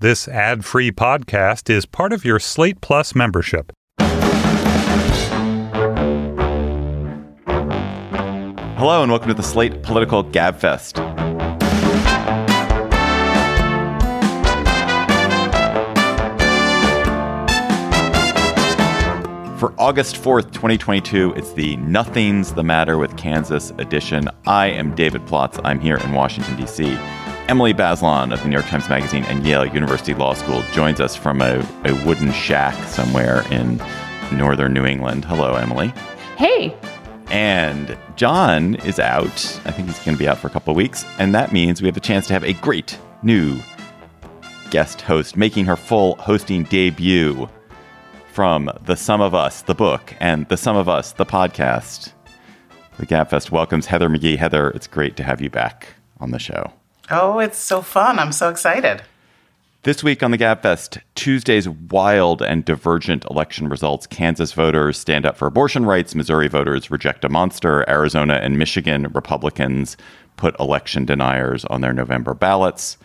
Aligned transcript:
This 0.00 0.28
ad 0.28 0.64
free 0.64 0.92
podcast 0.92 1.68
is 1.68 1.84
part 1.84 2.12
of 2.12 2.24
your 2.24 2.38
Slate 2.38 2.80
Plus 2.80 3.16
membership. 3.16 3.72
Hello, 8.78 9.02
and 9.02 9.10
welcome 9.10 9.26
to 9.26 9.34
the 9.34 9.42
Slate 9.42 9.82
Political 9.82 10.26
Gabfest. 10.26 10.98
For 19.58 19.74
August 19.80 20.14
4th, 20.14 20.52
2022, 20.52 21.32
it's 21.34 21.52
the 21.54 21.74
Nothing's 21.78 22.52
the 22.54 22.62
Matter 22.62 22.98
with 22.98 23.16
Kansas 23.16 23.72
edition. 23.78 24.28
I 24.46 24.66
am 24.68 24.94
David 24.94 25.22
Plotz. 25.22 25.60
I'm 25.64 25.80
here 25.80 25.96
in 25.96 26.12
Washington, 26.12 26.54
D.C. 26.56 26.96
Emily 27.48 27.72
Bazelon 27.72 28.30
of 28.30 28.42
the 28.42 28.48
New 28.48 28.56
York 28.56 28.66
Times 28.66 28.90
Magazine 28.90 29.24
and 29.24 29.46
Yale 29.46 29.64
University 29.64 30.12
Law 30.12 30.34
School 30.34 30.62
joins 30.74 31.00
us 31.00 31.16
from 31.16 31.40
a, 31.40 31.66
a 31.86 31.94
wooden 32.04 32.30
shack 32.30 32.74
somewhere 32.88 33.42
in 33.50 33.82
northern 34.32 34.74
New 34.74 34.84
England. 34.84 35.24
Hello, 35.24 35.54
Emily. 35.54 35.88
Hey. 36.36 36.76
And 37.30 37.96
John 38.16 38.74
is 38.74 38.98
out. 38.98 39.32
I 39.64 39.70
think 39.70 39.88
he's 39.88 39.98
going 40.04 40.14
to 40.14 40.18
be 40.18 40.28
out 40.28 40.36
for 40.36 40.46
a 40.46 40.50
couple 40.50 40.72
of 40.72 40.76
weeks. 40.76 41.06
And 41.18 41.34
that 41.34 41.50
means 41.50 41.80
we 41.80 41.88
have 41.88 41.96
a 41.96 42.00
chance 42.00 42.26
to 42.26 42.34
have 42.34 42.44
a 42.44 42.52
great 42.52 42.98
new 43.22 43.58
guest 44.68 45.00
host 45.00 45.34
making 45.34 45.64
her 45.64 45.76
full 45.76 46.16
hosting 46.16 46.64
debut 46.64 47.48
from 48.30 48.70
The 48.84 48.94
Sum 48.94 49.22
of 49.22 49.34
Us, 49.34 49.62
the 49.62 49.74
book, 49.74 50.14
and 50.20 50.46
The 50.50 50.58
Sum 50.58 50.76
of 50.76 50.90
Us, 50.90 51.12
the 51.12 51.24
podcast. 51.24 52.12
The 52.98 53.06
Gabfest 53.06 53.50
welcomes 53.50 53.86
Heather 53.86 54.10
McGhee. 54.10 54.36
Heather, 54.36 54.68
it's 54.68 54.86
great 54.86 55.16
to 55.16 55.22
have 55.22 55.40
you 55.40 55.48
back 55.48 55.94
on 56.20 56.30
the 56.30 56.38
show. 56.38 56.74
Oh, 57.10 57.38
it's 57.38 57.58
so 57.58 57.80
fun. 57.80 58.18
I'm 58.18 58.32
so 58.32 58.50
excited. 58.50 59.02
This 59.84 60.04
week 60.04 60.22
on 60.22 60.30
the 60.30 60.36
Gabfest, 60.36 61.00
Tuesday's 61.14 61.68
wild 61.68 62.42
and 62.42 62.64
divergent 62.64 63.24
election 63.30 63.68
results. 63.68 64.06
Kansas 64.06 64.52
voters 64.52 64.98
stand 64.98 65.24
up 65.24 65.36
for 65.36 65.46
abortion 65.46 65.86
rights. 65.86 66.14
Missouri 66.14 66.48
voters 66.48 66.90
reject 66.90 67.24
a 67.24 67.30
monster. 67.30 67.88
Arizona 67.88 68.34
and 68.34 68.58
Michigan 68.58 69.04
Republicans 69.14 69.96
put 70.36 70.58
election 70.60 71.06
deniers 71.06 71.64
on 71.66 71.80
their 71.80 71.94
November 71.94 72.34
ballots. 72.34 72.98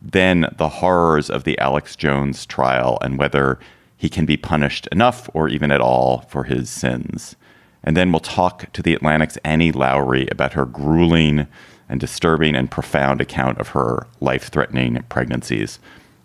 Then 0.00 0.46
the 0.56 0.68
horrors 0.68 1.28
of 1.28 1.44
the 1.44 1.58
Alex 1.58 1.94
Jones 1.94 2.46
trial 2.46 2.98
and 3.02 3.18
whether 3.18 3.58
he 3.98 4.08
can 4.08 4.24
be 4.24 4.38
punished 4.38 4.86
enough 4.92 5.28
or 5.34 5.48
even 5.48 5.70
at 5.70 5.82
all 5.82 6.20
for 6.22 6.44
his 6.44 6.70
sins. 6.70 7.36
And 7.84 7.96
then 7.96 8.12
we'll 8.12 8.20
talk 8.20 8.72
to 8.72 8.82
the 8.82 8.94
Atlantic's 8.94 9.36
Annie 9.38 9.72
Lowrey 9.72 10.30
about 10.30 10.54
her 10.54 10.64
grueling 10.64 11.46
and 11.92 12.00
disturbing 12.00 12.56
and 12.56 12.70
profound 12.70 13.20
account 13.20 13.58
of 13.58 13.68
her 13.68 14.06
life 14.20 14.48
threatening 14.48 15.04
pregnancies. 15.10 15.78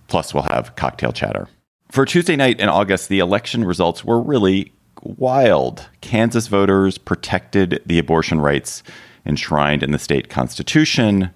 Plus, 0.08 0.34
we'll 0.34 0.44
have 0.44 0.74
cocktail 0.78 1.12
chatter. 1.12 1.50
For 1.92 2.06
Tuesday 2.06 2.38
night 2.38 2.62
in 2.62 2.70
August, 2.70 3.10
the 3.10 3.20
election 3.20 3.66
results 3.66 4.06
were 4.06 4.22
really 4.22 4.72
wild. 5.04 5.86
Kansas 6.00 6.48
voters 6.48 6.98
protected 6.98 7.84
the 7.86 8.00
abortion 8.00 8.40
rights 8.40 8.82
enshrined 9.26 9.84
in 9.84 9.92
the 9.92 10.00
state 10.00 10.30
constitution, 10.30 11.32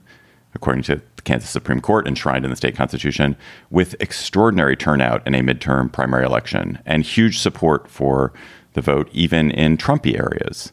according 0.56 0.84
to 0.84 1.02
the 1.18 1.22
Kansas 1.24 1.50
Supreme 1.50 1.82
Court, 1.82 2.08
enshrined 2.08 2.46
in 2.46 2.52
the 2.52 2.58
state 2.58 2.76
constitution, 2.76 3.36
with 3.70 3.98
extraordinary 4.00 4.78
turnout 4.78 5.28
in 5.28 5.36
a 5.36 5.42
midterm 5.42 5.92
primary 5.92 6.26
election 6.26 6.80
and 6.86 7.04
huge 7.04 7.38
support 7.38 7.90
for 7.90 8.32
the 8.74 8.82
vote, 8.82 9.10
even 9.12 9.52
in 9.52 9.76
Trumpy 9.76 10.18
areas. 10.18 10.72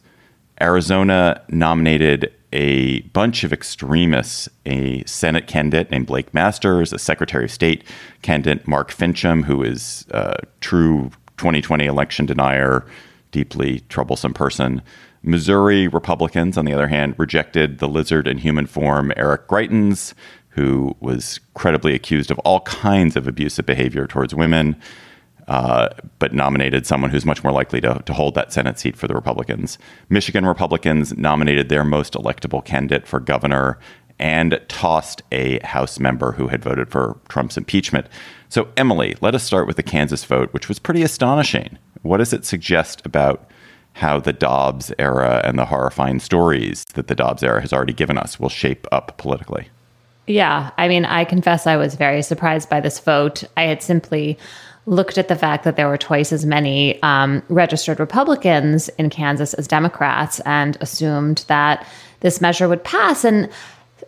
Arizona 0.61 1.41
nominated 1.49 2.33
a 2.51 3.01
bunch 3.01 3.43
of 3.43 3.53
extremists, 3.53 4.49
a 4.65 5.03
Senate 5.05 5.47
candidate 5.47 5.91
named 5.91 6.07
Blake 6.07 6.33
Masters, 6.33 6.91
a 6.91 6.99
Secretary 6.99 7.45
of 7.45 7.51
State 7.51 7.83
candidate, 8.21 8.67
Mark 8.67 8.91
Finchem, 8.91 9.45
who 9.45 9.63
is 9.63 10.05
a 10.11 10.35
true 10.61 11.11
2020 11.37 11.85
election 11.85 12.25
denier, 12.25 12.85
deeply 13.31 13.81
troublesome 13.81 14.33
person. 14.33 14.81
Missouri 15.21 15.87
Republicans, 15.87 16.57
on 16.57 16.65
the 16.65 16.73
other 16.73 16.87
hand, 16.87 17.13
rejected 17.17 17.79
the 17.79 17.87
lizard 17.87 18.27
in 18.27 18.37
human 18.37 18.65
form, 18.65 19.11
Eric 19.15 19.47
Greitens, 19.47 20.13
who 20.49 20.95
was 20.99 21.39
credibly 21.53 21.93
accused 21.93 22.31
of 22.31 22.39
all 22.39 22.61
kinds 22.61 23.15
of 23.15 23.27
abusive 23.27 23.65
behavior 23.65 24.07
towards 24.07 24.33
women 24.33 24.75
uh, 25.49 25.89
but 26.19 26.31
nominated 26.31 26.85
someone 26.85 27.09
who's 27.09 27.25
much 27.25 27.43
more 27.43 27.51
likely 27.51 27.81
to, 27.81 28.01
to 28.05 28.13
hold 28.13 28.35
that 28.35 28.53
Senate 28.53 28.79
seat 28.79 28.95
for 28.95 29.07
the 29.07 29.15
Republicans. 29.15 29.79
Michigan 30.07 30.45
Republicans 30.45 31.17
nominated 31.17 31.69
their 31.69 31.83
most 31.83 32.13
electable 32.13 32.63
candidate 32.63 33.07
for 33.07 33.19
governor 33.19 33.79
and 34.19 34.61
tossed 34.67 35.23
a 35.31 35.59
House 35.65 35.99
member 35.99 36.33
who 36.33 36.49
had 36.49 36.63
voted 36.63 36.89
for 36.89 37.17
Trump's 37.29 37.57
impeachment. 37.57 38.05
So, 38.47 38.67
Emily, 38.77 39.15
let 39.21 39.33
us 39.33 39.43
start 39.43 39.65
with 39.65 39.75
the 39.75 39.83
Kansas 39.83 40.23
vote, 40.23 40.53
which 40.53 40.69
was 40.69 40.77
pretty 40.77 41.01
astonishing. 41.01 41.79
What 42.03 42.17
does 42.17 42.31
it 42.31 42.45
suggest 42.45 43.03
about 43.03 43.49
how 43.93 44.19
the 44.19 44.33
Dobbs 44.33 44.91
era 44.99 45.41
and 45.43 45.57
the 45.57 45.65
horrifying 45.65 46.19
stories 46.19 46.85
that 46.93 47.07
the 47.07 47.15
Dobbs 47.15 47.41
era 47.41 47.59
has 47.59 47.73
already 47.73 47.93
given 47.93 48.19
us 48.19 48.39
will 48.39 48.49
shape 48.49 48.85
up 48.91 49.17
politically? 49.17 49.69
Yeah, 50.27 50.69
I 50.77 50.87
mean, 50.87 51.05
I 51.05 51.25
confess 51.25 51.65
I 51.65 51.75
was 51.75 51.95
very 51.95 52.21
surprised 52.21 52.69
by 52.69 52.81
this 52.81 52.99
vote. 52.99 53.43
I 53.57 53.63
had 53.63 53.81
simply 53.81 54.37
looked 54.85 55.17
at 55.17 55.27
the 55.27 55.35
fact 55.35 55.63
that 55.63 55.75
there 55.75 55.87
were 55.87 55.97
twice 55.97 56.31
as 56.31 56.45
many 56.45 57.01
um, 57.03 57.43
registered 57.49 57.99
Republicans 57.99 58.89
in 58.97 59.09
Kansas 59.09 59.53
as 59.53 59.67
Democrats 59.67 60.39
and 60.41 60.77
assumed 60.81 61.45
that 61.47 61.85
this 62.21 62.41
measure 62.41 62.67
would 62.67 62.83
pass. 62.83 63.23
And 63.23 63.49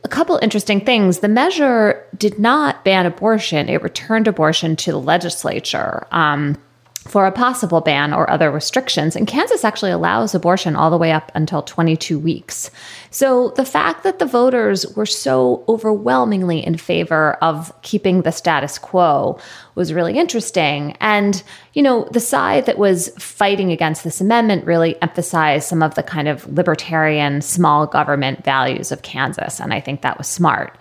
a 0.04 0.08
couple 0.08 0.40
interesting 0.42 0.84
things. 0.84 1.20
The 1.20 1.28
measure 1.28 2.04
did 2.18 2.40
not 2.40 2.84
ban 2.84 3.06
abortion, 3.06 3.70
it 3.70 3.84
returned 3.84 4.28
abortion 4.28 4.76
to 4.78 4.92
the 4.92 5.00
legislature. 5.00 6.08
Um, 6.12 6.58
for 7.08 7.26
a 7.26 7.32
possible 7.32 7.82
ban 7.82 8.14
or 8.14 8.30
other 8.30 8.52
restrictions. 8.52 9.16
And 9.16 9.26
Kansas 9.26 9.64
actually 9.64 9.92
allows 9.92 10.36
abortion 10.36 10.76
all 10.76 10.92
the 10.92 11.00
way 11.00 11.12
up 11.12 11.32
until 11.34 11.64
22 11.64 12.20
weeks. 12.20 12.70
So 13.10 13.50
the 13.56 13.66
fact 13.66 14.04
that 14.04 14.20
the 14.20 14.26
voters 14.26 14.86
were 14.96 15.08
so 15.08 15.64
overwhelmingly 15.68 16.64
in 16.64 16.78
favor 16.78 17.34
of 17.42 17.74
keeping 17.82 18.22
the 18.22 18.32
status 18.32 18.78
quo 18.78 19.40
was 19.74 19.94
really 19.94 20.16
interesting. 20.16 20.96
And, 21.00 21.42
you 21.74 21.82
know, 21.82 22.08
the 22.12 22.20
side 22.20 22.68
that 22.68 22.78
was 22.78 23.10
fighting 23.18 23.72
against 23.72 24.04
this 24.04 24.22
amendment 24.22 24.68
really 24.68 25.02
emphasized 25.02 25.68
some 25.68 25.82
of 25.82 25.96
the 25.96 26.04
kind 26.04 26.28
of 26.28 26.46
libertarian 26.54 27.42
small 27.42 27.88
government 27.88 28.46
values 28.46 28.92
of 28.92 29.02
Kansas. 29.02 29.60
And 29.60 29.74
I 29.74 29.80
think 29.80 30.02
that 30.02 30.20
was 30.20 30.28
smart 30.28 30.78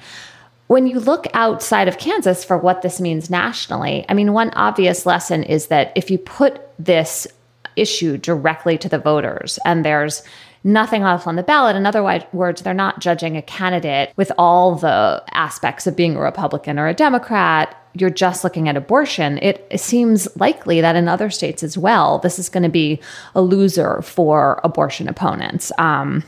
when 0.70 0.86
you 0.86 1.00
look 1.00 1.26
outside 1.34 1.88
of 1.88 1.98
Kansas 1.98 2.44
for 2.44 2.56
what 2.56 2.82
this 2.82 3.00
means 3.00 3.28
nationally, 3.28 4.06
I 4.08 4.14
mean, 4.14 4.32
one 4.32 4.50
obvious 4.50 5.04
lesson 5.04 5.42
is 5.42 5.66
that 5.66 5.92
if 5.96 6.12
you 6.12 6.16
put 6.16 6.60
this 6.78 7.26
issue 7.74 8.16
directly 8.16 8.78
to 8.78 8.88
the 8.88 9.00
voters 9.00 9.58
and 9.64 9.84
there's 9.84 10.22
nothing 10.62 11.02
else 11.02 11.26
on 11.26 11.34
the 11.34 11.42
ballot. 11.42 11.74
In 11.74 11.86
other 11.86 12.04
words, 12.32 12.62
they're 12.62 12.72
not 12.72 13.00
judging 13.00 13.36
a 13.36 13.42
candidate 13.42 14.12
with 14.14 14.30
all 14.38 14.76
the 14.76 15.24
aspects 15.32 15.88
of 15.88 15.96
being 15.96 16.14
a 16.14 16.20
Republican 16.20 16.78
or 16.78 16.86
a 16.86 16.94
Democrat. 16.94 17.76
You're 17.94 18.08
just 18.08 18.44
looking 18.44 18.68
at 18.68 18.76
abortion. 18.76 19.38
It, 19.42 19.66
seems 19.80 20.28
likely 20.36 20.80
that 20.82 20.94
in 20.94 21.08
other 21.08 21.30
states 21.30 21.64
as 21.64 21.76
well, 21.76 22.20
this 22.20 22.38
is 22.38 22.48
going 22.48 22.62
to 22.62 22.68
be 22.68 23.00
a 23.34 23.42
loser 23.42 24.02
for 24.02 24.60
abortion 24.62 25.08
opponents. 25.08 25.72
Um, 25.78 26.22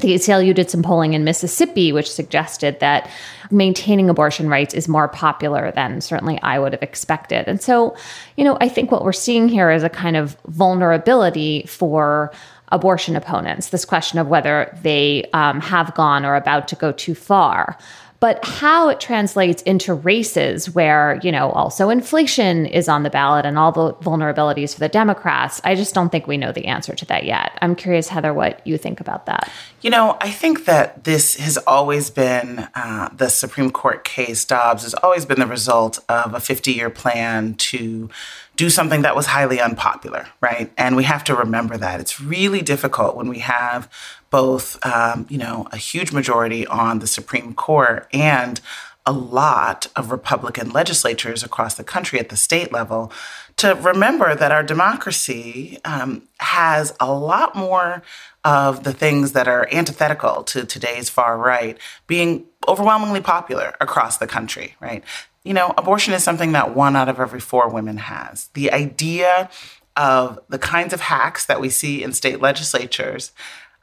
the 0.00 0.14
ACLU 0.14 0.54
did 0.54 0.70
some 0.70 0.82
polling 0.82 1.14
in 1.14 1.24
Mississippi, 1.24 1.92
which 1.92 2.10
suggested 2.10 2.80
that 2.80 3.10
maintaining 3.50 4.08
abortion 4.08 4.48
rights 4.48 4.74
is 4.74 4.88
more 4.88 5.08
popular 5.08 5.72
than 5.72 6.00
certainly 6.00 6.40
I 6.42 6.58
would 6.58 6.72
have 6.72 6.82
expected. 6.82 7.48
And 7.48 7.60
so, 7.60 7.96
you 8.36 8.44
know, 8.44 8.56
I 8.60 8.68
think 8.68 8.90
what 8.90 9.04
we're 9.04 9.12
seeing 9.12 9.48
here 9.48 9.70
is 9.70 9.82
a 9.82 9.88
kind 9.88 10.16
of 10.16 10.36
vulnerability 10.46 11.64
for 11.66 12.32
abortion 12.72 13.16
opponents 13.16 13.70
this 13.70 13.84
question 13.84 14.18
of 14.18 14.28
whether 14.28 14.76
they 14.82 15.28
um, 15.32 15.60
have 15.60 15.92
gone 15.94 16.24
or 16.24 16.36
about 16.36 16.68
to 16.68 16.76
go 16.76 16.92
too 16.92 17.14
far 17.14 17.76
but 18.20 18.44
how 18.44 18.90
it 18.90 19.00
translates 19.00 19.62
into 19.62 19.94
races 19.94 20.68
where, 20.74 21.18
you 21.22 21.32
know, 21.32 21.50
also 21.52 21.88
inflation 21.88 22.66
is 22.66 22.86
on 22.86 23.02
the 23.02 23.08
ballot 23.08 23.46
and 23.46 23.58
all 23.58 23.72
the 23.72 23.94
vulnerabilities 23.94 24.74
for 24.74 24.80
the 24.80 24.90
Democrats, 24.90 25.58
I 25.64 25.74
just 25.74 25.94
don't 25.94 26.10
think 26.10 26.26
we 26.26 26.36
know 26.36 26.52
the 26.52 26.66
answer 26.66 26.94
to 26.94 27.06
that 27.06 27.24
yet. 27.24 27.58
I'm 27.62 27.74
curious, 27.74 28.08
Heather, 28.08 28.34
what 28.34 28.64
you 28.66 28.76
think 28.76 29.00
about 29.00 29.24
that. 29.24 29.50
You 29.80 29.88
know, 29.88 30.18
I 30.20 30.30
think 30.30 30.66
that 30.66 31.04
this 31.04 31.36
has 31.36 31.56
always 31.66 32.10
been 32.10 32.68
uh, 32.74 33.08
the 33.16 33.30
Supreme 33.30 33.70
Court 33.70 34.04
case, 34.04 34.44
Dobbs, 34.44 34.82
has 34.82 34.92
always 34.94 35.24
been 35.24 35.40
the 35.40 35.46
result 35.46 35.98
of 36.10 36.34
a 36.34 36.40
50 36.40 36.72
year 36.72 36.90
plan 36.90 37.54
to 37.54 38.10
do 38.56 38.68
something 38.68 39.00
that 39.00 39.16
was 39.16 39.24
highly 39.24 39.58
unpopular, 39.58 40.26
right? 40.42 40.70
And 40.76 40.94
we 40.94 41.04
have 41.04 41.24
to 41.24 41.34
remember 41.34 41.78
that. 41.78 41.98
It's 41.98 42.20
really 42.20 42.60
difficult 42.60 43.16
when 43.16 43.28
we 43.28 43.38
have 43.38 43.90
both, 44.30 44.84
um, 44.86 45.26
you 45.28 45.38
know, 45.38 45.68
a 45.72 45.76
huge 45.76 46.12
majority 46.12 46.66
on 46.66 47.00
the 47.00 47.06
Supreme 47.06 47.54
Court 47.54 48.06
and 48.12 48.60
a 49.06 49.12
lot 49.12 49.88
of 49.96 50.10
Republican 50.10 50.70
legislatures 50.70 51.42
across 51.42 51.74
the 51.74 51.84
country 51.84 52.18
at 52.20 52.28
the 52.28 52.36
state 52.36 52.70
level 52.70 53.12
to 53.56 53.74
remember 53.74 54.34
that 54.34 54.52
our 54.52 54.62
democracy 54.62 55.78
um, 55.84 56.28
has 56.38 56.94
a 57.00 57.12
lot 57.12 57.56
more 57.56 58.02
of 58.44 58.84
the 58.84 58.92
things 58.92 59.32
that 59.32 59.48
are 59.48 59.68
antithetical 59.72 60.42
to 60.44 60.64
today's 60.64 61.10
far 61.10 61.36
right 61.36 61.76
being 62.06 62.46
overwhelmingly 62.68 63.20
popular 63.20 63.74
across 63.80 64.18
the 64.18 64.26
country, 64.26 64.76
right? 64.80 65.02
you 65.44 65.54
know, 65.54 65.72
abortion 65.78 66.12
is 66.14 66.22
something 66.22 66.52
that 66.52 66.74
one 66.74 66.96
out 66.96 67.08
of 67.08 67.18
every 67.18 67.40
four 67.40 67.68
women 67.68 67.96
has. 67.96 68.48
The 68.54 68.72
idea 68.72 69.50
of 69.96 70.38
the 70.48 70.58
kinds 70.58 70.92
of 70.92 71.00
hacks 71.00 71.46
that 71.46 71.60
we 71.60 71.70
see 71.70 72.02
in 72.02 72.12
state 72.12 72.40
legislatures 72.40 73.32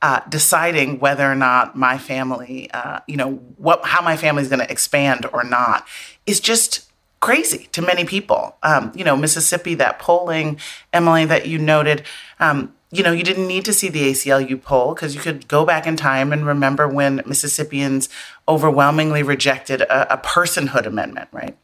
uh, 0.02 0.22
deciding 0.30 1.00
whether 1.00 1.30
or 1.30 1.36
not 1.36 1.76
my 1.76 1.98
family, 1.98 2.70
uh, 2.72 3.00
you 3.08 3.18
know, 3.18 3.36
what 3.58 3.84
how 3.84 4.04
my 4.04 4.16
family 4.18 4.44
is 4.44 4.50
going 4.50 4.60
to 4.60 4.72
expand 4.72 5.26
or 5.34 5.44
not, 5.44 5.88
is 6.26 6.40
just 6.40 6.92
crazy 7.20 7.68
to 7.72 7.82
many 7.82 8.06
people. 8.06 8.56
Um, 8.64 8.92
you 8.96 9.04
know, 9.04 9.16
Mississippi, 9.16 9.74
that 9.76 10.00
polling, 10.00 10.60
Emily, 10.94 11.26
that 11.26 11.48
you 11.48 11.58
noted. 11.58 12.04
Um, 12.40 12.74
you 12.90 13.04
know, 13.04 13.12
you 13.12 13.24
didn't 13.24 13.48
need 13.48 13.66
to 13.66 13.74
see 13.74 13.90
the 13.90 14.12
ACLU 14.12 14.62
poll 14.62 14.94
because 14.94 15.14
you 15.14 15.20
could 15.20 15.48
go 15.50 15.66
back 15.66 15.86
in 15.86 15.98
time 15.98 16.32
and 16.32 16.46
remember 16.46 16.88
when 16.88 17.22
Mississippians 17.26 18.08
overwhelmingly 18.48 19.24
rejected 19.24 19.82
a, 19.82 20.14
a 20.14 20.18
personhood 20.18 20.86
amendment, 20.86 21.28
right? 21.34 21.58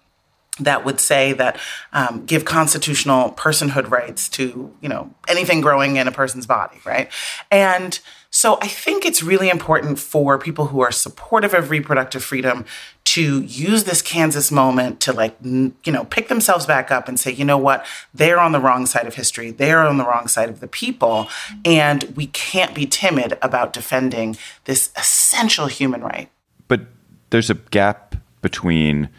that 0.60 0.86
would 0.86 1.00
say 1.00 1.34
that 1.34 1.60
um, 1.94 2.26
give 2.26 2.46
constitutional 2.46 3.32
personhood 3.32 3.90
rights 3.90 4.30
to 4.30 4.76
you 4.82 4.90
know 4.90 5.12
anything 5.28 5.62
growing 5.62 5.96
in 5.96 6.08
a 6.08 6.12
person's 6.12 6.46
body 6.46 6.78
right 6.86 7.12
and 7.50 8.00
so 8.34 8.58
i 8.62 8.68
think 8.68 9.06
it's 9.06 9.22
really 9.22 9.50
important 9.50 10.00
for 10.00 10.40
people 10.40 10.68
who 10.68 10.82
are 10.82 10.92
supportive 10.92 11.54
of 11.54 11.70
reproductive 11.70 12.24
freedom 12.24 12.66
to 13.04 13.42
use 13.44 13.84
this 13.84 14.02
kansas 14.02 14.52
moment 14.52 15.00
to 15.00 15.14
like 15.14 15.36
you 15.44 15.74
know 15.92 16.06
pick 16.06 16.28
themselves 16.30 16.66
back 16.66 16.90
up 16.90 17.08
and 17.08 17.20
say 17.20 17.32
you 17.32 17.46
know 17.46 17.58
what? 17.58 17.86
They're 18.14 18.40
on 18.40 18.52
the 18.52 18.60
wrong 18.60 18.86
side 18.86 19.08
of 19.08 19.16
history. 19.16 19.52
They're 19.52 19.80
on 19.80 19.98
the 19.98 20.06
wrong 20.06 20.28
side 20.28 20.50
of 20.50 20.60
the 20.60 20.68
people. 20.68 21.28
And 21.66 22.04
we 22.16 22.28
can't 22.28 22.74
be 22.74 22.86
timid 22.86 23.38
about 23.42 23.74
defending 23.74 24.38
this 24.66 24.92
essential 24.96 25.68
human 25.68 26.02
right. 26.02 26.30
But 26.68 26.82
there's 27.30 27.50
a 27.50 27.56
gap 27.56 28.16
between 28.42 29.10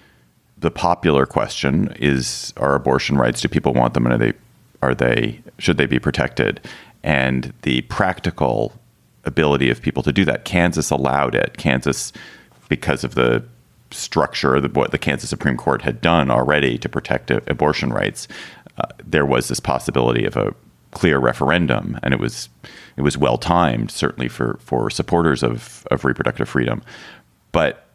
the 0.59 0.71
popular 0.71 1.27
question 1.27 1.95
is 1.99 2.53
are 2.57 2.75
abortion 2.75 3.17
rights 3.17 3.41
do 3.41 3.49
people 3.49 3.75
want 3.75 3.95
them 3.95 4.07
and 4.07 4.15
are 4.15 4.19
they 4.19 4.33
are 4.83 4.95
they 4.95 5.43
should 5.59 5.77
they 5.77 5.87
be 5.87 5.99
protected? 5.99 6.61
And 7.03 7.53
the 7.63 7.83
practical 7.83 8.73
ability 9.27 9.71
of 9.71 9.83
people 9.83 10.03
to 10.03 10.13
do 10.13 10.25
that. 10.25 10.45
Kansas 10.45 10.91
allowed 10.91 11.35
it. 11.35 11.57
Kansas 11.57 12.13
because 12.69 13.05
of 13.05 13.15
the 13.15 13.45
structure 13.91 14.57
of 14.57 14.77
what 14.77 14.91
the 14.91 14.99
Kansas 14.99 15.31
Supreme 15.31 15.57
Court 15.57 15.83
had 15.83 16.01
done 16.01 16.31
already 16.31 16.79
to 16.79 16.89
protect 16.89 17.31
abortion 17.31 17.93
rights 17.93 18.27
uh, 18.79 18.87
there 19.05 19.27
was 19.27 19.49
this 19.49 19.61
possibility 19.61 20.25
of 20.25 20.37
a 20.37 20.55
clear 20.91 21.19
referendum 21.19 21.99
and 22.03 22.15
it 22.15 22.21
was 22.21 22.49
it 22.97 23.03
was 23.03 23.19
well 23.19 23.39
timed 23.39 23.91
certainly 23.91 24.29
for 24.29 24.59
for 24.61 24.91
supporters 24.91 25.43
of 25.43 25.87
of 25.91 26.05
reproductive 26.05 26.49
freedom. 26.49 26.83
But 27.53 27.87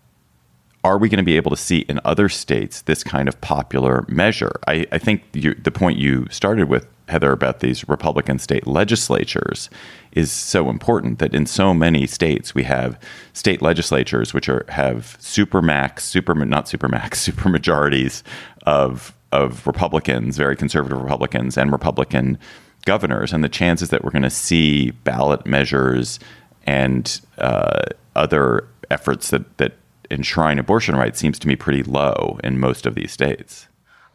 are 0.83 0.97
we 0.97 1.09
going 1.09 1.17
to 1.17 1.23
be 1.23 1.35
able 1.35 1.51
to 1.51 1.57
see 1.57 1.79
in 1.79 1.99
other 2.05 2.29
states 2.29 2.83
this 2.83 3.03
kind 3.03 3.27
of 3.27 3.39
popular 3.41 4.05
measure? 4.07 4.53
I, 4.65 4.87
I 4.93 4.97
think 4.97 5.23
you, 5.33 5.53
the 5.55 5.71
point 5.71 5.99
you 5.99 6.25
started 6.29 6.69
with, 6.69 6.87
Heather, 7.09 7.31
about 7.31 7.59
these 7.59 7.87
Republican 7.87 8.39
state 8.39 8.65
legislatures 8.65 9.69
is 10.11 10.31
so 10.31 10.69
important 10.69 11.19
that 11.19 11.33
in 11.33 11.45
so 11.45 11.73
many 11.73 12.07
states 12.07 12.55
we 12.55 12.63
have 12.63 12.99
state 13.33 13.61
legislatures 13.61 14.33
which 14.33 14.49
are 14.49 14.65
have 14.69 15.17
super 15.19 15.61
max, 15.61 16.03
super 16.05 16.33
not 16.33 16.67
super 16.67 16.87
max, 16.87 17.19
super 17.27 17.49
majorities 17.49 18.23
of 18.63 19.13
of 19.31 19.67
Republicans, 19.67 20.37
very 20.37 20.55
conservative 20.55 21.01
Republicans, 21.01 21.57
and 21.57 21.71
Republican 21.71 22.37
governors, 22.85 23.31
and 23.31 23.43
the 23.43 23.49
chances 23.49 23.89
that 23.89 24.03
we're 24.03 24.11
going 24.11 24.23
to 24.23 24.29
see 24.29 24.91
ballot 24.91 25.45
measures 25.45 26.19
and 26.65 27.21
uh, 27.37 27.83
other 28.15 28.67
efforts 28.89 29.29
that 29.29 29.57
that 29.57 29.73
enshrine 30.11 30.59
abortion 30.59 30.95
rights 30.95 31.19
seems 31.19 31.37
to 31.39 31.47
me 31.47 31.55
pretty 31.55 31.83
low 31.83 32.39
in 32.43 32.59
most 32.59 32.85
of 32.85 32.95
these 32.95 33.11
states. 33.11 33.68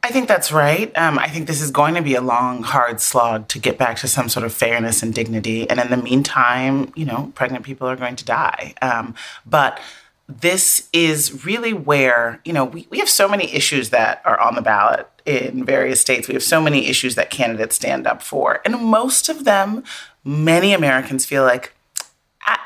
I 0.04 0.08
think 0.08 0.28
that's 0.28 0.52
right. 0.52 0.94
Um, 0.98 1.18
I 1.18 1.28
think 1.28 1.46
this 1.46 1.62
is 1.62 1.70
going 1.70 1.94
to 1.94 2.02
be 2.02 2.14
a 2.14 2.20
long, 2.20 2.62
hard 2.62 3.00
slog 3.00 3.48
to 3.48 3.58
get 3.58 3.78
back 3.78 3.96
to 4.00 4.06
some 4.06 4.28
sort 4.28 4.44
of 4.44 4.52
fairness 4.52 5.02
and 5.02 5.14
dignity. 5.14 5.68
And 5.70 5.80
in 5.80 5.88
the 5.88 5.96
meantime, 5.96 6.92
you 6.94 7.06
know, 7.06 7.32
pregnant 7.34 7.64
people 7.64 7.88
are 7.88 7.96
going 7.96 8.16
to 8.16 8.24
die. 8.24 8.74
Um, 8.82 9.14
but 9.46 9.80
this 10.28 10.90
is 10.92 11.46
really 11.46 11.72
where, 11.72 12.38
you 12.44 12.52
know, 12.52 12.66
we, 12.66 12.86
we 12.90 12.98
have 12.98 13.08
so 13.08 13.26
many 13.26 13.50
issues 13.54 13.88
that 13.90 14.20
are 14.26 14.38
on 14.38 14.56
the 14.56 14.60
ballot 14.60 15.08
in 15.24 15.64
various 15.64 16.02
states. 16.02 16.28
We 16.28 16.34
have 16.34 16.42
so 16.42 16.60
many 16.60 16.86
issues 16.86 17.14
that 17.14 17.30
candidates 17.30 17.76
stand 17.76 18.06
up 18.06 18.20
for. 18.20 18.60
And 18.66 18.78
most 18.78 19.30
of 19.30 19.44
them, 19.44 19.84
many 20.22 20.74
Americans 20.74 21.24
feel 21.24 21.44
like 21.44 21.72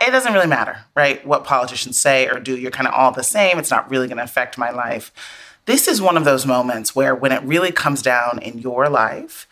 it 0.00 0.10
doesn't 0.10 0.32
really 0.32 0.48
matter, 0.48 0.78
right? 0.96 1.24
What 1.24 1.44
politicians 1.44 2.00
say 2.00 2.26
or 2.26 2.40
do, 2.40 2.56
you're 2.58 2.72
kind 2.72 2.88
of 2.88 2.94
all 2.94 3.12
the 3.12 3.22
same. 3.22 3.60
It's 3.60 3.70
not 3.70 3.88
really 3.88 4.08
going 4.08 4.18
to 4.18 4.24
affect 4.24 4.58
my 4.58 4.70
life. 4.70 5.12
This 5.68 5.86
is 5.86 6.00
one 6.00 6.16
of 6.16 6.24
those 6.24 6.46
moments 6.46 6.96
where, 6.96 7.14
when 7.14 7.30
it 7.30 7.42
really 7.42 7.72
comes 7.72 8.00
down 8.00 8.38
in 8.40 8.56
your 8.56 8.88
life 8.88 9.46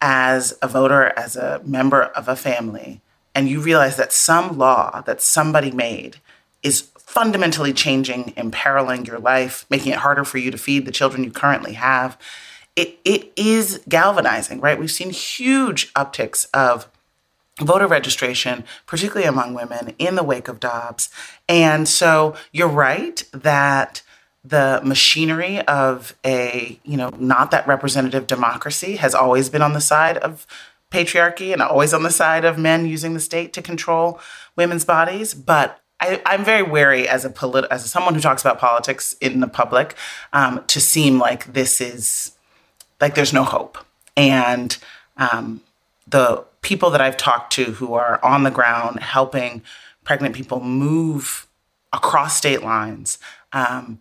as 0.00 0.50
a 0.60 0.66
voter, 0.66 1.12
as 1.16 1.36
a 1.36 1.62
member 1.64 2.02
of 2.02 2.26
a 2.26 2.34
family, 2.34 3.00
and 3.36 3.48
you 3.48 3.60
realize 3.60 3.96
that 3.96 4.12
some 4.12 4.58
law 4.58 5.00
that 5.02 5.22
somebody 5.22 5.70
made 5.70 6.16
is 6.64 6.88
fundamentally 6.98 7.72
changing, 7.72 8.32
imperiling 8.36 9.04
your 9.04 9.20
life, 9.20 9.64
making 9.70 9.92
it 9.92 9.98
harder 9.98 10.24
for 10.24 10.38
you 10.38 10.50
to 10.50 10.58
feed 10.58 10.86
the 10.86 10.90
children 10.90 11.22
you 11.22 11.30
currently 11.30 11.74
have, 11.74 12.18
it, 12.74 12.98
it 13.04 13.30
is 13.36 13.80
galvanizing, 13.88 14.60
right? 14.60 14.76
We've 14.76 14.90
seen 14.90 15.10
huge 15.10 15.92
upticks 15.94 16.48
of 16.52 16.90
voter 17.60 17.86
registration, 17.86 18.64
particularly 18.86 19.28
among 19.28 19.54
women, 19.54 19.94
in 20.00 20.16
the 20.16 20.24
wake 20.24 20.48
of 20.48 20.58
Dobbs. 20.58 21.10
And 21.48 21.88
so 21.88 22.34
you're 22.50 22.66
right 22.66 23.22
that 23.30 24.02
the 24.44 24.80
machinery 24.84 25.60
of 25.62 26.14
a, 26.24 26.78
you 26.84 26.96
know, 26.96 27.10
not 27.18 27.50
that 27.50 27.66
representative 27.66 28.26
democracy 28.26 28.96
has 28.96 29.14
always 29.14 29.48
been 29.48 29.62
on 29.62 29.72
the 29.72 29.80
side 29.80 30.18
of 30.18 30.46
patriarchy 30.90 31.52
and 31.52 31.62
always 31.62 31.94
on 31.94 32.02
the 32.02 32.10
side 32.10 32.44
of 32.44 32.58
men 32.58 32.86
using 32.86 33.14
the 33.14 33.20
state 33.20 33.52
to 33.54 33.62
control 33.62 34.20
women's 34.54 34.84
bodies. 34.84 35.32
But 35.34 35.80
I, 35.98 36.20
am 36.26 36.44
very 36.44 36.62
wary 36.62 37.08
as 37.08 37.24
a 37.24 37.30
polit- 37.30 37.66
as 37.70 37.90
someone 37.90 38.14
who 38.14 38.20
talks 38.20 38.42
about 38.42 38.58
politics 38.58 39.14
in 39.20 39.40
the 39.40 39.48
public 39.48 39.94
um, 40.32 40.62
to 40.66 40.80
seem 40.80 41.18
like 41.18 41.52
this 41.52 41.80
is 41.80 42.32
like 43.00 43.14
there's 43.14 43.32
no 43.32 43.44
hope. 43.44 43.78
And 44.16 44.76
um, 45.16 45.62
the 46.06 46.44
people 46.60 46.90
that 46.90 47.00
I've 47.00 47.16
talked 47.16 47.52
to 47.54 47.64
who 47.64 47.94
are 47.94 48.22
on 48.24 48.42
the 48.42 48.50
ground 48.50 49.00
helping 49.00 49.62
pregnant 50.04 50.34
people 50.34 50.60
move 50.60 51.46
across 51.92 52.36
state 52.36 52.62
lines, 52.62 53.18
um, 53.52 53.98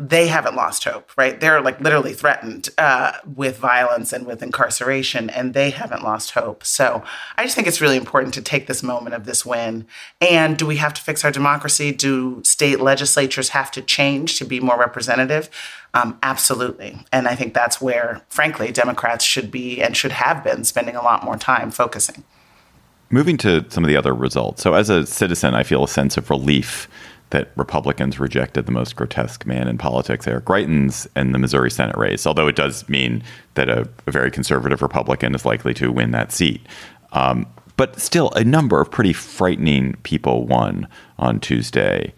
they 0.00 0.28
haven't 0.28 0.54
lost 0.54 0.84
hope, 0.84 1.10
right? 1.16 1.40
They're 1.40 1.60
like 1.60 1.80
literally 1.80 2.12
threatened 2.12 2.68
uh, 2.78 3.12
with 3.34 3.58
violence 3.58 4.12
and 4.12 4.26
with 4.26 4.44
incarceration, 4.44 5.28
and 5.28 5.54
they 5.54 5.70
haven't 5.70 6.04
lost 6.04 6.30
hope. 6.30 6.64
So 6.64 7.02
I 7.36 7.42
just 7.42 7.56
think 7.56 7.66
it's 7.66 7.80
really 7.80 7.96
important 7.96 8.32
to 8.34 8.42
take 8.42 8.68
this 8.68 8.84
moment 8.84 9.16
of 9.16 9.24
this 9.24 9.44
win. 9.44 9.88
And 10.20 10.56
do 10.56 10.66
we 10.66 10.76
have 10.76 10.94
to 10.94 11.02
fix 11.02 11.24
our 11.24 11.32
democracy? 11.32 11.90
Do 11.90 12.40
state 12.44 12.78
legislatures 12.78 13.48
have 13.48 13.72
to 13.72 13.82
change 13.82 14.38
to 14.38 14.44
be 14.44 14.60
more 14.60 14.78
representative? 14.78 15.50
Um, 15.94 16.16
absolutely. 16.22 17.04
And 17.12 17.26
I 17.26 17.34
think 17.34 17.52
that's 17.52 17.80
where, 17.80 18.22
frankly, 18.28 18.70
Democrats 18.70 19.24
should 19.24 19.50
be 19.50 19.82
and 19.82 19.96
should 19.96 20.12
have 20.12 20.44
been 20.44 20.62
spending 20.62 20.94
a 20.94 21.02
lot 21.02 21.24
more 21.24 21.36
time 21.36 21.72
focusing. 21.72 22.22
Moving 23.10 23.36
to 23.38 23.64
some 23.68 23.82
of 23.82 23.88
the 23.88 23.96
other 23.96 24.14
results. 24.14 24.62
So, 24.62 24.74
as 24.74 24.90
a 24.90 25.06
citizen, 25.06 25.54
I 25.54 25.62
feel 25.62 25.82
a 25.82 25.88
sense 25.88 26.16
of 26.18 26.28
relief 26.28 26.88
that 27.30 27.50
Republicans 27.56 28.18
rejected 28.18 28.66
the 28.66 28.72
most 28.72 28.96
grotesque 28.96 29.46
man 29.46 29.68
in 29.68 29.78
politics, 29.78 30.26
Eric 30.26 30.46
Greitens, 30.46 31.06
in 31.14 31.32
the 31.32 31.38
Missouri 31.38 31.70
Senate 31.70 31.96
race, 31.96 32.26
although 32.26 32.48
it 32.48 32.56
does 32.56 32.88
mean 32.88 33.22
that 33.54 33.68
a, 33.68 33.88
a 34.06 34.10
very 34.10 34.30
conservative 34.30 34.80
Republican 34.80 35.34
is 35.34 35.44
likely 35.44 35.74
to 35.74 35.92
win 35.92 36.10
that 36.12 36.32
seat. 36.32 36.60
Um, 37.12 37.46
but 37.76 38.00
still, 38.00 38.30
a 38.32 38.42
number 38.42 38.80
of 38.80 38.90
pretty 38.90 39.12
frightening 39.12 39.94
people 40.02 40.46
won 40.46 40.88
on 41.18 41.38
Tuesday, 41.38 42.12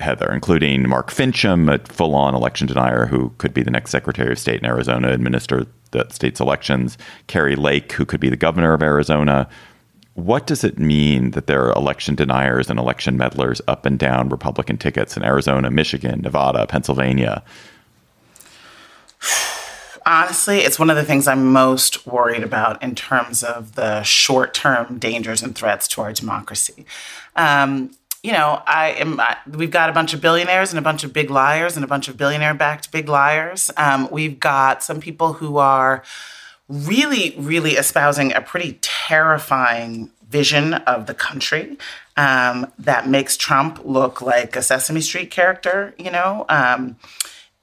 Heather, 0.00 0.32
including 0.32 0.88
Mark 0.88 1.10
Finchem, 1.10 1.72
a 1.72 1.78
full 1.92 2.14
on 2.14 2.34
election 2.34 2.66
denier 2.66 3.06
who 3.06 3.30
could 3.38 3.52
be 3.52 3.62
the 3.62 3.70
next 3.70 3.90
Secretary 3.90 4.32
of 4.32 4.38
State 4.38 4.60
in 4.60 4.66
Arizona, 4.66 5.10
administer 5.10 5.66
the 5.90 6.06
state's 6.10 6.40
elections, 6.40 6.96
Kari 7.26 7.56
Lake, 7.56 7.92
who 7.92 8.04
could 8.04 8.20
be 8.20 8.28
the 8.28 8.36
governor 8.36 8.72
of 8.72 8.82
Arizona, 8.82 9.48
what 10.16 10.46
does 10.46 10.64
it 10.64 10.78
mean 10.78 11.32
that 11.32 11.46
there 11.46 11.66
are 11.66 11.72
election 11.72 12.14
deniers 12.14 12.70
and 12.70 12.78
election 12.78 13.18
meddlers 13.18 13.60
up 13.68 13.84
and 13.84 13.98
down 13.98 14.30
Republican 14.30 14.78
tickets 14.78 15.14
in 15.14 15.22
Arizona, 15.22 15.70
Michigan, 15.70 16.22
Nevada, 16.22 16.66
Pennsylvania? 16.66 17.42
Honestly, 20.06 20.60
it's 20.60 20.78
one 20.78 20.88
of 20.88 20.96
the 20.96 21.04
things 21.04 21.28
I'm 21.28 21.52
most 21.52 22.06
worried 22.06 22.42
about 22.42 22.82
in 22.82 22.94
terms 22.94 23.42
of 23.42 23.74
the 23.74 24.02
short 24.04 24.54
term 24.54 24.98
dangers 24.98 25.42
and 25.42 25.54
threats 25.54 25.86
to 25.88 26.00
our 26.00 26.12
democracy. 26.14 26.86
Um, 27.34 27.90
you 28.22 28.32
know, 28.32 28.62
I 28.66 28.92
am. 28.92 29.20
I, 29.20 29.36
we've 29.46 29.70
got 29.70 29.90
a 29.90 29.92
bunch 29.92 30.14
of 30.14 30.22
billionaires 30.22 30.72
and 30.72 30.78
a 30.78 30.82
bunch 30.82 31.04
of 31.04 31.12
big 31.12 31.28
liars 31.30 31.76
and 31.76 31.84
a 31.84 31.88
bunch 31.88 32.08
of 32.08 32.16
billionaire 32.16 32.54
backed 32.54 32.90
big 32.90 33.08
liars. 33.08 33.70
Um, 33.76 34.08
we've 34.10 34.40
got 34.40 34.82
some 34.82 35.00
people 35.00 35.34
who 35.34 35.58
are 35.58 36.02
really, 36.68 37.34
really 37.38 37.72
espousing 37.72 38.32
a 38.32 38.40
pretty 38.40 38.78
terrifying 38.82 40.10
vision 40.28 40.74
of 40.74 41.06
the 41.06 41.14
country 41.14 41.78
um, 42.16 42.72
that 42.78 43.08
makes 43.08 43.36
Trump 43.36 43.80
look 43.84 44.20
like 44.20 44.56
a 44.56 44.62
Sesame 44.62 45.00
Street 45.00 45.30
character, 45.30 45.94
you 45.98 46.10
know. 46.10 46.44
Um, 46.48 46.96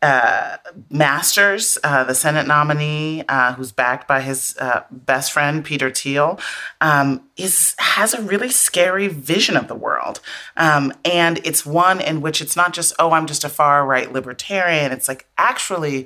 uh, 0.04 0.58
Masters, 0.90 1.78
uh, 1.82 2.04
the 2.04 2.14
Senate 2.14 2.46
nominee, 2.46 3.24
uh, 3.30 3.54
who's 3.54 3.72
backed 3.72 4.06
by 4.06 4.20
his 4.20 4.54
uh, 4.60 4.82
best 4.92 5.32
friend 5.32 5.64
Peter 5.64 5.90
Thiel, 5.90 6.40
um, 6.82 7.22
is 7.38 7.74
has 7.80 8.14
a 8.14 8.22
really 8.22 8.50
scary 8.50 9.08
vision 9.08 9.56
of 9.56 9.70
the 9.70 9.76
world, 9.76 10.20
um, 10.58 10.92
and 11.06 11.40
it's 11.46 11.66
one 11.66 12.02
in 12.02 12.20
which 12.20 12.42
it's 12.42 12.58
not 12.58 12.74
just 12.74 12.94
oh 13.00 13.12
I'm 13.12 13.28
just 13.28 13.46
a 13.46 13.50
far 13.50 13.86
right 13.86 14.12
libertarian. 14.12 14.92
It's 14.92 15.08
like 15.08 15.26
actually 15.38 16.06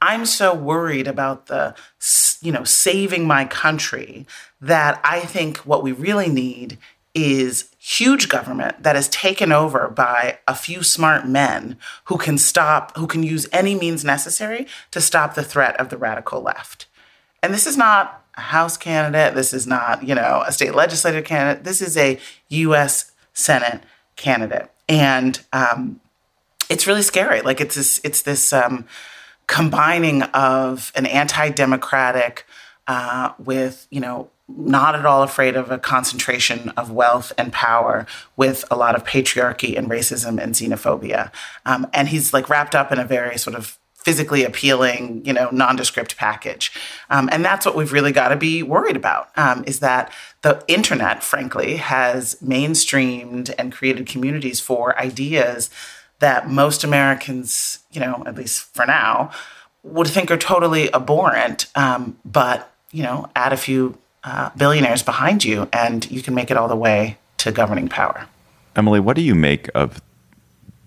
I'm 0.00 0.26
so 0.26 0.54
worried 0.54 1.08
about 1.08 1.46
the 1.46 1.74
you 2.40 2.52
know 2.52 2.64
saving 2.64 3.26
my 3.26 3.44
country 3.44 4.26
that 4.60 5.00
I 5.04 5.20
think 5.20 5.58
what 5.58 5.82
we 5.82 5.92
really 5.92 6.28
need 6.28 6.78
is 7.14 7.70
huge 7.78 8.28
government 8.28 8.82
that 8.82 8.94
is 8.94 9.08
taken 9.08 9.50
over 9.50 9.88
by 9.88 10.38
a 10.46 10.54
few 10.54 10.82
smart 10.82 11.26
men 11.26 11.76
who 12.04 12.16
can 12.16 12.38
stop, 12.38 12.96
who 12.96 13.06
can 13.06 13.22
use 13.22 13.48
any 13.52 13.74
means 13.74 14.04
necessary 14.04 14.66
to 14.90 15.00
stop 15.00 15.34
the 15.34 15.42
threat 15.42 15.78
of 15.80 15.88
the 15.88 15.96
radical 15.96 16.40
left. 16.40 16.86
And 17.42 17.52
this 17.52 17.66
is 17.66 17.76
not 17.76 18.24
a 18.36 18.40
House 18.40 18.76
candidate. 18.76 19.34
This 19.34 19.52
is 19.52 19.66
not, 19.66 20.06
you 20.06 20.14
know, 20.14 20.44
a 20.46 20.52
state 20.52 20.74
legislative 20.74 21.24
candidate. 21.24 21.64
This 21.64 21.80
is 21.80 21.96
a 21.96 22.18
U.S. 22.48 23.12
Senate 23.32 23.82
candidate, 24.16 24.70
and 24.88 25.40
um, 25.52 26.00
it's 26.68 26.86
really 26.86 27.02
scary. 27.02 27.40
Like 27.40 27.60
it's 27.60 27.74
this, 27.74 28.00
it's 28.04 28.22
this 28.22 28.52
um, 28.52 28.84
combining 29.48 30.22
of 30.22 30.92
an 30.94 31.06
anti-democratic 31.06 32.46
uh, 32.86 33.32
with, 33.38 33.88
you 33.90 34.00
know, 34.00 34.30
not 34.46 34.94
at 34.94 35.04
all 35.04 35.22
afraid 35.22 35.56
of 35.56 35.70
a 35.70 35.78
concentration 35.78 36.68
of 36.70 36.90
wealth 36.90 37.32
and 37.36 37.52
power 37.52 38.06
with 38.36 38.64
a 38.70 38.76
lot 38.76 38.94
of 38.94 39.04
patriarchy 39.04 39.76
and 39.76 39.90
racism 39.90 40.40
and 40.40 40.54
xenophobia. 40.54 41.32
Um, 41.66 41.86
and 41.92 42.08
he's 42.08 42.32
like 42.32 42.48
wrapped 42.48 42.74
up 42.74 42.92
in 42.92 42.98
a 42.98 43.04
very 43.04 43.36
sort 43.36 43.56
of 43.56 43.78
physically 43.96 44.44
appealing, 44.44 45.22
you 45.24 45.32
know, 45.32 45.50
nondescript 45.50 46.16
package. 46.16 46.72
Um, 47.10 47.28
and 47.32 47.44
that's 47.44 47.66
what 47.66 47.74
we've 47.74 47.92
really 47.92 48.12
got 48.12 48.28
to 48.28 48.36
be 48.36 48.62
worried 48.62 48.96
about 48.96 49.30
um, 49.36 49.64
is 49.66 49.80
that 49.80 50.12
the 50.42 50.62
internet, 50.68 51.22
frankly, 51.22 51.76
has 51.76 52.36
mainstreamed 52.36 53.52
and 53.58 53.72
created 53.72 54.06
communities 54.06 54.60
for 54.60 54.98
ideas 54.98 55.68
that 56.20 56.48
most 56.48 56.84
Americans, 56.84 57.80
you 57.92 58.00
know, 58.00 58.22
at 58.26 58.34
least 58.36 58.62
for 58.74 58.86
now, 58.86 59.30
would 59.82 60.08
think 60.08 60.30
are 60.30 60.36
totally 60.36 60.92
abhorrent. 60.92 61.66
Um, 61.74 62.18
but, 62.24 62.72
you 62.90 63.02
know, 63.02 63.30
add 63.36 63.52
a 63.52 63.56
few 63.56 63.96
uh, 64.24 64.50
billionaires 64.56 65.02
behind 65.02 65.44
you, 65.44 65.68
and 65.72 66.10
you 66.10 66.22
can 66.22 66.34
make 66.34 66.50
it 66.50 66.56
all 66.56 66.68
the 66.68 66.76
way 66.76 67.18
to 67.38 67.52
governing 67.52 67.88
power. 67.88 68.26
Emily, 68.76 69.00
what 69.00 69.16
do 69.16 69.22
you 69.22 69.34
make 69.34 69.68
of 69.74 70.00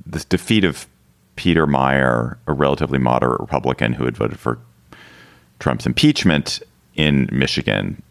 this 0.05 0.25
defeat 0.25 0.63
of 0.63 0.87
Peter 1.35 1.65
Meijer, 1.65 2.37
a 2.47 2.53
relatively 2.53 2.99
moderate 2.99 3.39
Republican 3.39 3.93
who 3.93 4.05
had 4.05 4.17
voted 4.17 4.39
for 4.39 4.59
Trump's 5.59 5.85
impeachment 5.85 6.61
in 6.95 7.29
Michigan? 7.31 8.01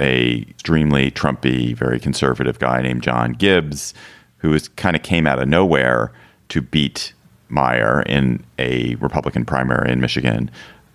A 0.00 0.46
extremely 0.48 1.10
Trumpy, 1.10 1.74
very 1.74 1.98
conservative 1.98 2.60
guy 2.60 2.82
named 2.82 3.02
John 3.02 3.32
Gibbs, 3.32 3.94
who 4.36 4.56
kind 4.76 4.94
of 4.94 5.02
came 5.02 5.26
out 5.26 5.42
of 5.42 5.48
nowhere 5.48 6.12
to 6.48 6.62
beat 6.62 7.12
Meijer 7.50 8.06
in 8.06 8.44
a 8.58 8.94
Republican 8.96 9.44
primary 9.44 9.90
in 9.90 10.00
Michigan. 10.00 10.50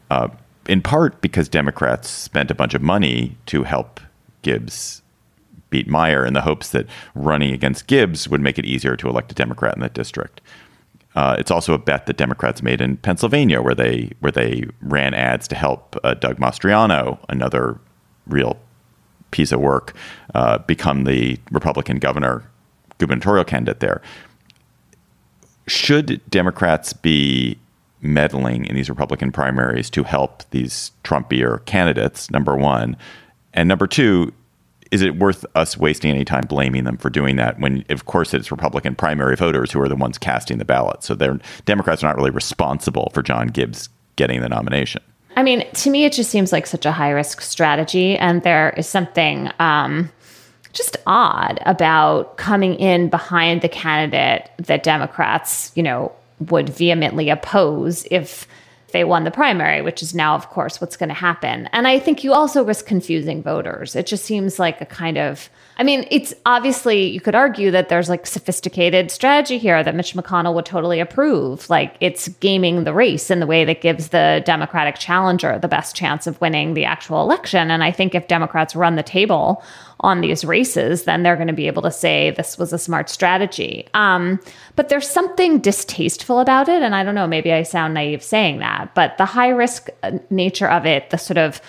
Uh, 0.10 0.30
in 0.68 0.82
part 0.82 1.20
because 1.22 1.50
Democrats 1.50 2.10
spent 2.10 2.50
a 2.52 2.56
bunch 2.56 2.74
of 2.74 2.82
money 2.82 3.38
to 3.48 3.64
help 3.64 4.00
Gibbs 4.44 5.02
beat 5.70 5.88
Meijer 5.88 6.26
in 6.26 6.34
the 6.34 6.42
hopes 6.42 6.70
that 6.70 6.86
running 7.16 7.52
against 7.52 7.88
Gibbs 7.88 8.30
would 8.30 8.42
make 8.42 8.60
it 8.60 8.66
easier 8.66 8.96
to 8.96 9.10
elect 9.10 9.32
a 9.32 9.36
Democrat 9.36 9.76
in 9.76 9.82
that 9.82 9.94
district. 9.94 10.40
Uh, 11.16 11.36
it's 11.38 11.52
also 11.52 11.74
a 11.74 11.78
bet 11.78 12.06
that 12.06 12.18
Democrats 12.18 12.62
made 12.64 12.82
in 12.82 12.98
Pennsylvania, 12.98 13.62
where 13.62 13.76
they 13.76 14.12
where 14.20 14.32
they 14.32 14.66
ran 14.82 15.14
ads 15.14 15.48
to 15.48 15.56
help 15.56 15.96
uh, 16.04 16.14
Doug 16.14 16.38
Mastriano, 16.38 17.20
another 17.30 17.80
real 18.26 18.60
piece 19.32 19.52
of 19.52 19.60
work, 19.60 19.96
uh, 20.34 20.60
become 20.60 21.04
the 21.04 21.38
Republican 21.52 21.98
governor 21.98 22.50
gubernatorial 22.98 23.44
candidate 23.44 23.80
there. 23.80 24.02
Should 25.68 26.22
Democrats 26.30 26.94
be 26.94 27.58
meddling 28.04 28.66
in 28.66 28.76
these 28.76 28.90
Republican 28.90 29.32
primaries 29.32 29.90
to 29.92 30.04
help 30.04 30.44
these 30.52 30.92
Trumpier 31.04 31.66
candidates, 31.66 32.30
number 32.30 32.56
one. 32.56 32.98
And 33.54 33.68
number 33.68 33.88
two, 33.88 34.34
is 34.92 35.02
it 35.02 35.16
worth 35.16 35.46
us 35.56 35.78
wasting 35.78 36.12
any 36.12 36.26
time 36.26 36.44
blaming 36.48 36.84
them 36.84 36.98
for 36.98 37.10
doing 37.10 37.38
that 37.38 37.60
when, 37.60 37.84
of 37.90 38.06
course, 38.06 38.34
it's 38.34 38.52
Republican 38.52 38.94
primary 38.94 39.36
voters 39.36 39.72
who 39.72 39.82
are 39.82 39.90
the 39.90 39.96
ones 39.96 40.18
casting 40.18 40.60
the 40.60 40.66
ballot? 40.66 41.02
So 41.04 41.16
they're, 41.16 41.40
Democrats 41.66 42.04
are 42.04 42.08
not 42.08 42.18
really 42.18 42.30
responsible 42.30 43.10
for 43.14 43.24
John 43.24 43.48
Gibbs 43.48 43.90
getting 44.18 44.42
the 44.42 44.50
nomination. 44.50 45.02
I 45.36 45.42
mean, 45.42 45.68
to 45.72 45.90
me, 45.90 46.06
it 46.06 46.14
just 46.14 46.30
seems 46.30 46.52
like 46.52 46.68
such 46.68 46.86
a 46.86 46.92
high 46.92 47.10
risk 47.10 47.42
strategy. 47.42 48.16
And 48.18 48.44
there 48.44 48.72
is 48.78 48.88
something 48.88 49.50
um, 49.58 50.12
just 50.74 50.98
odd 51.08 51.60
about 51.66 52.38
coming 52.38 52.76
in 52.76 53.10
behind 53.10 53.62
the 53.62 53.70
candidate 53.70 54.50
that 54.58 54.84
Democrats, 54.84 55.72
you 55.76 55.84
know, 55.84 56.12
would 56.50 56.68
vehemently 56.70 57.30
oppose 57.30 58.06
if 58.12 58.48
they 58.92 59.04
won 59.04 59.24
the 59.24 59.32
primary, 59.32 59.82
which 59.82 60.04
is 60.04 60.14
now, 60.14 60.36
of 60.36 60.50
course, 60.50 60.82
what's 60.82 60.98
going 60.98 61.10
to 61.10 61.16
happen. 61.16 61.68
And 61.72 61.88
I 61.88 62.00
think 62.00 62.24
you 62.24 62.34
also 62.34 62.64
risk 62.64 62.86
confusing 62.86 63.42
voters. 63.42 63.96
It 63.96 64.06
just 64.06 64.26
seems 64.26 64.60
like 64.60 64.82
a 64.82 64.86
kind 64.86 65.18
of, 65.18 65.50
I 65.78 65.84
mean, 65.84 66.06
it's 66.12 66.34
obviously, 66.46 67.10
you 67.10 67.20
could 67.20 67.34
argue 67.34 67.72
that 67.72 67.90
there's 67.90 68.10
like 68.10 68.28
sophisticated 68.28 69.10
strategy 69.10 69.58
here 69.58 69.84
that 69.84 69.96
Mitch 69.96 70.14
McConnell 70.14 70.54
would 70.54 70.66
totally 70.66 71.00
approve. 71.00 71.70
Like 71.70 71.96
it's 72.00 72.28
gaming 72.28 72.84
the 72.84 72.94
race 72.94 73.32
in 73.32 73.40
the 73.40 73.48
way 73.48 73.66
that 73.66 73.82
gives 73.82 74.10
the 74.10 74.44
Democratic 74.46 74.96
challenger 75.00 75.58
the 75.58 75.68
best 75.68 75.96
chance 75.96 76.28
of 76.28 76.40
winning 76.40 76.76
the 76.76 76.86
actual 76.86 77.22
election. 77.22 77.72
And 77.72 77.84
I 77.84 77.92
think 77.92 78.14
if 78.14 78.28
Democrats 78.28 78.76
run 78.76 78.96
the 78.96 79.04
table 79.04 79.64
on 80.02 80.22
these 80.22 80.46
races, 80.46 81.06
then 81.06 81.24
they're 81.24 81.36
going 81.36 81.48
to 81.48 81.54
be 81.54 81.68
able 81.68 81.82
to 81.82 81.92
say 81.92 82.30
this 82.32 82.58
was 82.58 82.72
a 82.72 82.78
smart 82.78 83.10
strategy. 83.10 83.88
Um, 83.94 84.40
but 84.76 84.90
there's 84.90 85.10
something 85.10 85.60
distasteful 85.60 86.40
about 86.40 86.70
it. 86.70 86.84
And 86.84 86.94
I 86.94 87.04
don't 87.04 87.16
know, 87.16 87.28
maybe 87.28 87.52
I 87.52 87.64
sound 87.64 87.94
naive 87.94 88.22
saying 88.22 88.60
that, 88.60 88.94
but 88.94 89.18
the 89.18 89.26
high 89.26 89.50
risk 89.50 89.90
uh, 90.04 90.12
nature 90.30 90.68
of 90.68 90.86
it, 90.86 91.10
the 91.10 91.18
sort 91.18 91.38
of 91.38 91.62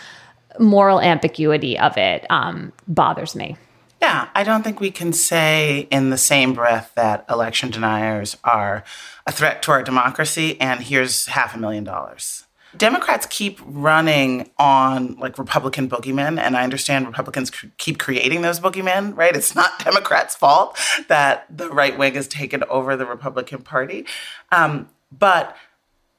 moral 0.58 1.00
ambiguity 1.00 1.78
of 1.78 1.96
it 1.96 2.26
um, 2.30 2.72
bothers 2.86 3.34
me. 3.34 3.56
Yeah, 4.04 4.28
I 4.34 4.44
don't 4.44 4.62
think 4.62 4.80
we 4.80 4.90
can 4.90 5.14
say 5.14 5.88
in 5.90 6.10
the 6.10 6.18
same 6.18 6.52
breath 6.52 6.92
that 6.94 7.24
election 7.26 7.70
deniers 7.70 8.36
are 8.44 8.84
a 9.26 9.32
threat 9.32 9.62
to 9.62 9.70
our 9.70 9.82
democracy 9.82 10.60
and 10.60 10.80
here's 10.80 11.24
half 11.24 11.54
a 11.54 11.58
million 11.58 11.84
dollars. 11.84 12.44
Democrats 12.76 13.26
keep 13.30 13.58
running 13.64 14.50
on 14.58 15.16
like 15.16 15.38
Republican 15.38 15.88
boogeymen, 15.88 16.38
and 16.38 16.54
I 16.54 16.64
understand 16.64 17.06
Republicans 17.06 17.48
cr- 17.48 17.68
keep 17.78 17.98
creating 17.98 18.42
those 18.42 18.60
boogeymen, 18.60 19.16
right? 19.16 19.34
It's 19.34 19.54
not 19.54 19.78
Democrats' 19.82 20.36
fault 20.36 20.78
that 21.08 21.46
the 21.48 21.70
right 21.70 21.96
wing 21.96 22.12
has 22.12 22.28
taken 22.28 22.62
over 22.64 22.96
the 22.96 23.06
Republican 23.06 23.62
Party. 23.62 24.04
Um, 24.52 24.90
but 25.10 25.56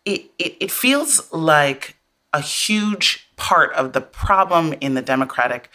it, 0.06 0.32
it, 0.40 0.58
it 0.60 0.72
feels 0.72 1.32
like 1.32 1.98
a 2.34 2.42
huge 2.42 3.30
part 3.36 3.72
of 3.74 3.94
the 3.94 4.02
problem 4.02 4.74
in 4.82 4.96
the 4.96 5.04
Democratic 5.04 5.70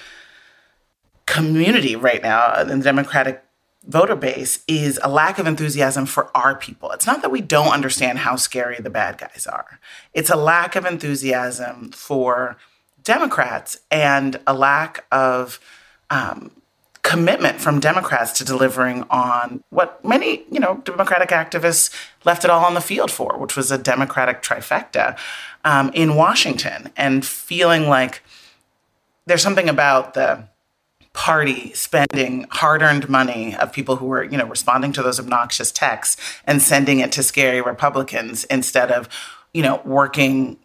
community 1.30 1.94
right 1.94 2.22
now, 2.22 2.60
in 2.60 2.66
the 2.66 2.84
Democratic 2.84 3.44
voter 3.86 4.16
base 4.16 4.64
is 4.66 4.98
a 5.02 5.08
lack 5.08 5.38
of 5.38 5.46
enthusiasm 5.46 6.04
for 6.04 6.28
our 6.36 6.56
people. 6.56 6.90
It's 6.90 7.06
not 7.06 7.22
that 7.22 7.30
we 7.30 7.40
don't 7.40 7.72
understand 7.72 8.18
how 8.18 8.34
scary 8.34 8.78
the 8.80 8.90
bad 8.90 9.16
guys 9.16 9.46
are, 9.46 9.78
it's 10.12 10.28
a 10.28 10.36
lack 10.36 10.74
of 10.74 10.84
enthusiasm 10.84 11.92
for 11.92 12.56
Democrats 13.04 13.78
and 13.90 14.40
a 14.46 14.52
lack 14.52 15.06
of 15.12 15.60
um, 16.10 16.50
commitment 17.02 17.60
from 17.60 17.78
Democrats 17.78 18.32
to 18.32 18.44
delivering 18.44 19.04
on 19.08 19.62
what 19.70 20.04
many, 20.04 20.42
you 20.50 20.58
know, 20.58 20.82
Democratic 20.84 21.30
activists 21.30 21.94
left 22.24 22.44
it 22.44 22.50
all 22.50 22.64
on 22.64 22.74
the 22.74 22.80
field 22.80 23.10
for, 23.10 23.38
which 23.38 23.56
was 23.56 23.70
a 23.70 23.78
Democratic 23.78 24.42
trifecta 24.42 25.16
um, 25.64 25.90
in 25.94 26.16
Washington, 26.16 26.90
and 26.96 27.24
feeling 27.24 27.88
like 27.88 28.22
there's 29.26 29.42
something 29.42 29.68
about 29.68 30.14
the 30.14 30.44
party 31.12 31.72
spending 31.72 32.46
hard-earned 32.50 33.08
money 33.08 33.54
of 33.56 33.72
people 33.72 33.96
who 33.96 34.06
were, 34.06 34.22
you 34.22 34.38
know, 34.38 34.46
responding 34.46 34.92
to 34.92 35.02
those 35.02 35.18
obnoxious 35.18 35.72
texts 35.72 36.20
and 36.46 36.62
sending 36.62 37.00
it 37.00 37.10
to 37.12 37.22
scary 37.22 37.60
Republicans 37.60 38.44
instead 38.44 38.92
of, 38.92 39.08
you 39.52 39.62
know, 39.62 39.82
working 39.84 40.56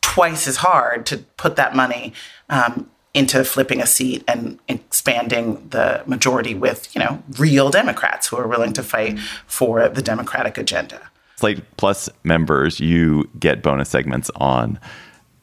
twice 0.00 0.48
as 0.48 0.56
hard 0.56 1.06
to 1.06 1.18
put 1.36 1.56
that 1.56 1.76
money 1.76 2.12
um, 2.50 2.90
into 3.14 3.44
flipping 3.44 3.80
a 3.80 3.86
seat 3.86 4.24
and 4.26 4.58
expanding 4.68 5.68
the 5.68 6.02
majority 6.06 6.54
with, 6.54 6.94
you 6.94 7.00
know, 7.00 7.22
real 7.38 7.70
Democrats 7.70 8.26
who 8.26 8.36
are 8.36 8.48
willing 8.48 8.72
to 8.72 8.82
fight 8.82 9.18
for 9.46 9.88
the 9.88 10.02
Democratic 10.02 10.58
agenda. 10.58 11.00
Slate 11.36 11.62
Plus 11.76 12.08
members, 12.24 12.80
you 12.80 13.30
get 13.38 13.62
bonus 13.62 13.88
segments 13.88 14.30
on 14.36 14.78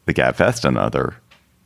the 0.05 0.13
Gabfest 0.13 0.65
and 0.65 0.77
other 0.77 1.15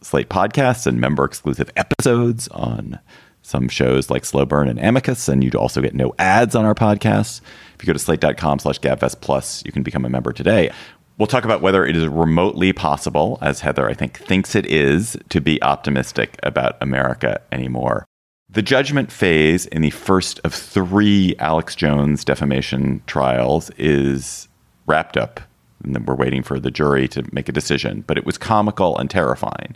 Slate 0.03 0.27
podcasts 0.27 0.85
and 0.85 0.99
member 0.99 1.23
exclusive 1.23 1.71
episodes 1.77 2.49
on 2.49 2.99
some 3.41 3.69
shows 3.69 4.09
like 4.09 4.25
Slow 4.25 4.45
Burn 4.45 4.67
and 4.67 4.77
Amicus, 4.79 5.29
and 5.29 5.43
you'd 5.43 5.55
also 5.55 5.81
get 5.81 5.95
no 5.95 6.13
ads 6.19 6.55
on 6.55 6.65
our 6.65 6.75
podcasts. 6.75 7.39
If 7.75 7.83
you 7.83 7.87
go 7.87 7.93
to 7.93 7.99
slate.com 7.99 8.59
slash 8.59 8.79
gabfest 8.79 9.21
plus, 9.21 9.63
you 9.65 9.71
can 9.71 9.81
become 9.81 10.03
a 10.03 10.09
member 10.09 10.33
today. 10.33 10.71
We'll 11.17 11.27
talk 11.27 11.45
about 11.45 11.61
whether 11.61 11.85
it 11.85 11.95
is 11.95 12.07
remotely 12.07 12.73
possible, 12.73 13.37
as 13.41 13.61
Heather, 13.61 13.89
I 13.89 13.93
think, 13.93 14.17
thinks 14.19 14.55
it 14.55 14.65
is, 14.65 15.15
to 15.29 15.39
be 15.39 15.61
optimistic 15.63 16.37
about 16.43 16.75
America 16.81 17.39
anymore. 17.51 18.05
The 18.49 18.61
judgment 18.61 19.11
phase 19.11 19.67
in 19.67 19.81
the 19.81 19.89
first 19.89 20.39
of 20.43 20.53
three 20.53 21.33
Alex 21.39 21.75
Jones 21.75 22.25
defamation 22.25 23.01
trials 23.07 23.71
is 23.77 24.49
wrapped 24.85 25.15
up. 25.15 25.39
And 25.83 25.95
then 25.95 26.05
we're 26.05 26.15
waiting 26.15 26.43
for 26.43 26.59
the 26.59 26.71
jury 26.71 27.07
to 27.09 27.23
make 27.31 27.49
a 27.49 27.53
decision. 27.53 28.03
But 28.07 28.17
it 28.17 28.25
was 28.25 28.37
comical 28.37 28.97
and 28.97 29.09
terrifying. 29.09 29.75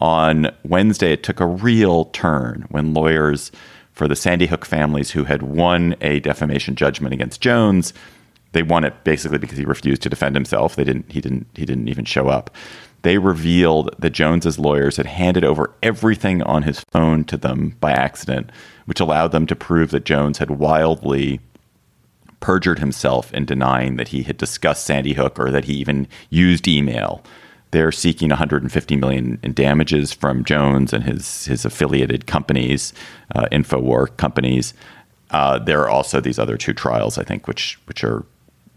On 0.00 0.50
Wednesday, 0.64 1.12
it 1.12 1.22
took 1.22 1.40
a 1.40 1.46
real 1.46 2.06
turn 2.06 2.66
when 2.70 2.94
lawyers 2.94 3.52
for 3.92 4.08
the 4.08 4.16
Sandy 4.16 4.46
Hook 4.46 4.64
families 4.64 5.12
who 5.12 5.24
had 5.24 5.42
won 5.42 5.94
a 6.00 6.20
defamation 6.20 6.74
judgment 6.74 7.14
against 7.14 7.40
Jones 7.40 7.94
they 8.54 8.62
won 8.62 8.84
it 8.84 9.04
basically 9.04 9.38
because 9.38 9.58
he 9.58 9.64
refused 9.64 10.02
to 10.02 10.08
defend 10.08 10.34
himself. 10.34 10.76
They 10.76 10.84
didn't. 10.84 11.12
He 11.12 11.20
didn't. 11.20 11.46
He 11.54 11.66
didn't 11.66 11.88
even 11.88 12.06
show 12.06 12.28
up. 12.28 12.50
They 13.02 13.18
revealed 13.18 13.94
that 13.98 14.10
Jones's 14.10 14.58
lawyers 14.58 14.96
had 14.96 15.04
handed 15.04 15.44
over 15.44 15.74
everything 15.82 16.42
on 16.44 16.62
his 16.62 16.80
phone 16.90 17.24
to 17.24 17.36
them 17.36 17.76
by 17.80 17.92
accident, 17.92 18.50
which 18.86 19.00
allowed 19.00 19.32
them 19.32 19.46
to 19.48 19.56
prove 19.56 19.90
that 19.90 20.06
Jones 20.06 20.38
had 20.38 20.52
wildly 20.52 21.40
perjured 22.44 22.78
himself 22.78 23.32
in 23.32 23.46
denying 23.46 23.96
that 23.96 24.08
he 24.08 24.22
had 24.22 24.36
discussed 24.36 24.84
Sandy 24.84 25.14
Hook 25.14 25.38
or 25.38 25.50
that 25.50 25.64
he 25.64 25.72
even 25.72 26.06
used 26.28 26.68
email. 26.68 27.24
They're 27.70 27.90
seeking 27.90 28.28
150 28.28 28.96
million 28.96 29.38
in 29.42 29.54
damages 29.54 30.12
from 30.12 30.44
Jones 30.44 30.92
and 30.92 31.04
his 31.04 31.46
his 31.46 31.64
affiliated 31.64 32.26
companies, 32.26 32.92
uh, 33.34 33.46
Infowar 33.50 34.14
companies. 34.18 34.74
Uh, 35.30 35.58
there 35.58 35.80
are 35.80 35.88
also 35.88 36.20
these 36.20 36.38
other 36.38 36.58
two 36.58 36.74
trials, 36.74 37.16
I 37.16 37.24
think, 37.24 37.48
which 37.48 37.78
which 37.86 38.04
are 38.04 38.26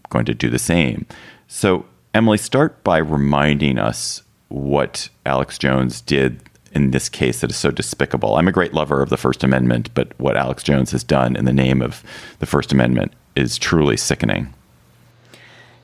going 0.08 0.24
to 0.24 0.34
do 0.34 0.48
the 0.48 0.58
same. 0.58 1.04
So, 1.46 1.84
Emily, 2.14 2.38
start 2.38 2.82
by 2.84 2.96
reminding 2.96 3.78
us 3.78 4.22
what 4.48 5.10
Alex 5.26 5.58
Jones 5.58 6.00
did 6.00 6.40
in 6.72 6.92
this 6.92 7.10
case 7.10 7.42
that 7.42 7.50
is 7.50 7.56
so 7.58 7.70
despicable. 7.70 8.36
I'm 8.36 8.48
a 8.48 8.52
great 8.52 8.72
lover 8.72 9.02
of 9.02 9.10
the 9.10 9.18
First 9.18 9.44
Amendment, 9.44 9.90
but 9.92 10.18
what 10.18 10.38
Alex 10.38 10.62
Jones 10.62 10.90
has 10.92 11.04
done 11.04 11.36
in 11.36 11.44
the 11.44 11.52
name 11.52 11.82
of 11.82 12.02
the 12.38 12.46
First 12.46 12.72
Amendment 12.72 13.12
is 13.38 13.56
truly 13.56 13.96
sickening. 13.96 14.52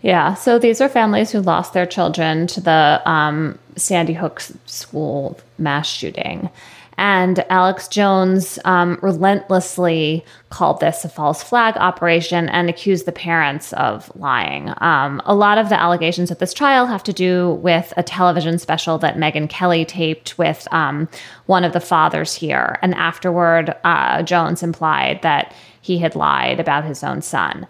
Yeah, 0.02 0.34
so 0.34 0.58
these 0.58 0.82
are 0.82 0.88
families 0.88 1.30
who 1.30 1.40
lost 1.40 1.73
their 1.73 1.87
children 1.87 2.46
to 2.49 2.61
the 2.61 3.00
um, 3.06 3.58
Sandy 3.76 4.12
Hook 4.12 4.42
school 4.66 5.38
mass 5.56 5.87
shooting. 5.87 6.50
And 6.96 7.44
Alex 7.50 7.88
Jones 7.88 8.58
um, 8.64 8.99
relentlessly 9.02 10.25
called 10.50 10.80
this 10.80 11.04
a 11.04 11.08
false 11.08 11.42
flag 11.42 11.76
operation 11.76 12.49
and 12.50 12.68
accused 12.68 13.06
the 13.06 13.12
parents 13.12 13.73
of 13.73 14.14
lying. 14.14 14.73
Um, 14.78 15.20
a 15.25 15.34
lot 15.34 15.58
of 15.58 15.70
the 15.70 15.80
allegations 15.80 16.30
at 16.30 16.38
this 16.38 16.54
trial 16.54 16.87
have 16.87 17.02
to 17.04 17.12
do 17.12 17.52
with 17.54 17.92
a 17.96 18.02
television 18.02 18.58
special 18.58 18.99
that 18.99 19.16
Megyn 19.16 19.49
Kelly 19.49 19.84
taped 19.84 20.38
with 20.38 20.68
um, 20.70 21.08
one 21.46 21.64
of 21.64 21.73
the 21.73 21.80
fathers 21.80 22.34
here. 22.34 22.78
And 22.82 22.94
afterward, 22.94 23.75
uh, 23.82 24.23
Jones 24.23 24.62
implied 24.62 25.20
that 25.23 25.52
he 25.85 25.99
had 25.99 26.17
lied 26.17 26.59
about 26.59 26.83
his 26.83 27.05
own 27.05 27.21
son. 27.21 27.67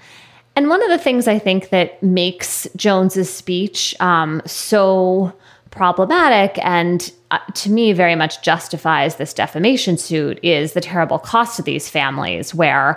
And 0.55 0.69
one 0.69 0.81
of 0.85 0.89
the 0.89 1.03
things 1.03 1.27
I 1.27 1.41
think 1.41 1.71
that 1.71 2.01
makes 2.01 2.69
Jones's 2.77 3.29
speech 3.29 3.93
um, 3.99 4.41
so 4.47 5.33
problematic 5.73 6.57
and 6.65 7.13
uh, 7.33 7.39
to 7.55 7.69
me 7.69 7.93
very 7.93 8.15
much 8.15 8.41
justifies 8.43 9.17
this 9.17 9.35
defamation 9.35 9.99
suit 9.99 10.39
is 10.45 10.73
the 10.73 10.81
terrible 10.81 11.19
cost 11.19 11.57
to 11.57 11.63
these 11.63 11.91
families 11.91 12.55
where 12.55 12.97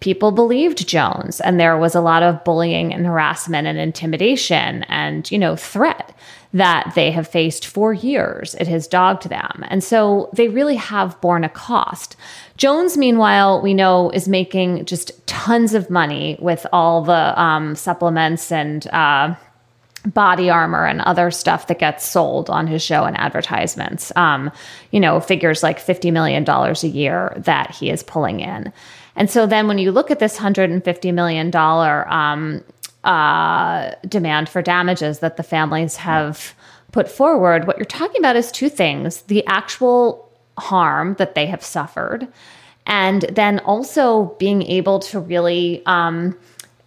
people 0.00 0.30
believed 0.30 0.88
Jones 0.88 1.42
and 1.42 1.60
there 1.60 1.76
was 1.76 1.94
a 1.94 2.00
lot 2.00 2.22
of 2.22 2.42
bullying 2.42 2.94
and 2.94 3.04
harassment 3.04 3.66
and 3.66 3.78
intimidation 3.78 4.84
and 4.84 5.30
you 5.30 5.38
know 5.38 5.54
threat 5.54 6.16
that 6.54 6.90
they 6.94 7.10
have 7.10 7.28
faced 7.28 7.66
for 7.66 7.92
years 7.92 8.54
it 8.54 8.66
has 8.66 8.86
dogged 8.86 9.28
them 9.28 9.64
and 9.68 9.84
so 9.84 10.30
they 10.32 10.48
really 10.48 10.76
have 10.76 11.20
borne 11.20 11.44
a 11.44 11.48
cost 11.48 12.16
Jones 12.56 12.96
meanwhile 12.96 13.60
we 13.60 13.74
know 13.74 14.10
is 14.10 14.26
making 14.26 14.86
just 14.86 15.26
tons 15.26 15.74
of 15.74 15.90
money 15.90 16.38
with 16.40 16.66
all 16.72 17.02
the 17.02 17.40
um, 17.40 17.74
supplements 17.74 18.50
and 18.50 18.86
uh, 18.88 19.34
body 20.06 20.50
armor 20.50 20.86
and 20.86 21.00
other 21.02 21.30
stuff 21.30 21.66
that 21.68 21.78
gets 21.78 22.06
sold 22.06 22.50
on 22.50 22.66
his 22.66 22.82
show 22.82 23.04
and 23.04 23.18
advertisements. 23.18 24.12
Um, 24.16 24.50
you 24.90 25.00
know, 25.00 25.20
figures 25.20 25.62
like 25.62 25.78
$50 25.78 26.12
million 26.12 26.48
a 26.48 26.86
year 26.86 27.32
that 27.36 27.70
he 27.74 27.90
is 27.90 28.02
pulling 28.02 28.40
in. 28.40 28.72
And 29.16 29.30
so 29.30 29.46
then 29.46 29.68
when 29.68 29.78
you 29.78 29.92
look 29.92 30.10
at 30.10 30.18
this 30.18 30.36
$150 30.36 31.14
million 31.14 31.54
um, 31.54 32.64
uh, 33.04 33.94
demand 34.08 34.48
for 34.48 34.62
damages 34.62 35.20
that 35.20 35.36
the 35.36 35.42
families 35.42 35.96
have 35.96 36.54
put 36.92 37.08
forward, 37.08 37.66
what 37.66 37.76
you're 37.76 37.84
talking 37.84 38.20
about 38.20 38.36
is 38.36 38.52
two 38.52 38.68
things 38.68 39.22
the 39.22 39.44
actual 39.46 40.30
harm 40.58 41.14
that 41.18 41.34
they 41.34 41.46
have 41.46 41.62
suffered, 41.64 42.28
and 42.86 43.22
then 43.30 43.58
also 43.60 44.36
being 44.38 44.62
able 44.62 44.98
to 45.00 45.20
really. 45.20 45.82
Um, 45.86 46.36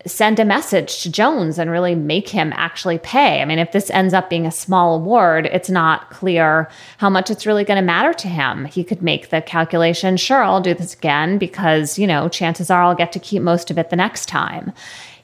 send 0.06 0.40
a 0.40 0.46
message 0.46 1.02
to 1.04 1.12
Jones 1.12 1.60
and 1.60 1.70
really 1.70 1.96
make 1.96 2.30
him 2.30 2.54
actually 2.56 2.98
pay. 2.98 3.42
I 3.42 3.46
mean, 3.46 3.60
if 3.60 3.72
this 3.72 3.90
ends 3.90 4.14
up 4.14 4.30
being 4.30 4.46
a 4.46 4.52
small 4.52 4.96
award, 4.96 5.48
it's 5.48 5.70
not 5.70 6.10
clear 6.12 6.70
how 6.98 7.10
much 7.10 7.30
it's 7.30 7.46
really 7.46 7.64
going 7.64 7.78
to 7.78 7.86
matter 7.86 8.14
to 8.14 8.28
him. 8.28 8.66
He 8.66 8.84
could 8.84 9.02
make 9.02 9.30
the 9.30 9.42
calculation, 9.42 10.16
sure, 10.16 10.44
I'll 10.44 10.62
do 10.62 10.74
this 10.74 10.94
again 10.94 11.38
because, 11.38 12.00
you 12.00 12.08
know, 12.08 12.30
chances 12.30 12.70
are 12.70 12.84
I'll 12.84 12.96
get 12.96 13.12
to 13.14 13.20
keep 13.20 13.42
most 13.42 13.70
of 13.70 13.78
it 13.78 13.90
the 13.90 13.96
next 13.96 14.28
time. 14.28 14.72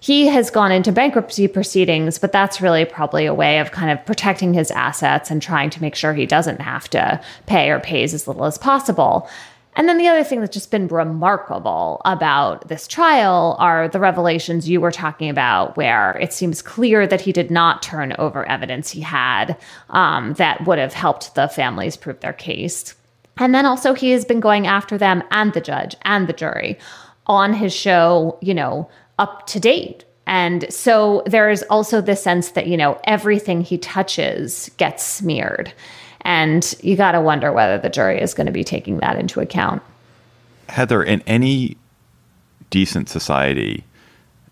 He 0.03 0.27
has 0.27 0.51
gone 0.51 0.73
into 0.73 0.91
bankruptcy 0.91 1.47
proceedings, 1.47 2.19
but 2.19 2.33
that's 2.33 2.59
really 2.59 2.83
probably 2.83 3.25
a 3.25 3.33
way 3.33 3.59
of 3.59 3.71
kind 3.71 3.89
of 3.89 4.05
protecting 4.05 4.53
his 4.53 4.69
assets 4.69 5.31
and 5.31 5.41
trying 5.41 5.69
to 5.69 5.81
make 5.81 5.95
sure 5.95 6.13
he 6.13 6.25
doesn't 6.25 6.59
have 6.59 6.89
to 6.89 7.21
pay 7.45 7.69
or 7.69 7.79
pays 7.79 8.13
as 8.13 8.27
little 8.27 8.43
as 8.43 8.57
possible. 8.57 9.29
And 9.77 9.87
then 9.87 9.97
the 9.97 10.09
other 10.09 10.25
thing 10.25 10.41
that's 10.41 10.53
just 10.53 10.71
been 10.71 10.89
remarkable 10.89 12.01
about 12.03 12.67
this 12.67 12.85
trial 12.85 13.55
are 13.59 13.87
the 13.87 14.01
revelations 14.01 14.67
you 14.67 14.81
were 14.81 14.91
talking 14.91 15.29
about, 15.29 15.77
where 15.77 16.17
it 16.19 16.33
seems 16.33 16.61
clear 16.61 17.07
that 17.07 17.21
he 17.21 17.31
did 17.31 17.49
not 17.49 17.81
turn 17.81 18.13
over 18.19 18.45
evidence 18.45 18.89
he 18.89 18.99
had 18.99 19.55
um, 19.91 20.33
that 20.33 20.67
would 20.67 20.79
have 20.79 20.91
helped 20.91 21.33
the 21.35 21.47
families 21.47 21.95
prove 21.95 22.19
their 22.19 22.33
case. 22.33 22.93
And 23.37 23.55
then 23.55 23.65
also, 23.65 23.93
he 23.93 24.11
has 24.11 24.25
been 24.25 24.41
going 24.41 24.67
after 24.67 24.97
them 24.97 25.23
and 25.31 25.53
the 25.53 25.61
judge 25.61 25.95
and 26.01 26.27
the 26.27 26.33
jury 26.33 26.77
on 27.25 27.53
his 27.53 27.73
show, 27.73 28.37
you 28.41 28.53
know, 28.53 28.89
up 29.19 29.47
to 29.47 29.59
date. 29.59 30.05
And 30.25 30.71
so 30.73 31.23
there 31.25 31.49
is 31.49 31.63
also 31.69 32.01
the 32.01 32.15
sense 32.15 32.51
that, 32.51 32.67
you 32.67 32.77
know, 32.77 32.99
everything 33.03 33.61
he 33.61 33.77
touches 33.77 34.71
gets 34.77 35.03
smeared. 35.03 35.73
And 36.21 36.73
you 36.81 36.95
got 36.95 37.11
to 37.11 37.21
wonder 37.21 37.51
whether 37.51 37.77
the 37.77 37.89
jury 37.89 38.21
is 38.21 38.33
going 38.33 38.47
to 38.47 38.53
be 38.53 38.63
taking 38.63 38.99
that 38.99 39.19
into 39.19 39.41
account. 39.41 39.81
Heather, 40.69 41.03
in 41.03 41.21
any 41.27 41.75
decent 42.69 43.09
society, 43.09 43.83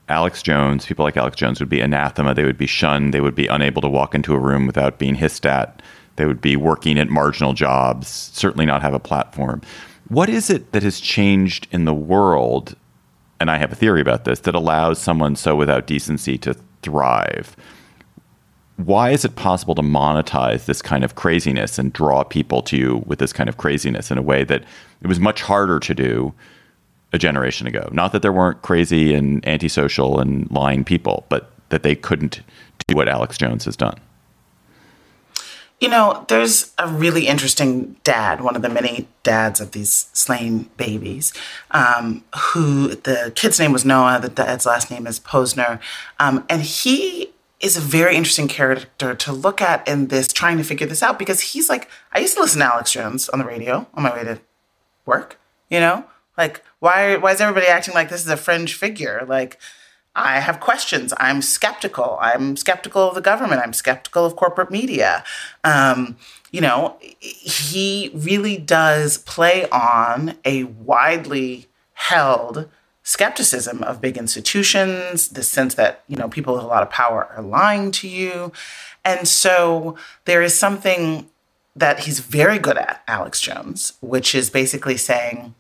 Alex 0.10 0.44
Jones, 0.44 0.86
people 0.86 1.06
like 1.06 1.16
Alex 1.16 1.38
Jones 1.38 1.62
would 1.62 1.70
be 1.70 1.80
anathema. 1.80 2.34
They 2.34 2.44
would 2.44 2.58
be 2.58 2.68
shunned. 2.68 3.14
They 3.14 3.22
would 3.22 3.36
be 3.36 3.48
unable 3.48 3.82
to 3.82 3.88
walk 3.88 4.14
into 4.14 4.34
a 4.34 4.40
room 4.40 4.68
without 4.68 5.00
being 5.00 5.16
hissed 5.16 5.46
at. 5.46 5.82
They 6.18 6.26
would 6.26 6.42
be 6.42 6.58
working 6.58 7.00
at 7.00 7.10
marginal 7.10 7.54
jobs, 7.54 8.10
certainly 8.10 8.66
not 8.66 8.82
have 8.82 8.94
a 8.94 9.00
platform. 9.00 9.62
What 10.10 10.28
is 10.28 10.50
it 10.50 10.74
that 10.74 10.84
has 10.84 11.00
changed 11.00 11.68
in 11.72 11.86
the 11.86 11.94
world? 11.94 12.76
And 13.42 13.50
I 13.50 13.58
have 13.58 13.72
a 13.72 13.76
theory 13.76 14.02
about 14.02 14.24
this 14.24 14.42
that 14.42 14.54
allows 14.54 15.00
someone 15.00 15.36
so 15.36 15.56
without 15.56 15.88
decency 15.88 16.38
to 16.38 16.56
thrive 16.84 17.56
why 18.86 19.12
is 19.12 19.26
it 19.26 19.36
possible 19.36 19.76
to 19.76 19.82
monetize 19.82 20.66
this 20.66 20.82
kind 20.82 21.04
of 21.04 21.16
craziness 21.16 21.78
and 21.78 21.94
draw 21.94 22.24
people 22.24 22.62
to 22.64 22.78
you 22.78 23.04
with 23.06 23.20
this 23.20 23.34
kind 23.34 23.50
of 23.50 23.58
craziness 23.58 24.12
in 24.12 24.18
a 24.18 24.22
way 24.22 24.44
that 24.44 24.64
it 25.02 25.08
was 25.08 25.20
much 25.20 25.42
harder 25.42 25.80
to 25.80 25.94
do 25.94 26.34
a 27.14 27.18
generation 27.18 27.68
ago? 27.68 27.90
Not 27.92 28.12
that 28.12 28.22
there 28.22 28.32
weren't 28.32 28.62
crazy 28.62 29.14
and 29.14 29.46
antisocial 29.48 30.20
and 30.20 30.50
lying 30.52 30.84
people, 30.84 31.26
but 31.30 31.52
that 31.70 31.84
they 31.84 31.96
couldn't 31.96 32.42
do 32.88 32.96
what 32.96 33.08
Alex 33.08 33.38
Jones 33.38 33.66
has 33.66 33.76
done. 33.76 34.00
You 35.82 35.90
know, 35.90 36.26
there's 36.30 36.72
a 36.78 36.88
really 36.88 37.28
interesting 37.28 37.98
dad, 38.04 38.42
one 38.42 38.56
of 38.56 38.62
the 38.62 38.70
many 38.70 39.08
dads 39.24 39.60
of 39.60 39.72
these 39.72 40.10
slain 40.14 40.70
babies, 40.78 41.34
um, 41.72 42.24
who 42.54 42.90
the 42.90 43.34
kid's 43.36 43.60
name 43.60 43.74
was 43.74 43.84
Noah, 43.84 44.20
the 44.22 44.30
dad's 44.30 44.68
last 44.68 44.92
name 44.92 45.08
is 45.08 45.20
Pozner. 45.20 45.80
Um, 46.20 46.46
and 46.48 46.62
he 46.62 47.32
is 47.60 47.78
a 47.78 47.82
very 47.82 48.16
interesting 48.16 48.48
character 48.48 49.16
to 49.16 49.32
look 49.32 49.60
at 49.60 49.88
in 49.88 50.08
this 50.08 50.28
trying 50.28 50.58
to 50.58 50.64
figure 50.64 50.86
this 50.88 51.04
out 51.04 51.18
because 51.18 51.42
he's 51.42 51.68
like 51.68 51.90
I 52.12 52.20
used 52.20 52.36
to 52.36 52.42
listen 52.42 52.60
to 52.60 52.66
Alex 52.66 52.92
Jones 52.92 53.30
on 53.30 53.40
the 53.40 53.46
radio 53.46 53.88
on 53.94 54.04
my 54.04 54.14
way 54.14 54.24
to 54.24 54.40
work, 55.06 55.40
you 55.70 55.80
know? 55.80 56.06
Like 56.38 56.64
why 56.80 57.18
why 57.18 57.32
is 57.32 57.42
everybody 57.42 57.68
acting 57.68 57.94
like 57.94 58.10
this 58.10 58.22
is 58.22 58.30
a 58.30 58.38
fringe 58.38 58.76
figure? 58.76 59.26
Like 59.28 59.60
I 60.16 60.40
have 60.40 60.60
questions. 60.60 61.14
I'm 61.18 61.42
skeptical. 61.42 62.18
I'm 62.22 62.58
skeptical 62.58 63.08
of 63.08 63.16
the 63.16 63.22
government. 63.22 63.62
I'm 63.64 63.74
skeptical 63.74 64.26
of 64.26 64.36
corporate 64.36 64.70
media. 64.70 65.24
Um, 65.64 66.18
you 66.52 66.60
know, 66.60 66.98
he 67.20 68.12
really 68.14 68.58
does 68.58 69.18
play 69.20 69.70
on 69.70 70.36
a 70.44 70.66
widely 70.66 71.68
held 71.94 72.70
skepticism 73.04 73.82
of 73.84 74.02
big 74.02 74.18
institutions, 74.18 75.30
the 75.30 75.44
sense 75.44 75.76
that, 75.76 76.04
you 76.08 76.18
know, 76.18 76.28
people 76.28 76.54
with 76.54 76.64
a 76.64 76.68
lot 76.68 76.84
of 76.84 76.90
power 76.90 77.26
are 77.36 77.42
lying 77.42 77.92
to 77.92 78.08
you. 78.08 78.52
And 79.04 79.28
so 79.28 79.96
there 80.26 80.42
is 80.42 80.58
something 80.58 81.30
that 81.76 82.02
he's 82.02 82.20
very 82.20 82.60
good 82.60 82.78
at, 82.78 83.02
Alex 83.08 83.40
Jones, 83.40 83.94
which 84.02 84.36
is 84.36 84.50
basically 84.50 84.98
saying, 84.98 85.56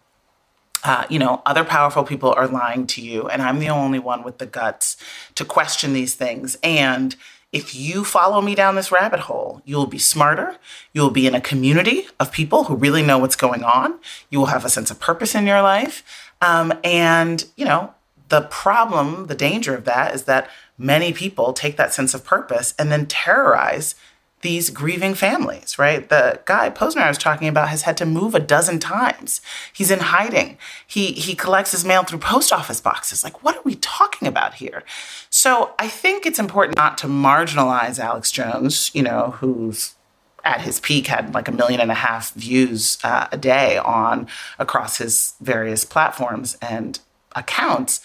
uh, 0.84 1.06
you 1.10 1.20
know, 1.20 1.42
other 1.46 1.64
powerful 1.64 2.04
people 2.04 2.34
are 2.34 2.48
lying 2.48 2.88
to 2.88 3.02
you, 3.02 3.28
and 3.28 3.42
I'm 3.42 3.60
the 3.60 3.70
only 3.70 4.00
one 4.00 4.24
with 4.24 4.38
the 4.38 4.46
guts 4.46 4.98
to 5.36 5.46
question 5.46 5.94
these 5.94 6.16
things. 6.16 6.58
And 6.64 7.16
if 7.52 7.76
you 7.76 8.06
follow 8.06 8.42
me 8.42 8.56
down 8.56 8.76
this 8.76 8.92
rabbit 8.92 9.22
hole, 9.22 9.62
you'll 9.66 9.86
be 9.86 10.00
smarter. 10.00 10.56
You'll 10.94 11.10
be 11.10 11.28
in 11.28 11.36
a 11.36 11.42
community 11.42 12.08
of 12.20 12.32
people 12.32 12.66
who 12.66 12.76
really 12.76 13.04
know 13.04 13.18
what's 13.18 13.36
going 13.36 13.64
on. 13.64 14.00
You 14.30 14.40
will 14.40 14.46
have 14.48 14.64
a 14.64 14.70
sense 14.70 14.90
of 14.90 15.00
purpose 15.00 15.36
in 15.36 15.46
your 15.46 15.62
life. 15.62 16.32
Um, 16.42 16.74
and, 16.84 17.46
you 17.58 17.66
know, 17.66 17.94
the 18.30 18.42
problem, 18.42 19.28
the 19.28 19.36
danger 19.36 19.76
of 19.76 19.84
that 19.84 20.16
is 20.16 20.24
that 20.24 20.50
many 20.78 21.12
people 21.12 21.52
take 21.52 21.76
that 21.76 21.94
sense 21.94 22.14
of 22.14 22.24
purpose 22.24 22.74
and 22.80 22.90
then 22.90 23.06
terrorize 23.06 23.96
these 24.42 24.70
grieving 24.70 25.14
families, 25.14 25.78
right? 25.78 26.08
The 26.08 26.40
guy 26.46 26.70
Pozner 26.70 27.02
I 27.02 27.08
was 27.08 27.18
talking 27.18 27.48
about 27.48 27.70
has 27.70 27.84
had 27.84 27.98
to 27.98 28.06
move 28.06 28.36
a 28.36 28.40
dozen 28.40 28.80
times. 28.80 29.42
He's 29.72 29.92
in 29.92 30.00
hiding. 30.00 30.58
He 30.86 31.14
he 31.14 31.36
collects 31.36 31.72
his 31.72 31.86
mail 31.86 32.04
through 32.04 32.20
post 32.20 32.52
office 32.52 32.82
boxes. 32.82 33.24
Like, 33.24 33.44
what 33.44 33.56
are 33.56 33.64
we 33.64 33.76
talking 33.76 34.28
about 34.28 34.56
here? 34.56 34.84
So 35.30 35.74
I 35.80 35.88
think 35.88 36.26
it's 36.26 36.40
important 36.40 36.78
not 36.78 36.98
to 37.00 37.08
marginalize 37.08 38.00
Alex 38.00 38.32
Jones, 38.32 38.92
you 38.94 39.04
know, 39.04 39.36
who's 39.40 39.96
at 40.44 40.62
his 40.62 40.80
peak 40.80 41.08
had 41.08 41.34
like 41.34 41.48
a 41.48 41.52
million 41.52 41.80
and 41.80 41.92
a 41.92 41.96
half 41.96 42.34
views 42.34 42.98
uh, 43.04 43.28
a 43.32 43.38
day 43.38 43.78
on 43.78 44.28
across 44.58 44.98
his 44.98 45.34
various 45.40 45.86
platforms 45.86 46.58
and 46.62 47.00
accounts, 47.36 48.02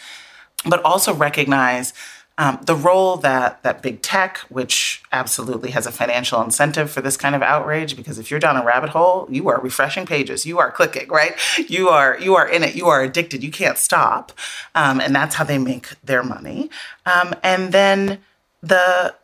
but 0.64 0.83
also 0.85 1.14
recognize 1.14 1.92
um, 2.38 2.59
the 2.62 2.75
role 2.75 3.16
that 3.18 3.62
that 3.62 3.83
big 3.83 4.03
tech, 4.03 4.38
which 4.49 5.03
absolutely 5.11 5.70
has 5.70 5.87
a 5.87 5.92
financial 5.92 6.42
incentive 6.42 6.90
for 6.90 7.01
this 7.01 7.16
kind 7.16 7.35
of 7.35 7.42
outrage, 7.42 7.96
because 7.96 8.18
if 8.18 8.31
you're 8.31 8.40
down 8.40 8.57
a 8.57 8.64
rabbit 8.64 8.90
hole, 8.90 9.27
you 9.31 9.49
are 9.49 9.59
refreshing 9.61 10.05
pages, 10.05 10.44
you 10.44 10.59
are 10.59 10.70
clicking, 10.70 11.09
right? 11.09 11.35
You 11.68 11.88
are 11.88 12.18
you 12.20 12.37
are 12.37 12.46
in 12.46 12.62
it, 12.62 12.75
you 12.75 12.88
are 12.88 13.03
addicted, 13.03 13.42
you 13.42 13.51
can't 13.51 13.79
stop, 13.79 14.33
um, 14.75 15.01
and 15.01 15.14
that's 15.14 15.37
how 15.37 15.44
they 15.44 15.59
make 15.59 15.88
their 16.05 16.22
money. 16.22 16.68
Um, 17.07 17.35
and 17.42 17.72
then 17.72 18.18
the 18.62 19.14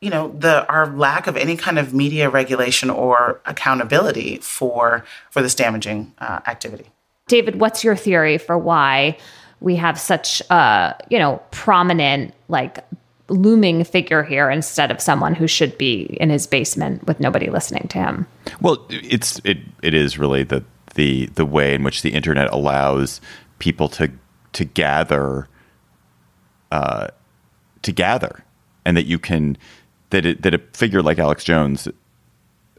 you 0.00 0.08
know 0.08 0.34
the 0.38 0.66
our 0.66 0.86
lack 0.86 1.26
of 1.26 1.36
any 1.36 1.56
kind 1.56 1.78
of 1.78 1.92
media 1.92 2.30
regulation 2.30 2.88
or 2.88 3.40
accountability 3.44 4.38
for 4.38 5.04
for 5.30 5.42
this 5.42 5.54
damaging 5.54 6.14
uh, 6.18 6.40
activity. 6.46 6.86
David, 7.28 7.60
what's 7.60 7.84
your 7.84 7.96
theory 7.96 8.38
for 8.38 8.56
why? 8.56 9.18
We 9.62 9.76
have 9.76 9.98
such 9.98 10.42
a 10.50 10.96
you 11.08 11.18
know 11.18 11.40
prominent 11.50 12.34
like 12.48 12.84
looming 13.28 13.82
figure 13.84 14.22
here 14.22 14.50
instead 14.50 14.90
of 14.90 15.00
someone 15.00 15.34
who 15.34 15.46
should 15.46 15.76
be 15.78 16.02
in 16.20 16.28
his 16.28 16.46
basement 16.46 17.06
with 17.06 17.18
nobody 17.18 17.48
listening 17.48 17.88
to 17.88 17.98
him. 17.98 18.26
Well, 18.60 18.86
it's 18.90 19.40
it 19.44 19.58
it 19.82 19.94
is 19.94 20.18
really 20.18 20.42
the 20.42 20.64
the 20.94 21.26
the 21.34 21.46
way 21.46 21.74
in 21.74 21.82
which 21.82 22.02
the 22.02 22.10
internet 22.10 22.52
allows 22.52 23.20
people 23.58 23.88
to 23.90 24.10
to 24.52 24.64
gather 24.64 25.48
uh, 26.70 27.08
to 27.82 27.92
gather 27.92 28.44
and 28.84 28.96
that 28.96 29.06
you 29.06 29.18
can 29.18 29.56
that 30.10 30.26
it, 30.26 30.42
that 30.42 30.54
a 30.54 30.58
figure 30.74 31.02
like 31.02 31.18
Alex 31.18 31.44
Jones 31.44 31.88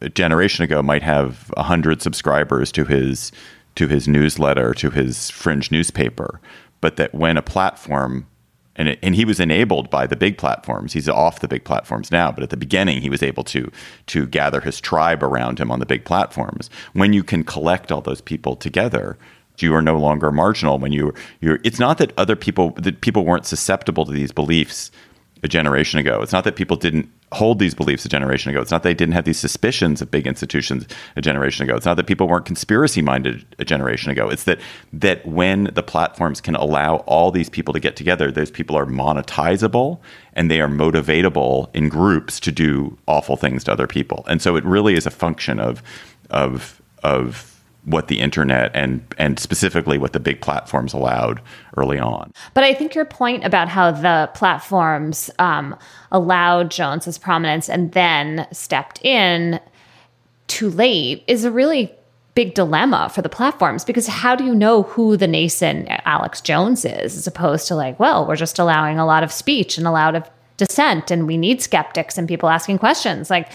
a 0.02 0.10
generation 0.10 0.64
ago 0.64 0.82
might 0.84 1.04
have 1.04 1.52
a 1.58 1.64
hundred 1.64 2.02
subscribers 2.02 2.72
to 2.74 2.86
his 2.86 3.32
to 3.76 3.88
his 3.88 4.08
newsletter 4.08 4.74
to 4.76 4.90
his 4.92 5.30
fringe 5.30 5.72
newspaper 5.72 6.40
but 6.84 6.98
that 6.98 7.16
when 7.16 7.38
a 7.38 7.42
platform 7.42 8.28
and, 8.76 8.90
it, 8.90 9.00
and 9.02 9.16
he 9.16 9.24
was 9.24 9.40
enabled 9.40 9.90
by 9.90 10.06
the 10.06 10.18
big 10.18 10.38
platforms. 10.38 10.92
He's 10.92 11.08
off 11.08 11.40
the 11.40 11.48
big 11.48 11.64
platforms 11.64 12.12
now, 12.12 12.30
but 12.30 12.44
at 12.44 12.50
the 12.50 12.58
beginning, 12.58 13.02
he 13.02 13.10
was 13.10 13.24
able 13.24 13.46
to 13.46 13.72
to 14.08 14.26
gather 14.26 14.60
his 14.60 14.82
tribe 14.82 15.24
around 15.24 15.60
him 15.60 15.72
on 15.72 15.80
the 15.80 15.86
big 15.86 16.04
platforms. 16.04 16.70
When 16.92 17.14
you 17.14 17.24
can 17.24 17.46
collect 17.46 17.90
all 17.90 18.02
those 18.02 18.20
people 18.20 18.58
together, 18.58 19.18
you 19.60 19.74
are 19.74 19.82
no 19.82 19.98
longer 19.98 20.30
marginal. 20.30 20.78
When 20.78 20.92
you 20.92 21.14
you're, 21.40 21.60
it's 21.64 21.80
not 21.80 22.00
that 22.00 22.12
other 22.18 22.36
people 22.36 22.72
that 22.72 23.00
people 23.00 23.24
weren't 23.24 23.46
susceptible 23.46 24.06
to 24.06 24.12
these 24.12 24.34
beliefs 24.34 24.92
a 25.42 25.48
generation 25.48 26.00
ago. 26.00 26.22
It's 26.22 26.34
not 26.34 26.44
that 26.44 26.58
people 26.58 26.76
didn't 26.76 27.10
hold 27.34 27.60
these 27.60 27.74
beliefs 27.74 28.06
a 28.06 28.10
generation 28.10 28.52
ago. 28.52 28.62
It's 28.62 28.72
not 28.72 28.84
that 28.84 28.90
they 28.90 28.94
didn't 28.94 29.14
have 29.14 29.26
these 29.26 29.40
suspicions 29.40 30.02
of 30.02 30.12
big 30.12 30.28
institutions 30.28 30.86
a 31.16 31.22
generation 31.22 31.64
ago. 31.64 31.76
It's 31.76 31.86
not 31.86 31.98
that 31.98 32.08
people 32.08 32.28
weren't 32.28 32.46
conspiracy 32.46 33.02
minded 33.02 33.46
a 33.60 33.66
generation 33.66 34.12
ago. 34.12 34.30
It's 34.30 34.44
that 34.46 34.60
that 34.92 35.26
when 35.26 35.66
the 35.74 35.84
platforms 35.84 36.42
can 36.42 36.56
allow 36.56 36.98
all 37.08 37.32
these 37.32 37.50
people 37.50 37.74
to 37.74 37.80
get 37.80 37.96
together, 37.96 38.32
those 38.32 38.52
people 38.52 38.78
are 38.78 38.86
monetizable 38.86 40.00
and 40.34 40.50
they 40.50 40.62
are 40.62 40.68
motivatable 40.68 41.74
in 41.76 41.90
groups 41.90 42.40
to 42.42 42.52
do 42.52 42.98
awful 43.08 43.36
things 43.36 43.64
to 43.66 43.72
other 43.72 43.88
people. 43.88 44.26
And 44.28 44.42
so 44.42 44.56
it 44.56 44.64
really 44.66 44.96
is 44.96 45.06
a 45.06 45.12
function 45.12 45.60
of 45.60 45.82
of 46.30 46.82
of 47.04 47.53
what 47.86 48.08
the 48.08 48.20
internet 48.20 48.72
and 48.74 49.06
and 49.18 49.40
specifically 49.40 49.98
what 49.98 50.14
the 50.14 50.20
big 50.20 50.42
platforms 50.42 50.94
allowed 50.94 51.42
early 51.76 52.00
on. 52.00 52.32
But 52.54 52.64
I 52.64 52.74
think 52.74 52.96
your 52.96 53.06
point 53.06 53.44
about 53.44 53.68
how 53.68 53.92
the 53.92 54.30
platforms 54.34 55.30
um, 55.40 55.76
allowed 56.12 56.72
Jones's 56.72 57.18
prominence 57.18 57.70
and 57.70 57.92
then 57.92 58.48
stepped 58.52 59.04
in 59.04 59.60
too 60.48 60.70
late 60.70 61.24
is 61.28 61.44
a 61.44 61.52
really 61.52 61.92
big 62.36 62.56
dilemma 62.56 63.10
for 63.14 63.22
the 63.22 63.30
platforms 63.30 63.86
because 63.86 64.08
how 64.08 64.36
do 64.36 64.44
you 64.44 64.56
know 64.56 64.84
who 64.84 65.16
the 65.16 65.28
nascent 65.28 65.88
Alex 66.06 66.42
Jones 66.42 66.84
is 66.84 67.16
as 67.16 67.28
opposed 67.28 67.68
to 67.68 67.76
like, 67.76 68.00
well, 68.00 68.26
we're 68.28 68.36
just 68.36 68.58
allowing 68.58 68.98
a 68.98 69.06
lot 69.06 69.24
of 69.24 69.32
speech 69.32 69.78
and 69.78 69.86
a 69.86 69.92
lot 69.92 70.16
of 70.16 70.30
dissent 70.58 71.12
and 71.12 71.28
we 71.28 71.38
need 71.38 71.62
skeptics 71.62 72.18
and 72.18 72.28
people 72.28 72.50
asking 72.50 72.80
questions 72.80 73.30
like 73.30 73.50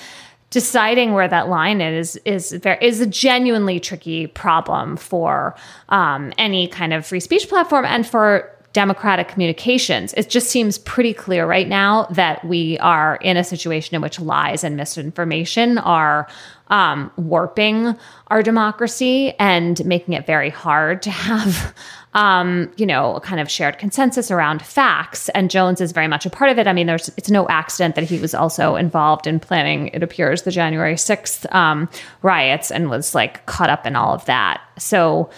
deciding 0.51 1.13
where 1.13 1.29
that 1.29 1.49
line 1.49 1.81
is 1.81 2.17
is 2.25 2.53
very, 2.53 2.79
is 2.85 3.01
a 3.01 3.07
genuinely 3.07 3.79
tricky 3.81 4.27
problem 4.27 4.97
for 4.97 5.55
um, 5.91 6.33
any 6.39 6.69
kind 6.69 6.93
of 6.93 7.07
free 7.07 7.21
speech 7.21 7.49
platform 7.49 7.85
and 7.85 8.07
for 8.07 8.55
democratic 8.73 9.29
communications. 9.29 10.13
It 10.15 10.29
just 10.29 10.51
seems 10.51 10.79
pretty 10.79 11.15
clear 11.15 11.47
right 11.47 11.67
now 11.67 12.05
that 12.11 12.45
we 12.45 12.79
are 12.79 13.17
in 13.17 13.37
a 13.37 13.45
situation 13.45 13.97
in 13.97 14.03
which 14.03 14.21
lies 14.21 14.63
and 14.63 14.77
misinformation 14.77 15.79
are 15.79 16.29
um, 16.69 17.11
warping 17.17 17.97
our 18.29 18.43
democracy 18.43 19.33
and 19.39 19.85
making 19.85 20.15
it 20.15 20.27
very 20.27 20.51
hard 20.51 21.03
to 21.03 21.11
have 21.11 21.75
um, 22.19 22.69
you 22.77 22.85
know, 22.85 23.21
kind 23.23 23.41
of 23.41 23.49
shared 23.49 23.79
consensus 23.79 24.29
around 24.29 24.61
facts. 24.61 25.29
And 25.31 25.49
Jones 25.49 25.81
is 25.81 25.93
very 25.93 26.09
much 26.09 26.27
a 26.27 26.31
part 26.31 26.51
of 26.51 26.59
it. 26.59 26.67
I 26.67 26.73
mean, 26.73 26.89
there's 26.89 27.09
it's 27.11 27.31
no 27.31 27.49
accident 27.49 27.95
that 27.95 28.03
he 28.03 28.19
was 28.19 28.35
also 28.35 28.75
involved 28.75 29.29
in 29.29 29.39
planning, 29.39 29.87
it 29.95 30.03
appears, 30.03 30.43
the 30.43 30.51
January 30.51 30.95
6th 30.95 31.55
um, 31.55 31.89
riots 32.23 32.73
and 32.73 32.91
was 32.91 33.15
like 33.15 33.47
caught 33.47 33.71
up 33.71 33.87
in 33.87 33.95
all 33.95 34.13
of 34.13 34.25
that. 34.25 34.61
So 34.79 35.31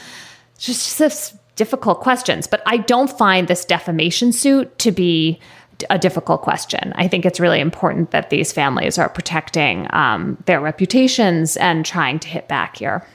just 0.56 0.98
this 0.98 1.36
difficult 1.54 2.00
questions. 2.00 2.46
But 2.46 2.62
I 2.64 2.78
don't 2.78 3.10
find 3.10 3.46
this 3.46 3.66
defamation 3.66 4.32
suit 4.32 4.78
to 4.78 4.90
be 4.90 5.38
a 5.90 5.98
difficult 5.98 6.40
question. 6.40 6.94
I 6.96 7.08
think 7.08 7.26
it's 7.26 7.38
really 7.38 7.60
important 7.60 8.10
that 8.12 8.30
these 8.30 8.52
families 8.52 8.96
are 8.96 9.10
protecting 9.10 9.86
um, 9.90 10.42
their 10.46 10.60
reputations 10.60 11.58
and 11.58 11.84
trying 11.84 12.18
to 12.20 12.28
hit 12.28 12.48
back 12.48 12.78
here. 12.78 13.06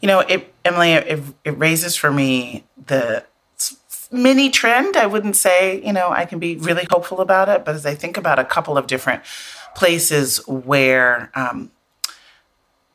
You 0.00 0.08
know, 0.08 0.20
it, 0.20 0.53
Emily, 0.64 0.92
it, 0.92 1.22
it 1.44 1.58
raises 1.58 1.96
for 1.96 2.10
me 2.10 2.64
the 2.86 3.24
mini 4.10 4.50
trend. 4.50 4.96
I 4.96 5.06
wouldn't 5.06 5.36
say, 5.36 5.84
you 5.84 5.92
know, 5.92 6.10
I 6.10 6.24
can 6.24 6.38
be 6.38 6.56
really 6.56 6.86
hopeful 6.90 7.20
about 7.20 7.48
it, 7.48 7.64
but 7.64 7.74
as 7.74 7.84
I 7.84 7.94
think 7.94 8.16
about 8.16 8.38
a 8.38 8.44
couple 8.44 8.78
of 8.78 8.86
different 8.86 9.22
places 9.74 10.46
where 10.46 11.30
um, 11.34 11.70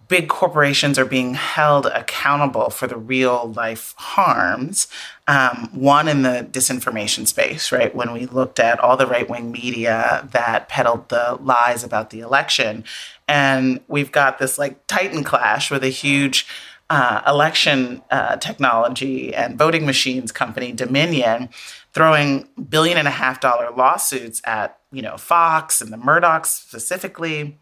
big 0.09 0.27
corporations 0.27 0.97
are 0.97 1.05
being 1.05 1.35
held 1.35 1.85
accountable 1.85 2.69
for 2.69 2.87
the 2.87 2.97
real 2.97 3.53
life 3.53 3.93
harms. 3.97 4.87
Um, 5.27 5.69
one 5.71 6.07
in 6.07 6.23
the 6.23 6.47
disinformation 6.51 7.27
space, 7.27 7.71
right? 7.71 7.93
When 7.93 8.11
we 8.11 8.25
looked 8.25 8.59
at 8.59 8.79
all 8.79 8.97
the 8.97 9.05
right 9.05 9.29
wing 9.29 9.51
media 9.51 10.27
that 10.31 10.67
peddled 10.67 11.09
the 11.09 11.37
lies 11.41 11.83
about 11.83 12.09
the 12.09 12.21
election. 12.21 12.83
And 13.27 13.81
we've 13.87 14.11
got 14.11 14.39
this 14.39 14.57
like 14.57 14.85
Titan 14.87 15.23
clash 15.23 15.69
with 15.69 15.83
a 15.83 15.89
huge 15.89 16.47
uh, 16.89 17.21
election 17.27 18.01
uh, 18.09 18.35
technology 18.37 19.33
and 19.33 19.57
voting 19.57 19.85
machines 19.85 20.31
company 20.31 20.71
Dominion 20.71 21.49
throwing 21.93 22.47
billion 22.69 22.97
and 22.97 23.07
a 23.07 23.11
half 23.11 23.39
dollar 23.39 23.71
lawsuits 23.71 24.41
at 24.45 24.79
you 24.91 25.01
know 25.01 25.17
Fox 25.17 25.81
and 25.81 25.91
the 25.93 25.97
Murdochs 25.97 26.47
specifically, 26.47 27.59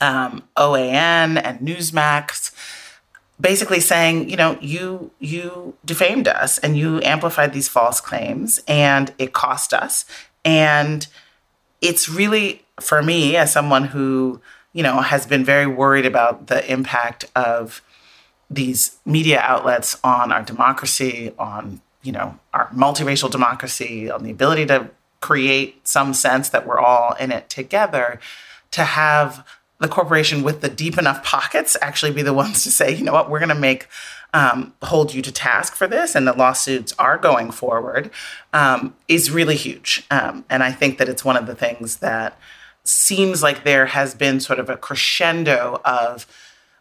um, 0.00 0.42
OAN 0.56 1.40
and 1.42 1.60
Newsmax. 1.60 2.52
basically 3.40 3.80
saying, 3.80 4.28
you 4.30 4.36
know, 4.36 4.58
you 4.60 5.10
you 5.18 5.74
defamed 5.84 6.26
us 6.26 6.58
and 6.58 6.76
you 6.76 7.02
amplified 7.02 7.52
these 7.52 7.68
false 7.68 8.00
claims 8.00 8.60
and 8.66 9.12
it 9.18 9.32
cost 9.32 9.74
us. 9.74 10.04
And 10.44 11.06
it's 11.80 12.08
really 12.08 12.64
for 12.80 13.02
me 13.02 13.36
as 13.36 13.52
someone 13.52 13.84
who, 13.84 14.40
you 14.72 14.82
know, 14.82 15.00
has 15.02 15.26
been 15.26 15.44
very 15.44 15.66
worried 15.66 16.06
about 16.06 16.46
the 16.46 16.70
impact 16.70 17.26
of 17.34 17.82
these 18.48 18.98
media 19.04 19.40
outlets 19.40 19.98
on 20.04 20.32
our 20.32 20.42
democracy, 20.42 21.32
on, 21.38 21.80
you 22.02 22.12
know, 22.12 22.38
our 22.54 22.68
multiracial 22.68 23.30
democracy, 23.30 24.10
on 24.10 24.22
the 24.22 24.30
ability 24.30 24.66
to 24.66 24.90
create 25.20 25.86
some 25.86 26.14
sense 26.14 26.48
that 26.50 26.66
we're 26.66 26.78
all 26.78 27.14
in 27.14 27.32
it 27.32 27.48
together, 27.48 28.20
to 28.70 28.84
have 28.84 29.46
the 29.78 29.88
corporation 29.88 30.42
with 30.42 30.60
the 30.60 30.68
deep 30.68 30.96
enough 30.96 31.22
pockets 31.22 31.76
actually 31.82 32.12
be 32.12 32.22
the 32.22 32.32
ones 32.32 32.62
to 32.64 32.70
say, 32.70 32.94
you 32.94 33.04
know 33.04 33.12
what, 33.12 33.28
we're 33.28 33.38
going 33.38 33.48
to 33.48 33.54
make 33.54 33.88
um, 34.32 34.74
hold 34.82 35.14
you 35.14 35.22
to 35.22 35.32
task 35.32 35.74
for 35.74 35.86
this, 35.86 36.14
and 36.14 36.26
the 36.26 36.32
lawsuits 36.32 36.92
are 36.98 37.18
going 37.18 37.50
forward, 37.50 38.10
um, 38.52 38.94
is 39.08 39.30
really 39.30 39.56
huge. 39.56 40.04
Um, 40.10 40.44
and 40.50 40.62
I 40.62 40.72
think 40.72 40.98
that 40.98 41.08
it's 41.08 41.24
one 41.24 41.36
of 41.36 41.46
the 41.46 41.54
things 41.54 41.96
that 41.98 42.38
seems 42.84 43.42
like 43.42 43.64
there 43.64 43.86
has 43.86 44.14
been 44.14 44.40
sort 44.40 44.58
of 44.58 44.70
a 44.70 44.76
crescendo 44.76 45.80
of 45.84 46.26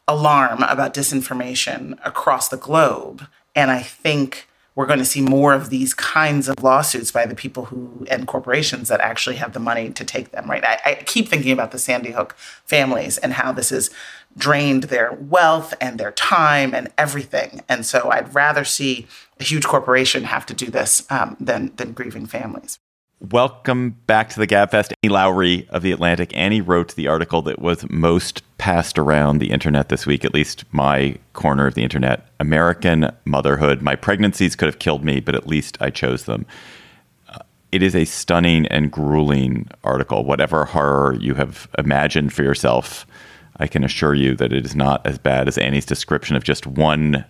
alarm 0.07 0.63
about 0.63 0.93
disinformation 0.93 1.97
across 2.05 2.49
the 2.49 2.57
globe. 2.57 3.27
And 3.55 3.71
I 3.71 3.81
think 3.81 4.47
we're 4.75 4.85
going 4.85 4.99
to 4.99 5.05
see 5.05 5.21
more 5.21 5.53
of 5.53 5.69
these 5.69 5.93
kinds 5.93 6.49
of 6.49 6.61
lawsuits 6.61 7.11
by 7.11 7.25
the 7.25 7.33
people 7.33 7.65
who 7.65 8.05
and 8.09 8.27
corporations 8.27 8.89
that 8.89 8.99
actually 8.99 9.37
have 9.37 9.53
the 9.53 9.59
money 9.59 9.89
to 9.89 10.03
take 10.03 10.31
them 10.31 10.49
right? 10.49 10.63
I, 10.63 10.79
I, 10.85 10.95
keep 11.05 11.29
thinking 11.29 11.51
about 11.51 11.71
the 11.71 11.79
sandy 11.79 12.11
hook 12.11 12.35
families 12.65 13.17
and 13.17 13.33
how 13.33 13.53
this 13.53 13.69
has 13.69 13.89
drained 14.37 14.83
their 14.85 15.13
wealth 15.13 15.73
and 15.79 15.97
their 15.97 16.11
time 16.11 16.75
and 16.75 16.91
everything. 16.97 17.61
And 17.69 17.85
so 17.85 18.09
i'd 18.11 18.35
rather 18.35 18.65
see 18.65 19.07
a 19.39 19.43
huge 19.43 19.65
corporation 19.65 20.25
have 20.25 20.45
to 20.47 20.53
do 20.53 20.67
this 20.67 21.09
um, 21.09 21.37
than 21.39 21.71
than 21.77 21.93
grieving 21.93 22.25
families 22.25 22.77
Welcome 23.21 23.91
back 24.07 24.29
to 24.31 24.39
the 24.39 24.45
Gabfest. 24.45 24.91
Annie 25.01 25.13
Lowrey 25.13 25.69
of 25.69 25.83
The 25.83 25.93
Atlantic. 25.93 26.35
Annie 26.35 26.59
wrote 26.59 26.95
the 26.95 27.07
article 27.07 27.41
that 27.43 27.59
was 27.59 27.89
most 27.89 28.43
passed 28.57 28.99
around 28.99 29.37
the 29.37 29.51
internet 29.51 29.87
this 29.87 30.05
week, 30.05 30.25
at 30.25 30.33
least 30.33 30.65
my 30.73 31.17
corner 31.31 31.65
of 31.65 31.75
the 31.75 31.83
internet. 31.83 32.27
American 32.41 33.09
Motherhood. 33.23 33.81
My 33.81 33.95
pregnancies 33.95 34.57
could 34.57 34.65
have 34.65 34.79
killed 34.79 35.05
me, 35.05 35.21
but 35.21 35.33
at 35.33 35.47
least 35.47 35.77
I 35.79 35.91
chose 35.91 36.25
them. 36.25 36.45
Uh, 37.29 37.39
it 37.71 37.81
is 37.81 37.95
a 37.95 38.03
stunning 38.03 38.67
and 38.67 38.91
grueling 38.91 39.69
article. 39.85 40.25
Whatever 40.25 40.65
horror 40.65 41.15
you 41.17 41.35
have 41.35 41.69
imagined 41.77 42.33
for 42.33 42.43
yourself, 42.43 43.07
I 43.57 43.67
can 43.67 43.85
assure 43.85 44.13
you 44.13 44.35
that 44.35 44.51
it 44.51 44.65
is 44.65 44.75
not 44.75 45.07
as 45.07 45.17
bad 45.17 45.47
as 45.47 45.57
Annie's 45.57 45.85
description 45.85 46.35
of 46.35 46.43
just 46.43 46.67
one 46.67 47.23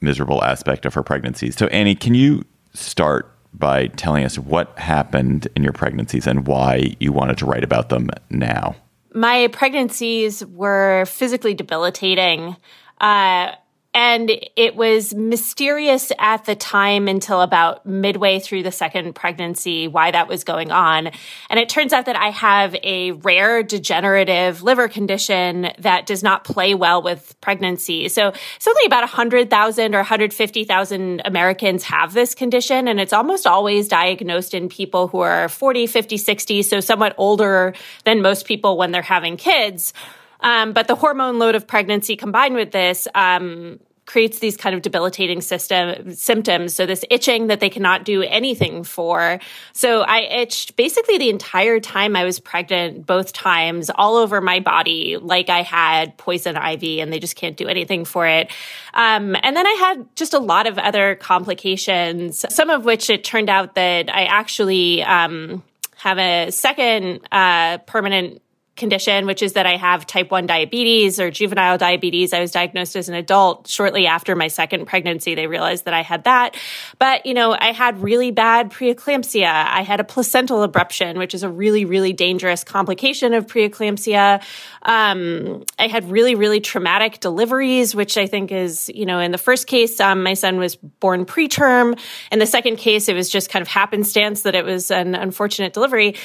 miserable 0.00 0.42
aspect 0.42 0.84
of 0.86 0.94
her 0.94 1.04
pregnancies. 1.04 1.56
So, 1.56 1.66
Annie, 1.68 1.94
can 1.94 2.14
you 2.14 2.44
start 2.74 3.32
by 3.52 3.88
telling 3.88 4.24
us 4.24 4.38
what 4.38 4.78
happened 4.78 5.48
in 5.54 5.62
your 5.62 5.72
pregnancies 5.72 6.26
and 6.26 6.46
why 6.46 6.94
you 7.00 7.12
wanted 7.12 7.38
to 7.38 7.46
write 7.46 7.64
about 7.64 7.88
them 7.88 8.10
now. 8.30 8.76
My 9.12 9.48
pregnancies 9.48 10.44
were 10.46 11.04
physically 11.06 11.54
debilitating. 11.54 12.56
Uh, 13.00 13.52
and 13.92 14.30
it 14.54 14.76
was 14.76 15.12
mysterious 15.14 16.12
at 16.18 16.44
the 16.44 16.54
time 16.54 17.08
until 17.08 17.40
about 17.40 17.84
midway 17.84 18.38
through 18.38 18.62
the 18.62 18.70
second 18.70 19.14
pregnancy 19.14 19.88
why 19.88 20.12
that 20.12 20.28
was 20.28 20.44
going 20.44 20.70
on. 20.70 21.10
And 21.48 21.58
it 21.58 21.68
turns 21.68 21.92
out 21.92 22.06
that 22.06 22.14
I 22.14 22.30
have 22.30 22.76
a 22.84 23.10
rare 23.10 23.64
degenerative 23.64 24.62
liver 24.62 24.86
condition 24.86 25.72
that 25.78 26.06
does 26.06 26.22
not 26.22 26.44
play 26.44 26.72
well 26.72 27.02
with 27.02 27.34
pregnancy. 27.40 28.08
So 28.08 28.32
something 28.60 28.86
about 28.86 29.02
100,000 29.02 29.94
or 29.94 29.98
150,000 29.98 31.22
Americans 31.24 31.82
have 31.84 32.12
this 32.12 32.36
condition. 32.36 32.86
And 32.86 33.00
it's 33.00 33.12
almost 33.12 33.44
always 33.44 33.88
diagnosed 33.88 34.54
in 34.54 34.68
people 34.68 35.08
who 35.08 35.18
are 35.18 35.48
40, 35.48 35.88
50, 35.88 36.16
60. 36.16 36.62
So 36.62 36.78
somewhat 36.78 37.14
older 37.18 37.74
than 38.04 38.22
most 38.22 38.46
people 38.46 38.76
when 38.76 38.92
they're 38.92 39.02
having 39.02 39.36
kids. 39.36 39.92
Um, 40.42 40.72
but 40.72 40.88
the 40.88 40.94
hormone 40.94 41.38
load 41.38 41.54
of 41.54 41.66
pregnancy 41.66 42.16
combined 42.16 42.54
with 42.54 42.72
this 42.72 43.06
um, 43.14 43.78
creates 44.10 44.40
these 44.40 44.56
kind 44.56 44.74
of 44.74 44.82
debilitating 44.82 45.40
system 45.40 46.12
symptoms. 46.14 46.74
So 46.74 46.84
this 46.84 47.04
itching 47.10 47.46
that 47.46 47.60
they 47.60 47.70
cannot 47.70 48.04
do 48.04 48.22
anything 48.22 48.82
for. 48.82 49.38
So 49.72 50.00
I 50.00 50.22
itched 50.22 50.74
basically 50.74 51.18
the 51.18 51.30
entire 51.30 51.78
time 51.78 52.16
I 52.16 52.24
was 52.24 52.40
pregnant, 52.40 53.06
both 53.06 53.32
times, 53.32 53.88
all 53.88 54.16
over 54.16 54.40
my 54.40 54.58
body, 54.58 55.16
like 55.16 55.48
I 55.48 55.62
had 55.62 56.16
poison 56.16 56.56
ivy, 56.56 57.00
and 57.00 57.12
they 57.12 57.20
just 57.20 57.36
can't 57.36 57.56
do 57.56 57.68
anything 57.68 58.04
for 58.04 58.26
it. 58.26 58.50
Um, 58.94 59.36
and 59.40 59.56
then 59.56 59.66
I 59.66 59.76
had 59.78 60.16
just 60.16 60.34
a 60.34 60.40
lot 60.40 60.66
of 60.66 60.76
other 60.76 61.14
complications, 61.14 62.44
some 62.52 62.68
of 62.68 62.84
which 62.84 63.10
it 63.10 63.22
turned 63.22 63.48
out 63.48 63.76
that 63.76 64.12
I 64.12 64.24
actually 64.24 65.04
um, 65.04 65.62
have 65.98 66.18
a 66.18 66.50
second 66.50 67.20
uh, 67.30 67.78
permanent 67.78 68.42
condition, 68.80 69.26
which 69.26 69.42
is 69.42 69.52
that 69.52 69.66
I 69.66 69.76
have 69.76 70.06
type 70.06 70.32
1 70.32 70.46
diabetes 70.46 71.20
or 71.20 71.30
juvenile 71.30 71.78
diabetes. 71.78 72.32
I 72.32 72.40
was 72.40 72.50
diagnosed 72.50 72.96
as 72.96 73.08
an 73.08 73.14
adult 73.14 73.68
shortly 73.68 74.08
after 74.08 74.34
my 74.34 74.48
second 74.48 74.86
pregnancy. 74.86 75.36
They 75.36 75.46
realized 75.46 75.84
that 75.84 75.94
I 75.94 76.02
had 76.02 76.24
that. 76.24 76.56
But, 76.98 77.26
you 77.26 77.34
know, 77.34 77.56
I 77.56 77.70
had 77.70 78.02
really 78.02 78.32
bad 78.32 78.70
preeclampsia. 78.70 79.44
I 79.44 79.82
had 79.82 80.00
a 80.00 80.04
placental 80.04 80.66
abruption, 80.66 81.18
which 81.18 81.34
is 81.34 81.44
a 81.44 81.48
really, 81.48 81.84
really 81.84 82.12
dangerous 82.12 82.64
complication 82.64 83.34
of 83.34 83.46
preeclampsia. 83.46 84.42
Um, 84.82 85.64
I 85.78 85.86
had 85.86 86.10
really, 86.10 86.34
really 86.34 86.60
traumatic 86.60 87.20
deliveries, 87.20 87.94
which 87.94 88.16
I 88.16 88.26
think 88.26 88.50
is, 88.50 88.90
you 88.92 89.06
know, 89.06 89.20
in 89.20 89.30
the 89.30 89.38
first 89.38 89.66
case, 89.66 90.00
um, 90.00 90.24
my 90.24 90.34
son 90.34 90.58
was 90.58 90.74
born 90.74 91.26
preterm. 91.26 92.00
In 92.32 92.38
the 92.38 92.46
second 92.46 92.76
case, 92.76 93.08
it 93.08 93.14
was 93.14 93.28
just 93.28 93.50
kind 93.50 93.60
of 93.60 93.68
happenstance 93.68 94.42
that 94.42 94.54
it 94.54 94.64
was 94.64 94.90
an 94.90 95.14
unfortunate 95.14 95.74
delivery. 95.74 96.16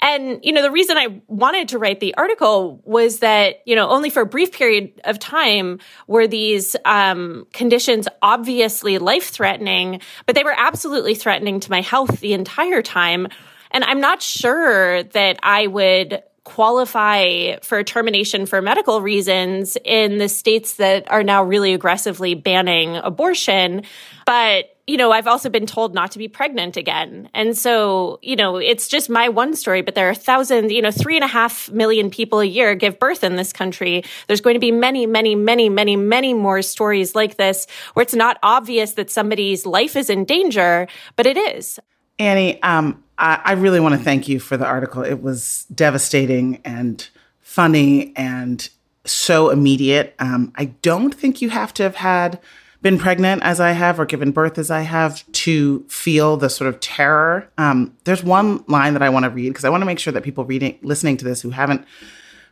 And, 0.00 0.40
you 0.42 0.52
know, 0.52 0.60
the 0.60 0.70
reason 0.70 0.96
I 0.98 1.22
wanted 1.28 1.68
to 1.68 1.78
write 1.78 2.00
the 2.00 2.14
article 2.16 2.80
was 2.84 3.20
that, 3.20 3.62
you 3.64 3.74
know, 3.74 3.88
only 3.88 4.10
for 4.10 4.22
a 4.22 4.26
brief 4.26 4.52
period 4.52 5.00
of 5.04 5.18
time 5.18 5.78
were 6.06 6.26
these 6.26 6.76
um, 6.84 7.46
conditions 7.52 8.06
obviously 8.20 8.98
life 8.98 9.30
threatening, 9.30 10.00
but 10.26 10.34
they 10.34 10.44
were 10.44 10.54
absolutely 10.56 11.14
threatening 11.14 11.60
to 11.60 11.70
my 11.70 11.80
health 11.80 12.20
the 12.20 12.34
entire 12.34 12.82
time. 12.82 13.28
And 13.70 13.82
I'm 13.82 14.00
not 14.00 14.20
sure 14.20 15.02
that 15.02 15.38
I 15.42 15.66
would 15.66 16.22
qualify 16.44 17.56
for 17.62 17.82
termination 17.82 18.46
for 18.46 18.60
medical 18.60 19.00
reasons 19.00 19.76
in 19.84 20.18
the 20.18 20.28
states 20.28 20.74
that 20.74 21.10
are 21.10 21.22
now 21.22 21.42
really 21.42 21.74
aggressively 21.74 22.34
banning 22.34 22.96
abortion. 22.96 23.82
But 24.26 24.70
you 24.86 24.98
know, 24.98 25.12
I've 25.12 25.26
also 25.26 25.48
been 25.48 25.64
told 25.64 25.94
not 25.94 26.10
to 26.10 26.18
be 26.18 26.28
pregnant 26.28 26.76
again. 26.76 27.30
And 27.32 27.56
so, 27.56 28.18
you 28.22 28.36
know, 28.36 28.56
it's 28.56 28.86
just 28.86 29.08
my 29.08 29.30
one 29.30 29.56
story, 29.56 29.80
but 29.80 29.94
there 29.94 30.10
are 30.10 30.14
thousands, 30.14 30.72
you 30.72 30.82
know, 30.82 30.90
three 30.90 31.16
and 31.16 31.24
a 31.24 31.28
half 31.28 31.70
million 31.70 32.10
people 32.10 32.40
a 32.40 32.44
year 32.44 32.74
give 32.74 32.98
birth 32.98 33.24
in 33.24 33.36
this 33.36 33.52
country. 33.52 34.04
There's 34.26 34.42
going 34.42 34.54
to 34.54 34.60
be 34.60 34.72
many, 34.72 35.06
many, 35.06 35.34
many, 35.34 35.70
many, 35.70 35.96
many 35.96 36.34
more 36.34 36.60
stories 36.60 37.14
like 37.14 37.36
this 37.36 37.66
where 37.94 38.02
it's 38.02 38.14
not 38.14 38.36
obvious 38.42 38.92
that 38.92 39.10
somebody's 39.10 39.64
life 39.64 39.96
is 39.96 40.10
in 40.10 40.26
danger, 40.26 40.86
but 41.16 41.26
it 41.26 41.38
is. 41.38 41.80
Annie, 42.18 42.62
um, 42.62 43.03
I, 43.18 43.40
I 43.44 43.52
really 43.52 43.80
want 43.80 43.94
to 43.94 44.00
thank 44.00 44.28
you 44.28 44.40
for 44.40 44.56
the 44.56 44.66
article. 44.66 45.02
It 45.02 45.22
was 45.22 45.66
devastating 45.74 46.60
and 46.64 47.08
funny 47.40 48.12
and 48.16 48.68
so 49.04 49.50
immediate. 49.50 50.14
Um, 50.18 50.52
I 50.56 50.66
don't 50.66 51.14
think 51.14 51.42
you 51.42 51.50
have 51.50 51.74
to 51.74 51.82
have 51.82 51.96
had 51.96 52.40
been 52.82 52.98
pregnant 52.98 53.42
as 53.42 53.60
I 53.60 53.72
have 53.72 53.98
or 53.98 54.04
given 54.04 54.30
birth 54.30 54.58
as 54.58 54.70
I 54.70 54.82
have 54.82 55.24
to 55.32 55.84
feel 55.88 56.36
the 56.36 56.50
sort 56.50 56.68
of 56.68 56.80
terror. 56.80 57.48
Um, 57.56 57.96
there's 58.04 58.22
one 58.22 58.62
line 58.68 58.92
that 58.92 59.02
I 59.02 59.08
want 59.08 59.24
to 59.24 59.30
read 59.30 59.48
because 59.48 59.64
I 59.64 59.70
want 59.70 59.80
to 59.80 59.86
make 59.86 59.98
sure 59.98 60.12
that 60.12 60.22
people 60.22 60.44
reading, 60.44 60.78
listening 60.82 61.16
to 61.16 61.24
this 61.24 61.40
who 61.40 61.50
haven't 61.50 61.86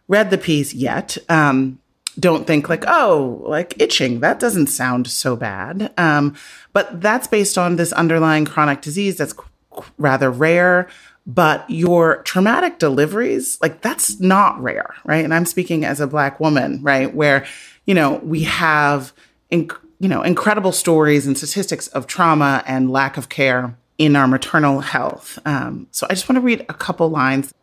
read 0.09 0.31
the 0.31 0.39
piece 0.39 0.73
yet, 0.73 1.19
um, 1.29 1.79
don't 2.19 2.47
think 2.47 2.69
like, 2.69 2.85
oh, 2.87 3.43
like 3.45 3.81
itching. 3.81 4.21
That 4.21 4.41
doesn't 4.41 4.69
sound 4.69 5.07
so 5.07 5.37
bad. 5.37 5.93
Um, 5.99 6.35
but 6.73 7.01
that's 7.01 7.27
based 7.27 7.59
on 7.59 7.77
this 7.77 7.93
underlying 7.93 8.45
chronic 8.45 8.81
disease 8.81 9.17
that's 9.17 9.35
rather 9.99 10.31
rare. 10.31 10.89
But 11.25 11.69
your 11.71 12.23
traumatic 12.23 12.79
deliveries, 12.79 13.59
like 13.63 13.81
that's 13.81 14.19
not 14.19 14.61
rare, 14.61 14.95
right? 15.05 15.25
And 15.25 15.33
I'm 15.33 15.47
speaking 15.47 15.85
as 15.85 16.01
a 16.01 16.07
Black 16.09 16.41
woman, 16.41 16.83
right? 16.83 17.15
Where, 17.15 17.47
you 17.87 17.95
know, 17.95 18.15
we 18.25 18.43
have 18.43 19.13
inc- 19.53 19.79
you 20.01 20.09
know, 20.09 20.23
incredible 20.23 20.73
stories 20.73 21.29
and 21.29 21.39
statistics 21.39 21.87
of 21.89 22.09
trauma 22.09 22.65
and 22.67 22.91
lack 22.91 23.17
of 23.17 23.29
care 23.29 23.79
in 23.99 24.17
our 24.17 24.27
maternal 24.27 24.81
health. 24.81 25.39
Um, 25.45 25.87
so 25.93 26.09
I 26.11 26.15
just 26.15 26.29
want 26.29 26.39
to 26.39 26.41
read 26.41 26.67
a 26.69 26.75
couple 26.75 27.09
lines. 27.09 27.55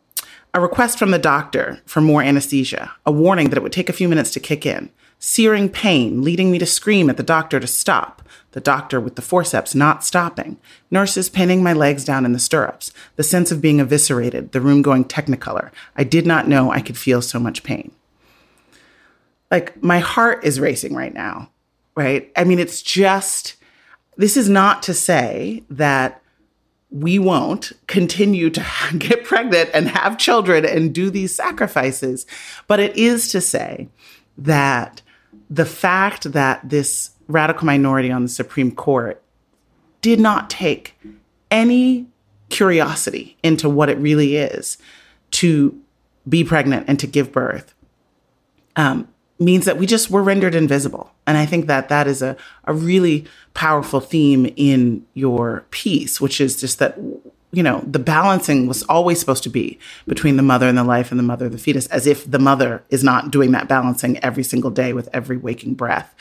A 0.54 0.60
request 0.60 0.98
from 0.98 1.10
the 1.10 1.18
doctor 1.18 1.80
for 1.84 2.00
more 2.00 2.22
anesthesia, 2.22 2.90
a 3.04 3.12
warning 3.12 3.50
that 3.50 3.58
it 3.58 3.62
would 3.62 3.72
take 3.72 3.90
a 3.90 3.92
few 3.92 4.08
minutes 4.08 4.30
to 4.32 4.40
kick 4.40 4.64
in, 4.64 4.90
searing 5.20 5.68
pain 5.68 6.22
leading 6.22 6.50
me 6.50 6.58
to 6.58 6.66
scream 6.66 7.08
at 7.08 7.16
the 7.16 7.22
doctor 7.22 7.60
to 7.60 7.66
stop, 7.68 8.22
the 8.50 8.60
doctor 8.60 9.00
with 9.00 9.14
the 9.14 9.22
forceps 9.22 9.72
not 9.72 10.04
stopping, 10.04 10.58
nurses 10.90 11.28
pinning 11.28 11.62
my 11.62 11.72
legs 11.72 12.04
down 12.04 12.24
in 12.24 12.32
the 12.32 12.40
stirrups, 12.40 12.92
the 13.14 13.22
sense 13.22 13.52
of 13.52 13.60
being 13.60 13.78
eviscerated, 13.78 14.50
the 14.50 14.60
room 14.60 14.82
going 14.82 15.04
technicolor. 15.04 15.70
I 15.94 16.02
did 16.02 16.26
not 16.26 16.48
know 16.48 16.72
I 16.72 16.80
could 16.80 16.98
feel 16.98 17.22
so 17.22 17.38
much 17.38 17.62
pain. 17.62 17.92
Like 19.48 19.80
my 19.80 20.00
heart 20.00 20.44
is 20.44 20.58
racing 20.58 20.96
right 20.96 21.14
now 21.14 21.50
right? 21.94 22.30
I 22.36 22.44
mean, 22.44 22.58
it's 22.58 22.82
just, 22.82 23.56
this 24.16 24.36
is 24.36 24.48
not 24.48 24.82
to 24.84 24.94
say 24.94 25.64
that 25.70 26.22
we 26.90 27.18
won't 27.18 27.72
continue 27.86 28.50
to 28.50 28.64
get 28.98 29.24
pregnant 29.24 29.70
and 29.74 29.88
have 29.88 30.18
children 30.18 30.64
and 30.64 30.94
do 30.94 31.10
these 31.10 31.34
sacrifices, 31.34 32.26
but 32.66 32.80
it 32.80 32.96
is 32.96 33.30
to 33.32 33.40
say 33.40 33.88
that 34.38 35.02
the 35.50 35.66
fact 35.66 36.32
that 36.32 36.60
this 36.68 37.10
radical 37.26 37.66
minority 37.66 38.10
on 38.10 38.22
the 38.22 38.28
Supreme 38.28 38.70
Court 38.70 39.22
did 40.00 40.20
not 40.20 40.48
take 40.48 40.96
any 41.50 42.06
curiosity 42.48 43.36
into 43.42 43.68
what 43.68 43.88
it 43.88 43.98
really 43.98 44.36
is 44.36 44.78
to 45.32 45.78
be 46.28 46.44
pregnant 46.44 46.84
and 46.88 46.98
to 47.00 47.06
give 47.06 47.32
birth 47.32 47.74
um, 48.76 49.08
means 49.38 49.64
that 49.64 49.78
we 49.78 49.86
just 49.86 50.10
were 50.10 50.22
rendered 50.22 50.54
invisible. 50.54 51.12
And 51.26 51.36
I 51.36 51.46
think 51.46 51.66
that 51.66 51.88
that 51.88 52.06
is 52.06 52.22
a, 52.22 52.36
a 52.64 52.74
really 52.74 53.26
powerful 53.54 54.00
theme 54.00 54.52
in 54.56 55.04
your 55.14 55.64
piece, 55.70 56.20
which 56.20 56.40
is 56.40 56.60
just 56.60 56.78
that, 56.78 56.98
you 57.52 57.62
know, 57.62 57.82
the 57.86 57.98
balancing 57.98 58.66
was 58.66 58.82
always 58.84 59.18
supposed 59.18 59.42
to 59.42 59.48
be 59.48 59.78
between 60.06 60.36
the 60.36 60.42
mother 60.42 60.68
and 60.68 60.78
the 60.78 60.84
life 60.84 61.10
and 61.10 61.18
the 61.18 61.24
mother 61.24 61.46
of 61.46 61.52
the 61.52 61.58
fetus, 61.58 61.86
as 61.88 62.06
if 62.06 62.30
the 62.30 62.38
mother 62.38 62.84
is 62.90 63.02
not 63.02 63.30
doing 63.30 63.50
that 63.52 63.68
balancing 63.68 64.18
every 64.18 64.44
single 64.44 64.70
day 64.70 64.92
with 64.92 65.08
every 65.12 65.36
waking 65.36 65.74
breath. 65.74 66.14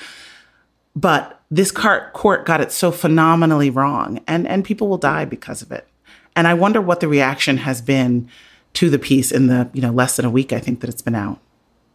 But 0.96 1.40
this 1.52 1.72
court 1.72 2.46
got 2.46 2.62
it 2.62 2.72
so 2.72 2.92
phenomenally 2.92 3.70
wrong, 3.70 4.22
and, 4.28 4.48
and 4.48 4.66
people 4.66 4.88
will 4.88 4.98
die 4.98 5.26
because 5.26 5.62
of 5.62 5.72
it. 5.72 5.88
And 6.36 6.48
I 6.48 6.54
wonder 6.56 6.82
what 6.82 7.00
the 7.00 7.08
reaction 7.08 7.58
has 7.58 7.82
been 7.82 8.28
to 8.74 8.90
the 8.90 9.00
piece 9.00 9.32
in 9.32 9.48
the, 9.48 9.70
you 9.74 9.82
know, 9.82 9.92
less 9.92 10.16
than 10.16 10.26
a 10.26 10.30
week 10.30 10.52
I 10.52 10.60
think 10.60 10.82
that 10.82 10.90
it's 10.90 11.02
been 11.02 11.16
out 11.16 11.40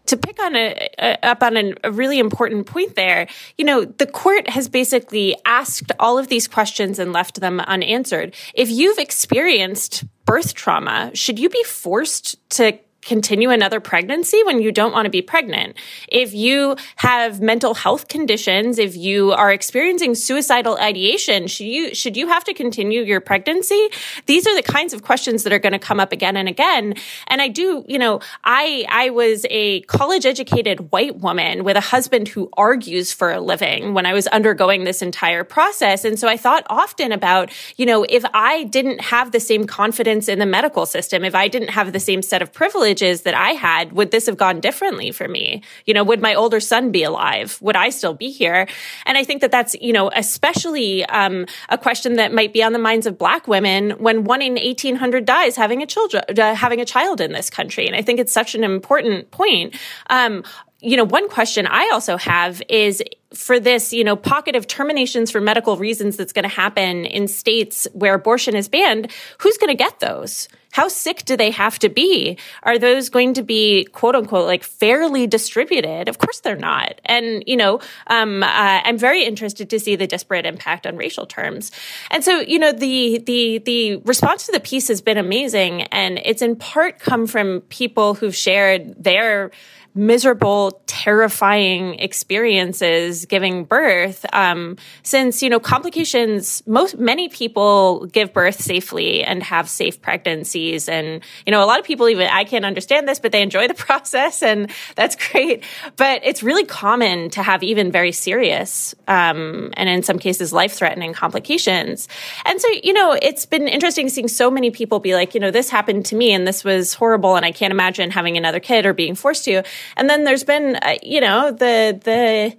to 0.06 0.16
pick 0.16 0.42
on 0.42 0.54
a, 0.56 0.88
a 0.98 1.26
up 1.26 1.42
on 1.42 1.56
a, 1.56 1.74
a, 1.84 1.90
really 1.90 2.18
important 2.18 2.66
point 2.66 2.94
there, 2.94 3.26
you 3.56 3.64
know, 3.64 3.84
the 3.84 4.06
court 4.06 4.48
has 4.50 4.68
basically 4.68 5.36
asked 5.44 5.92
all 5.98 6.18
of 6.18 6.28
these 6.28 6.46
questions 6.48 6.98
and 6.98 7.12
left 7.12 7.40
them 7.40 7.60
unanswered. 7.60 8.34
If 8.54 8.70
you've 8.70 8.98
experienced 8.98 10.04
birth 10.24 10.54
trauma, 10.54 11.10
should 11.14 11.38
you 11.38 11.48
be 11.48 11.62
forced 11.64 12.36
to 12.50 12.78
continue 13.04 13.50
another 13.50 13.80
pregnancy 13.80 14.42
when 14.44 14.60
you 14.60 14.72
don't 14.72 14.92
want 14.92 15.06
to 15.06 15.10
be 15.10 15.22
pregnant. 15.22 15.76
If 16.08 16.32
you 16.34 16.76
have 16.96 17.40
mental 17.40 17.74
health 17.74 18.08
conditions, 18.08 18.78
if 18.78 18.96
you 18.96 19.32
are 19.32 19.52
experiencing 19.52 20.14
suicidal 20.14 20.78
ideation, 20.78 21.46
should 21.46 21.66
you 21.66 21.94
should 21.94 22.16
you 22.16 22.28
have 22.28 22.44
to 22.44 22.54
continue 22.54 23.02
your 23.02 23.20
pregnancy? 23.20 23.88
These 24.26 24.46
are 24.46 24.56
the 24.56 24.62
kinds 24.62 24.94
of 24.94 25.02
questions 25.02 25.42
that 25.44 25.52
are 25.52 25.58
going 25.58 25.72
to 25.72 25.78
come 25.78 26.00
up 26.00 26.12
again 26.12 26.36
and 26.36 26.48
again. 26.48 26.94
And 27.26 27.42
I 27.42 27.48
do, 27.48 27.84
you 27.86 27.98
know, 27.98 28.20
I 28.42 28.86
I 28.88 29.10
was 29.10 29.44
a 29.50 29.82
college 29.82 30.26
educated 30.26 30.90
white 30.90 31.16
woman 31.18 31.64
with 31.64 31.76
a 31.76 31.80
husband 31.80 32.28
who 32.28 32.48
argues 32.56 33.12
for 33.12 33.30
a 33.30 33.40
living 33.40 33.94
when 33.94 34.06
I 34.06 34.14
was 34.14 34.26
undergoing 34.28 34.84
this 34.84 35.02
entire 35.02 35.44
process. 35.44 36.04
And 36.04 36.18
so 36.18 36.28
I 36.28 36.36
thought 36.36 36.66
often 36.70 37.12
about, 37.12 37.50
you 37.76 37.86
know, 37.86 38.04
if 38.08 38.24
I 38.32 38.64
didn't 38.64 39.00
have 39.00 39.32
the 39.32 39.40
same 39.40 39.66
confidence 39.66 40.28
in 40.28 40.38
the 40.38 40.46
medical 40.46 40.86
system, 40.86 41.24
if 41.24 41.34
I 41.34 41.48
didn't 41.48 41.70
have 41.70 41.92
the 41.92 42.00
same 42.00 42.22
set 42.22 42.40
of 42.40 42.52
privileges 42.52 42.93
privileges 42.94 43.22
that 43.22 43.34
I 43.34 43.50
had, 43.50 43.92
would 43.92 44.10
this 44.10 44.26
have 44.26 44.36
gone 44.36 44.60
differently 44.60 45.10
for 45.10 45.26
me? 45.26 45.62
You 45.84 45.94
know, 45.94 46.04
would 46.04 46.20
my 46.20 46.34
older 46.34 46.60
son 46.60 46.92
be 46.92 47.02
alive? 47.02 47.58
Would 47.60 47.76
I 47.76 47.90
still 47.90 48.14
be 48.14 48.30
here? 48.30 48.66
And 49.06 49.18
I 49.18 49.24
think 49.24 49.40
that 49.40 49.50
that's, 49.50 49.74
you 49.80 49.92
know, 49.92 50.10
especially 50.14 51.04
um, 51.06 51.46
a 51.68 51.76
question 51.76 52.14
that 52.14 52.32
might 52.32 52.52
be 52.52 52.62
on 52.62 52.72
the 52.72 52.78
minds 52.78 53.06
of 53.06 53.18
Black 53.18 53.48
women 53.48 53.92
when 53.98 54.24
one 54.24 54.42
in 54.42 54.54
1800 54.54 55.24
dies 55.24 55.56
having 55.56 55.82
a 55.82 55.86
children, 55.86 56.22
uh, 56.38 56.54
having 56.54 56.80
a 56.80 56.84
child 56.84 57.20
in 57.20 57.32
this 57.32 57.50
country. 57.50 57.86
And 57.86 57.96
I 57.96 58.02
think 58.02 58.20
it's 58.20 58.32
such 58.32 58.54
an 58.54 58.62
important 58.62 59.30
point. 59.30 59.74
Um, 60.08 60.44
you 60.80 60.96
know, 60.96 61.04
one 61.04 61.28
question 61.28 61.66
I 61.66 61.90
also 61.92 62.18
have 62.18 62.62
is 62.68 63.02
for 63.32 63.58
this, 63.58 63.92
you 63.92 64.04
know, 64.04 64.16
pocket 64.16 64.54
of 64.54 64.66
terminations 64.66 65.30
for 65.30 65.40
medical 65.40 65.76
reasons 65.78 66.16
that's 66.16 66.32
going 66.32 66.48
to 66.48 66.54
happen 66.54 67.06
in 67.06 67.26
states 67.26 67.88
where 67.94 68.14
abortion 68.14 68.54
is 68.54 68.68
banned, 68.68 69.10
who's 69.38 69.56
going 69.56 69.74
to 69.74 69.82
get 69.82 69.98
those? 70.00 70.46
How 70.74 70.88
sick 70.88 71.24
do 71.24 71.36
they 71.36 71.52
have 71.52 71.78
to 71.78 71.88
be? 71.88 72.36
Are 72.64 72.80
those 72.80 73.08
going 73.08 73.34
to 73.34 73.44
be 73.44 73.84
quote 73.92 74.16
unquote 74.16 74.46
like 74.46 74.64
fairly 74.64 75.28
distributed? 75.28 76.08
Of 76.08 76.18
course 76.18 76.40
they're 76.40 76.56
not. 76.56 77.00
And, 77.04 77.44
you 77.46 77.56
know, 77.56 77.78
um, 78.08 78.42
uh, 78.42 78.48
I'm 78.84 78.98
very 78.98 79.22
interested 79.24 79.70
to 79.70 79.78
see 79.78 79.94
the 79.94 80.08
disparate 80.08 80.46
impact 80.46 80.84
on 80.84 80.96
racial 80.96 81.26
terms. 81.26 81.70
And 82.10 82.24
so, 82.24 82.40
you 82.40 82.58
know, 82.58 82.72
the, 82.72 83.22
the, 83.24 83.58
the 83.58 83.96
response 83.98 84.46
to 84.46 84.52
the 84.52 84.58
piece 84.58 84.88
has 84.88 85.00
been 85.00 85.16
amazing. 85.16 85.82
And 85.82 86.20
it's 86.24 86.42
in 86.42 86.56
part 86.56 86.98
come 86.98 87.28
from 87.28 87.60
people 87.68 88.14
who've 88.14 88.34
shared 88.34 89.00
their 89.00 89.52
miserable, 89.94 90.82
terrifying 90.86 91.94
experiences 92.00 93.26
giving 93.26 93.64
birth. 93.64 94.26
Um, 94.32 94.76
since 95.02 95.42
you 95.42 95.48
know 95.48 95.60
complications, 95.60 96.62
most 96.66 96.98
many 96.98 97.28
people 97.28 98.06
give 98.06 98.32
birth 98.32 98.60
safely 98.60 99.22
and 99.22 99.42
have 99.42 99.68
safe 99.68 100.02
pregnancies, 100.02 100.88
and 100.88 101.22
you 101.46 101.52
know 101.52 101.62
a 101.62 101.66
lot 101.66 101.78
of 101.78 101.84
people 101.84 102.08
even 102.08 102.28
I 102.28 102.44
can't 102.44 102.64
understand 102.64 103.08
this, 103.08 103.20
but 103.20 103.30
they 103.30 103.42
enjoy 103.42 103.68
the 103.68 103.74
process, 103.84 104.42
and 104.42 104.70
that's 104.96 105.16
great. 105.30 105.62
But 105.96 106.22
it's 106.24 106.42
really 106.42 106.64
common 106.64 107.30
to 107.30 107.42
have 107.42 107.62
even 107.62 107.92
very 107.92 108.12
serious 108.12 108.94
um, 109.06 109.72
and 109.76 109.88
in 109.88 110.02
some 110.02 110.18
cases 110.18 110.52
life 110.52 110.72
threatening 110.72 111.12
complications. 111.12 112.08
And 112.44 112.60
so 112.60 112.68
you 112.82 112.92
know 112.92 113.16
it's 113.20 113.46
been 113.46 113.68
interesting 113.68 114.08
seeing 114.08 114.28
so 114.28 114.50
many 114.50 114.72
people 114.72 114.98
be 114.98 115.14
like, 115.14 115.34
you 115.34 115.40
know, 115.40 115.52
this 115.52 115.70
happened 115.70 116.06
to 116.06 116.16
me, 116.16 116.32
and 116.32 116.46
this 116.46 116.64
was 116.64 116.94
horrible, 116.94 117.36
and 117.36 117.46
I 117.46 117.52
can't 117.52 117.70
imagine 117.70 118.10
having 118.10 118.36
another 118.36 118.58
kid 118.58 118.86
or 118.86 118.92
being 118.92 119.14
forced 119.14 119.44
to. 119.44 119.62
And 119.96 120.08
then 120.08 120.24
there's 120.24 120.44
been, 120.44 120.76
uh, 120.76 120.94
you 121.02 121.20
know, 121.20 121.50
the 121.50 122.00
the. 122.02 122.56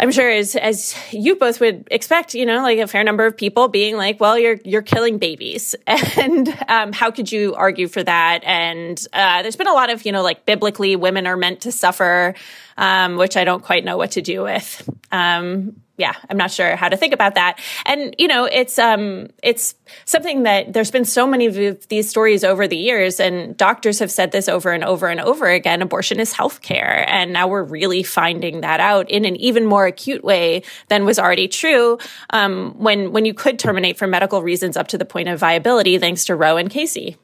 I'm 0.00 0.10
sure 0.10 0.28
as 0.28 0.56
as 0.56 0.96
you 1.12 1.36
both 1.36 1.60
would 1.60 1.86
expect, 1.88 2.34
you 2.34 2.44
know, 2.44 2.62
like 2.62 2.80
a 2.80 2.88
fair 2.88 3.04
number 3.04 3.26
of 3.26 3.36
people 3.36 3.68
being 3.68 3.96
like, 3.96 4.18
"Well, 4.18 4.36
you're 4.36 4.58
you're 4.64 4.82
killing 4.82 5.18
babies," 5.18 5.76
and 5.86 6.48
um, 6.68 6.92
how 6.92 7.12
could 7.12 7.30
you 7.30 7.54
argue 7.54 7.86
for 7.86 8.02
that? 8.02 8.42
And 8.42 9.00
uh, 9.12 9.42
there's 9.42 9.54
been 9.54 9.68
a 9.68 9.72
lot 9.72 9.90
of, 9.90 10.04
you 10.04 10.10
know, 10.10 10.22
like 10.22 10.46
biblically, 10.46 10.96
women 10.96 11.28
are 11.28 11.36
meant 11.36 11.60
to 11.60 11.70
suffer, 11.72 12.34
um, 12.76 13.16
which 13.16 13.36
I 13.36 13.44
don't 13.44 13.62
quite 13.62 13.84
know 13.84 13.96
what 13.96 14.12
to 14.12 14.22
do 14.22 14.42
with. 14.42 14.88
Um, 15.12 15.76
yeah, 15.96 16.14
I'm 16.28 16.36
not 16.36 16.50
sure 16.50 16.74
how 16.74 16.88
to 16.88 16.96
think 16.96 17.14
about 17.14 17.36
that. 17.36 17.60
And 17.86 18.16
you 18.18 18.26
know, 18.26 18.46
it's 18.46 18.78
um 18.78 19.28
it's 19.42 19.76
something 20.04 20.42
that 20.42 20.72
there's 20.72 20.90
been 20.90 21.04
so 21.04 21.26
many 21.26 21.46
of 21.46 21.86
these 21.88 22.08
stories 22.08 22.42
over 22.42 22.66
the 22.66 22.76
years 22.76 23.20
and 23.20 23.56
doctors 23.56 24.00
have 24.00 24.10
said 24.10 24.32
this 24.32 24.48
over 24.48 24.72
and 24.72 24.82
over 24.82 25.06
and 25.06 25.20
over 25.20 25.48
again, 25.48 25.82
abortion 25.82 26.18
is 26.18 26.34
healthcare. 26.34 27.04
And 27.06 27.32
now 27.32 27.46
we're 27.46 27.62
really 27.62 28.02
finding 28.02 28.62
that 28.62 28.80
out 28.80 29.08
in 29.08 29.24
an 29.24 29.36
even 29.36 29.66
more 29.66 29.86
acute 29.86 30.24
way 30.24 30.62
than 30.88 31.04
was 31.04 31.18
already 31.18 31.46
true 31.46 31.98
um, 32.30 32.74
when 32.76 33.12
when 33.12 33.24
you 33.24 33.34
could 33.34 33.58
terminate 33.58 33.96
for 33.96 34.08
medical 34.08 34.42
reasons 34.42 34.76
up 34.76 34.88
to 34.88 34.98
the 34.98 35.04
point 35.04 35.28
of 35.28 35.38
viability 35.38 35.98
thanks 35.98 36.24
to 36.24 36.34
Roe 36.34 36.56
and 36.56 36.70
Casey. 36.70 37.16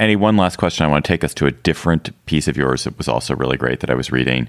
Annie, 0.00 0.16
one 0.16 0.36
last 0.36 0.56
question. 0.56 0.84
I 0.84 0.88
want 0.88 1.04
to 1.04 1.08
take 1.08 1.22
us 1.22 1.34
to 1.34 1.46
a 1.46 1.52
different 1.52 2.10
piece 2.26 2.48
of 2.48 2.56
yours 2.56 2.84
that 2.84 2.98
was 2.98 3.06
also 3.06 3.36
really 3.36 3.56
great 3.56 3.80
that 3.80 3.90
I 3.90 3.94
was 3.94 4.10
reading. 4.10 4.48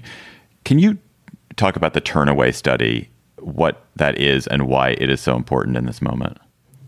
Can 0.64 0.80
you 0.80 0.98
talk 1.56 1.76
about 1.76 1.94
the 1.94 2.00
Turnaway 2.00 2.54
study 2.54 3.08
what 3.42 3.84
that 3.96 4.18
is 4.18 4.46
and 4.46 4.66
why 4.66 4.90
it 4.90 5.10
is 5.10 5.20
so 5.20 5.36
important 5.36 5.76
in 5.76 5.86
this 5.86 6.00
moment. 6.00 6.38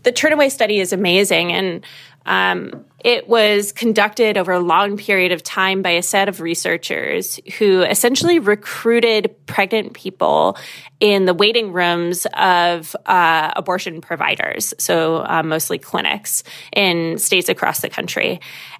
The 0.03 0.11
Turnaway 0.11 0.51
study 0.51 0.79
is 0.79 0.93
amazing, 0.93 1.51
and 1.51 1.85
um, 2.25 2.85
it 3.05 3.27
was 3.27 3.71
conducted 3.71 4.35
over 4.35 4.51
a 4.51 4.59
long 4.59 4.97
period 4.97 5.31
of 5.31 5.43
time 5.43 5.83
by 5.83 5.91
a 5.91 6.01
set 6.01 6.27
of 6.27 6.41
researchers 6.41 7.39
who 7.59 7.83
essentially 7.83 8.39
recruited 8.39 9.35
pregnant 9.45 9.93
people 9.93 10.57
in 10.99 11.25
the 11.25 11.33
waiting 11.35 11.71
rooms 11.71 12.25
of 12.33 12.95
uh, 13.05 13.51
abortion 13.55 14.01
providers, 14.01 14.73
so 14.79 15.17
uh, 15.17 15.43
mostly 15.43 15.77
clinics 15.77 16.43
in 16.75 17.19
states 17.19 17.47
across 17.47 17.81
the 17.81 17.89
country. 17.89 18.39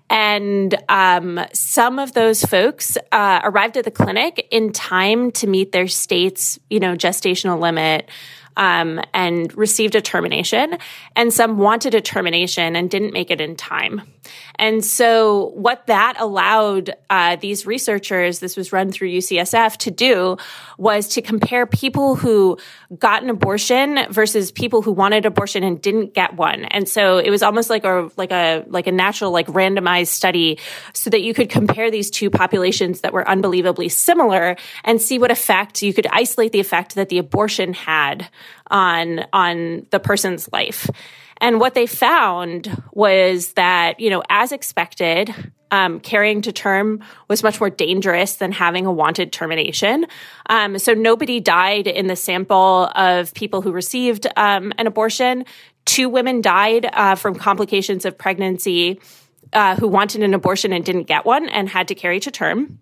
And 0.10 0.76
um, 0.90 1.40
some 1.54 2.00
of 2.00 2.14
those 2.14 2.44
folks 2.44 2.98
uh, 3.12 3.42
arrived 3.44 3.78
at 3.78 3.84
the 3.84 3.92
clinic 3.92 4.48
in 4.50 4.72
time 4.72 5.34
to 5.34 5.46
meet 5.46 5.72
their 5.72 5.88
state's, 5.88 6.58
you 6.68 6.80
know, 6.80 6.96
gestational 6.96 7.60
limit 7.60 8.10
um, 8.58 9.02
and 9.14 9.56
received 9.56 9.94
a 9.94 10.02
termination, 10.02 10.80
and 11.16 11.32
some 11.32 11.60
wanted 11.60 11.94
a 11.94 12.02
termination 12.02 12.76
and 12.76 12.90
didn't 12.90 13.14
make 13.14 13.30
it 13.30 13.40
in 13.40 13.56
time. 13.56 14.02
And 14.58 14.84
so, 14.84 15.52
what 15.56 15.88
that 15.88 16.16
allowed 16.20 16.96
uh, 17.10 17.36
these 17.36 17.66
researchers, 17.66 18.40
this 18.40 18.56
was 18.56 18.72
run 18.72 18.92
through 18.92 19.10
UCSF, 19.10 19.78
to 19.78 19.92
do 19.92 20.38
was 20.78 21.10
to 21.10 21.22
compare 21.22 21.66
people 21.66 22.16
who 22.16 22.58
got 22.98 23.24
an 23.24 23.30
abortion 23.30 24.00
versus 24.10 24.52
people 24.52 24.82
who 24.82 24.92
wanted 24.92 25.26
abortion 25.26 25.64
and 25.64 25.82
didn't 25.82 26.14
get 26.14 26.36
one. 26.36 26.66
And 26.66 26.88
so, 26.88 27.18
it 27.18 27.30
was 27.30 27.44
almost 27.44 27.70
like 27.70 27.84
a 27.84 28.10
like 28.16 28.32
a 28.32 28.64
like 28.68 28.88
a 28.88 28.92
natural 28.92 29.32
like 29.32 29.48
randomized 29.48 30.08
study, 30.08 30.60
so 30.94 31.10
that 31.10 31.22
you 31.22 31.34
could 31.34 31.50
compare 31.50 31.92
these 31.92 32.10
two 32.10 32.30
populations 32.30 33.02
that 33.02 33.14
were 33.14 33.28
unbelievably 33.28 33.90
similar 33.90 34.56
and 34.84 35.02
see 35.02 35.20
what 35.20 35.32
effect 35.32 35.82
you 35.82 35.94
could 35.94 36.08
isolate 36.08 36.52
the 36.52 36.60
effect 36.60 36.96
that 36.96 37.10
the 37.10 37.18
abortion 37.18 37.74
had 37.74 38.30
on 38.68 39.26
on 39.34 39.86
the 39.92 40.00
person's 40.00 40.50
life. 40.52 40.90
And 41.42 41.60
what 41.60 41.74
they 41.74 41.86
found 41.86 42.84
was 42.94 43.54
that, 43.54 44.00
you 44.00 44.10
know, 44.10 44.24
as 44.30 44.52
expected, 44.52 45.34
um, 45.72 46.00
carrying 46.00 46.42
to 46.44 46.52
term 46.52 47.04
was 47.28 47.44
much 47.44 47.60
more 47.60 47.70
dangerous 47.70 48.36
than 48.36 48.52
having 48.52 48.86
a 48.86 48.92
wanted 48.92 49.34
termination. 49.34 50.06
Um, 50.48 50.80
so 50.80 50.94
nobody 50.94 51.40
died 51.40 51.88
in 51.88 52.08
the 52.08 52.16
sample 52.16 52.90
of 52.96 53.34
people 53.34 53.62
who 53.62 53.72
received 53.72 54.28
um, 54.38 54.72
an 54.78 54.88
abortion. 54.88 55.46
Two 55.86 56.08
women 56.08 56.42
died 56.42 56.90
uh, 56.94 57.16
from 57.16 57.36
complications 57.36 58.06
of 58.06 58.18
pregnancy 58.18 59.02
uh, 59.54 59.76
who 59.76 59.88
wanted 59.88 60.24
an 60.24 60.34
abortion 60.34 60.72
and 60.72 60.86
didn't 60.86 61.04
get 61.04 61.26
one 61.26 61.50
and 61.50 61.70
had 61.70 61.88
to 61.90 61.96
carry 61.96 62.20
to 62.20 62.32
term. 62.32 62.80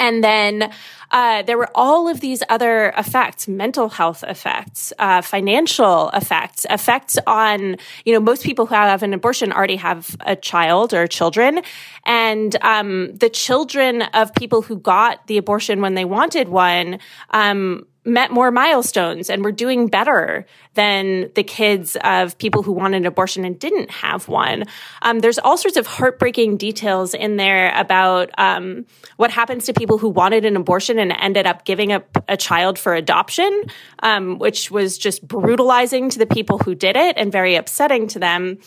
And 0.00 0.24
then 0.24 0.72
uh, 1.10 1.42
there 1.42 1.58
were 1.58 1.68
all 1.74 2.08
of 2.08 2.20
these 2.20 2.42
other 2.48 2.92
effects, 2.96 3.46
mental 3.46 3.90
health 3.90 4.24
effects, 4.26 4.92
uh, 4.98 5.20
financial 5.20 6.08
effects, 6.10 6.64
effects 6.70 7.18
on, 7.26 7.76
you 8.06 8.14
know, 8.14 8.20
most 8.20 8.42
people 8.42 8.64
who 8.64 8.74
have 8.74 9.02
an 9.02 9.12
abortion 9.12 9.52
already 9.52 9.76
have 9.76 10.16
a 10.20 10.34
child 10.34 10.94
or 10.94 11.06
children. 11.06 11.60
And 12.06 12.56
um, 12.62 13.14
the 13.14 13.28
children 13.28 14.02
of 14.02 14.34
people 14.34 14.62
who 14.62 14.78
got 14.78 15.26
the 15.26 15.36
abortion 15.36 15.82
when 15.82 15.94
they 15.94 16.06
wanted 16.06 16.48
one, 16.48 16.98
um, 17.30 17.86
met 18.04 18.30
more 18.30 18.50
milestones 18.50 19.28
and 19.28 19.44
were 19.44 19.52
doing 19.52 19.86
better 19.86 20.46
than 20.74 21.30
the 21.34 21.42
kids 21.42 21.96
of 22.02 22.38
people 22.38 22.62
who 22.62 22.72
wanted 22.72 22.98
an 22.98 23.06
abortion 23.06 23.44
and 23.44 23.58
didn't 23.58 23.90
have 23.90 24.26
one. 24.26 24.64
Um, 25.02 25.18
there's 25.18 25.38
all 25.38 25.58
sorts 25.58 25.76
of 25.76 25.86
heartbreaking 25.86 26.56
details 26.56 27.12
in 27.12 27.36
there 27.36 27.72
about 27.78 28.30
um, 28.38 28.86
what 29.16 29.30
happens 29.30 29.66
to 29.66 29.74
people 29.74 29.98
who 29.98 30.08
wanted 30.08 30.46
an 30.46 30.56
abortion 30.56 30.98
and 30.98 31.12
ended 31.12 31.46
up 31.46 31.64
giving 31.66 31.92
up 31.92 32.24
a 32.26 32.36
child 32.36 32.78
for 32.78 32.94
adoption, 32.94 33.64
um, 34.02 34.38
which 34.38 34.70
was 34.70 34.96
just 34.96 35.26
brutalizing 35.26 36.08
to 36.08 36.18
the 36.18 36.26
people 36.26 36.58
who 36.58 36.74
did 36.74 36.96
it 36.96 37.16
and 37.18 37.30
very 37.30 37.54
upsetting 37.54 38.06
to 38.08 38.18
them. 38.18 38.58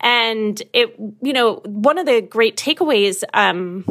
And 0.00 0.62
it, 0.72 0.94
you 1.20 1.32
know, 1.32 1.56
one 1.64 1.98
of 1.98 2.06
the 2.06 2.22
great 2.22 2.56
takeaways 2.56 3.22
um, 3.34 3.84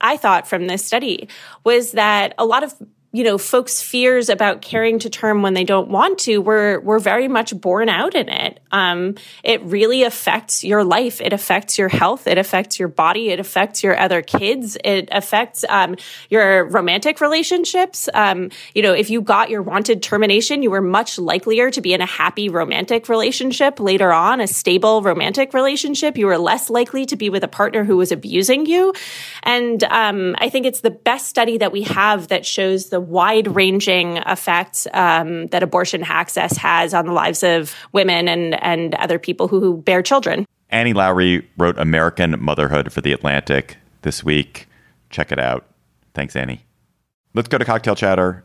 I 0.00 0.16
thought 0.16 0.48
from 0.48 0.66
this 0.66 0.84
study 0.84 1.28
was 1.64 1.92
that 1.92 2.34
a 2.38 2.44
lot 2.44 2.62
of 2.62 2.74
you 3.12 3.24
know, 3.24 3.38
folks' 3.38 3.82
fears 3.82 4.28
about 4.28 4.62
carrying 4.62 5.00
to 5.00 5.10
term 5.10 5.42
when 5.42 5.52
they 5.52 5.64
don't 5.64 5.88
want 5.88 6.18
to 6.20 6.38
were 6.38 6.78
were 6.80 7.00
very 7.00 7.26
much 7.26 7.58
borne 7.60 7.88
out 7.88 8.14
in 8.14 8.28
it. 8.28 8.60
Um, 8.70 9.16
it 9.42 9.60
really 9.62 10.04
affects 10.04 10.62
your 10.62 10.84
life. 10.84 11.20
It 11.20 11.32
affects 11.32 11.76
your 11.76 11.88
health. 11.88 12.28
It 12.28 12.38
affects 12.38 12.78
your 12.78 12.86
body. 12.86 13.30
It 13.30 13.40
affects 13.40 13.82
your 13.82 13.98
other 13.98 14.22
kids. 14.22 14.76
It 14.84 15.08
affects 15.10 15.64
um, 15.68 15.96
your 16.28 16.66
romantic 16.66 17.20
relationships. 17.20 18.08
Um, 18.14 18.50
you 18.74 18.82
know, 18.82 18.92
if 18.92 19.10
you 19.10 19.22
got 19.22 19.50
your 19.50 19.62
wanted 19.62 20.04
termination, 20.04 20.62
you 20.62 20.70
were 20.70 20.80
much 20.80 21.18
likelier 21.18 21.72
to 21.72 21.80
be 21.80 21.92
in 21.92 22.00
a 22.00 22.06
happy 22.06 22.48
romantic 22.48 23.08
relationship 23.08 23.80
later 23.80 24.12
on, 24.12 24.40
a 24.40 24.46
stable 24.46 25.02
romantic 25.02 25.52
relationship. 25.52 26.16
You 26.16 26.26
were 26.26 26.38
less 26.38 26.70
likely 26.70 27.06
to 27.06 27.16
be 27.16 27.28
with 27.28 27.42
a 27.42 27.48
partner 27.48 27.82
who 27.82 27.96
was 27.96 28.12
abusing 28.12 28.66
you. 28.66 28.92
And 29.42 29.82
um, 29.82 30.36
I 30.38 30.48
think 30.48 30.66
it's 30.66 30.80
the 30.80 30.90
best 30.90 31.26
study 31.26 31.58
that 31.58 31.72
we 31.72 31.82
have 31.82 32.28
that 32.28 32.46
shows 32.46 32.90
the 32.90 32.99
wide 33.00 33.48
ranging 33.48 34.18
effects 34.18 34.86
um, 34.92 35.46
that 35.48 35.62
abortion 35.62 36.04
access 36.04 36.56
has 36.56 36.94
on 36.94 37.06
the 37.06 37.12
lives 37.12 37.42
of 37.42 37.74
women 37.92 38.28
and, 38.28 38.62
and 38.62 38.94
other 38.94 39.18
people 39.18 39.48
who, 39.48 39.60
who 39.60 39.78
bear 39.78 40.02
children. 40.02 40.46
Annie 40.70 40.94
Lowrey 40.94 41.44
wrote 41.56 41.78
American 41.78 42.36
Motherhood 42.42 42.92
for 42.92 43.00
The 43.00 43.12
Atlantic 43.12 43.76
this 44.02 44.22
week. 44.22 44.68
Check 45.10 45.32
it 45.32 45.38
out. 45.38 45.66
Thanks, 46.14 46.36
Annie. 46.36 46.64
Let's 47.34 47.48
go 47.48 47.58
to 47.58 47.64
cocktail 47.64 47.94
chatter. 47.94 48.44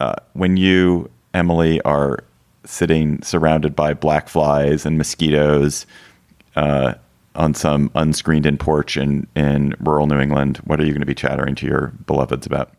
Uh, 0.00 0.14
when 0.32 0.56
you, 0.56 1.10
Emily, 1.34 1.80
are 1.82 2.20
sitting 2.64 3.22
surrounded 3.22 3.74
by 3.74 3.94
black 3.94 4.28
flies 4.28 4.86
and 4.86 4.98
mosquitoes 4.98 5.86
uh, 6.56 6.94
on 7.34 7.54
some 7.54 7.90
unscreened 7.94 8.46
in 8.46 8.56
porch 8.58 8.96
in, 8.96 9.26
in 9.36 9.74
rural 9.80 10.06
New 10.06 10.20
England, 10.20 10.58
what 10.64 10.80
are 10.80 10.84
you 10.84 10.92
going 10.92 11.00
to 11.00 11.06
be 11.06 11.14
chattering 11.14 11.54
to 11.56 11.66
your 11.66 11.92
beloveds 12.06 12.46
about? 12.46 12.72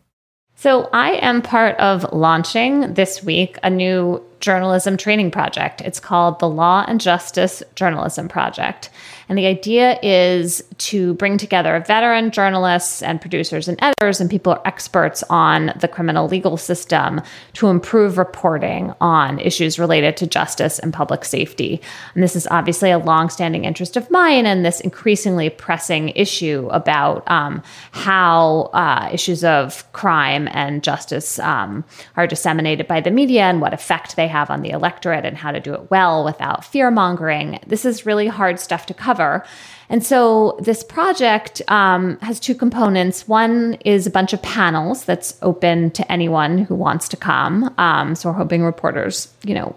So, 0.60 0.90
I 0.92 1.12
am 1.12 1.40
part 1.40 1.78
of 1.78 2.12
launching 2.12 2.92
this 2.92 3.22
week 3.22 3.56
a 3.62 3.70
new 3.70 4.22
journalism 4.40 4.96
training 4.96 5.30
project. 5.30 5.80
It's 5.82 6.00
called 6.00 6.38
the 6.38 6.48
Law 6.48 6.84
and 6.88 7.00
Justice 7.00 7.62
Journalism 7.74 8.28
Project. 8.28 8.90
And 9.30 9.38
the 9.38 9.46
idea 9.46 9.96
is 10.02 10.60
to 10.78 11.14
bring 11.14 11.38
together 11.38 11.78
veteran 11.86 12.32
journalists 12.32 13.00
and 13.00 13.20
producers 13.20 13.68
and 13.68 13.78
editors 13.80 14.20
and 14.20 14.28
people 14.28 14.52
are 14.52 14.62
experts 14.64 15.22
on 15.30 15.72
the 15.78 15.86
criminal 15.86 16.26
legal 16.26 16.56
system 16.56 17.20
to 17.52 17.68
improve 17.68 18.18
reporting 18.18 18.92
on 19.00 19.38
issues 19.38 19.78
related 19.78 20.16
to 20.16 20.26
justice 20.26 20.80
and 20.80 20.92
public 20.92 21.24
safety. 21.24 21.80
And 22.14 22.24
this 22.24 22.34
is 22.34 22.48
obviously 22.50 22.90
a 22.90 22.98
longstanding 22.98 23.64
interest 23.64 23.96
of 23.96 24.10
mine 24.10 24.46
and 24.46 24.66
this 24.66 24.80
increasingly 24.80 25.48
pressing 25.48 26.08
issue 26.10 26.68
about 26.72 27.22
um, 27.30 27.62
how 27.92 28.70
uh, 28.72 29.10
issues 29.12 29.44
of 29.44 29.90
crime 29.92 30.48
and 30.50 30.82
justice 30.82 31.38
um, 31.38 31.84
are 32.16 32.26
disseminated 32.26 32.88
by 32.88 33.00
the 33.00 33.12
media 33.12 33.42
and 33.42 33.60
what 33.60 33.74
effect 33.74 34.16
they 34.16 34.26
have 34.30 34.50
on 34.50 34.62
the 34.62 34.70
electorate 34.70 35.24
and 35.24 35.36
how 35.36 35.52
to 35.52 35.60
do 35.60 35.74
it 35.74 35.90
well 35.90 36.24
without 36.24 36.64
fear 36.64 36.90
mongering. 36.90 37.60
This 37.66 37.84
is 37.84 38.06
really 38.06 38.26
hard 38.26 38.58
stuff 38.58 38.86
to 38.86 38.94
cover. 38.94 39.44
And 39.90 40.04
so 40.04 40.56
this 40.60 40.84
project 40.84 41.60
um, 41.68 42.16
has 42.20 42.40
two 42.40 42.54
components. 42.54 43.28
One 43.28 43.74
is 43.84 44.06
a 44.06 44.10
bunch 44.10 44.32
of 44.32 44.40
panels 44.40 45.04
that's 45.04 45.36
open 45.42 45.90
to 45.92 46.10
anyone 46.10 46.58
who 46.58 46.74
wants 46.76 47.08
to 47.08 47.16
come. 47.16 47.74
Um, 47.76 48.14
so 48.14 48.30
we're 48.30 48.36
hoping 48.36 48.62
reporters, 48.62 49.28
you 49.44 49.54
know, 49.54 49.74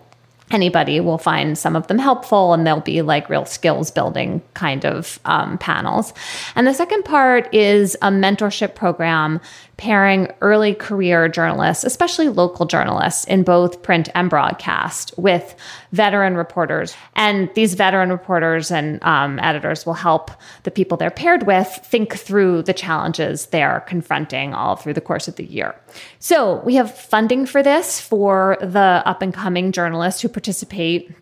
anybody 0.51 0.99
will 0.99 1.17
find 1.17 1.57
some 1.57 1.75
of 1.75 1.87
them 1.87 1.97
helpful 1.97 2.53
and 2.53 2.65
they'll 2.65 2.79
be 2.79 3.01
like 3.01 3.29
real 3.29 3.45
skills 3.45 3.89
building 3.91 4.41
kind 4.53 4.85
of 4.85 5.19
um, 5.25 5.57
panels. 5.57 6.13
And 6.55 6.67
the 6.67 6.73
second 6.73 7.03
part 7.03 7.53
is 7.53 7.95
a 7.95 8.09
mentorship 8.09 8.75
program 8.75 9.41
pairing 9.83 10.31
early 10.39 10.73
career 10.73 11.27
journalists, 11.27 11.83
especially 11.83 12.29
local 12.29 12.65
journalists 12.65 13.25
in 13.25 13.43
both 13.43 13.81
print 13.81 14.07
and 14.15 14.29
broadcast, 14.29 15.13
with 15.17 15.57
veteran 15.91 16.37
reporters. 16.37 16.95
And 17.17 17.49
these 17.53 17.73
veteran 17.73 18.09
reporters 18.09 18.71
and 18.71 19.03
um, 19.03 19.39
editors 19.39 19.85
will 19.85 19.95
help 19.95 20.31
the 20.63 20.71
people 20.71 20.95
they're 20.95 21.11
paired 21.11 21.45
with 21.45 21.67
think 21.83 22.15
through 22.15 22.63
the 22.63 22.71
challenges 22.71 23.47
they're 23.47 23.81
confronting 23.81 24.53
all 24.53 24.77
through 24.77 24.93
the 24.93 25.01
course 25.01 25.27
of 25.27 25.35
the 25.35 25.43
year. 25.43 25.75
So 26.17 26.61
we 26.63 26.75
have 26.75 26.97
funding 26.97 27.45
for 27.45 27.61
this 27.61 27.99
for 27.99 28.57
the 28.61 29.03
up 29.05 29.21
and 29.21 29.33
coming 29.33 29.73
journalists 29.73 30.21
who 30.21 30.29
participate 30.29 31.13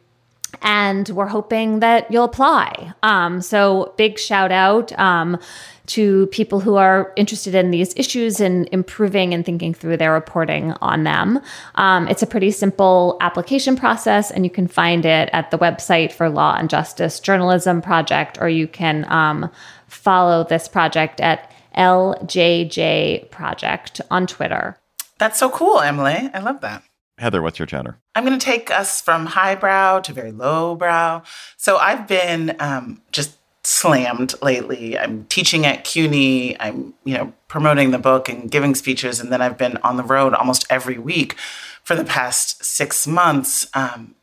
and 0.62 1.08
we're 1.10 1.28
hoping 1.28 1.80
that 1.80 2.12
you'll 2.12 2.26
apply. 2.26 2.94
Um, 3.04 3.42
so, 3.42 3.94
big 3.98 4.20
shout 4.20 4.52
out 4.52 4.98
um, 5.00 5.40
to 5.88 6.28
people 6.28 6.60
who 6.60 6.76
are 6.76 7.12
interested 7.16 7.56
in 7.56 7.72
these 7.72 7.94
issues 7.98 8.40
and 8.40 8.68
improving 8.72 9.34
and 9.34 9.46
thinking 9.46 9.74
through 9.74 9.98
their 9.98 10.14
reporting 10.14 10.74
on 10.82 11.04
them. 11.04 11.40
Um, 11.76 12.08
it's 12.08 12.22
a 12.22 12.28
pretty 12.28 12.52
simple 12.52 13.18
application 13.22 13.76
process, 13.76 14.32
and 14.32 14.44
you 14.46 14.52
can 14.52 14.68
find 14.68 15.06
it 15.06 15.30
at 15.34 15.52
the 15.52 15.58
website 15.58 16.12
for 16.12 16.30
Law 16.30 16.56
and 16.58 16.70
Justice 16.70 17.20
Journalism 17.20 17.82
Project, 17.82 18.38
or 18.40 18.50
you 18.50 18.68
can 18.68 19.06
um, 19.12 19.50
follow 19.88 20.44
this 20.44 20.68
project 20.68 21.20
at 21.20 21.52
LJJ 21.78 23.32
Project 23.32 24.02
on 24.10 24.28
Twitter. 24.28 24.78
That's 25.18 25.40
so 25.40 25.50
cool, 25.50 25.80
Emily. 25.80 26.30
I 26.34 26.40
love 26.40 26.62
that. 26.62 26.84
Heather, 27.18 27.42
what's 27.42 27.60
your 27.60 27.68
chatter? 27.68 28.00
I'm 28.16 28.26
going 28.26 28.38
to 28.38 28.44
take 28.44 28.72
us 28.72 29.00
from 29.00 29.28
highbrow 29.28 30.00
to 30.00 30.14
very 30.14 30.32
lowbrow. 30.32 31.22
So 31.56 31.78
I've 31.78 32.08
been 32.08 32.56
um, 32.60 33.02
just 33.12 33.38
slammed 33.72 34.36
lately. 34.42 34.98
I'm 34.98 35.26
teaching 35.26 35.66
at 35.66 35.86
CUNY. 35.86 36.60
I'm, 36.60 36.94
you 37.06 37.18
know, 37.18 37.34
promoting 37.48 37.92
the 37.92 37.98
book 37.98 38.28
and 38.28 38.52
giving 38.52 38.76
speeches, 38.76 39.20
and 39.20 39.32
then 39.32 39.42
I've 39.42 39.58
been 39.58 39.78
on 39.78 39.98
the 39.98 40.04
road 40.04 40.34
almost 40.34 40.66
every 40.70 40.98
week 40.98 41.36
for 41.84 41.96
the 41.96 42.04
past 42.04 42.64
six 42.64 43.08
months, 43.08 43.68
um, 43.74 44.16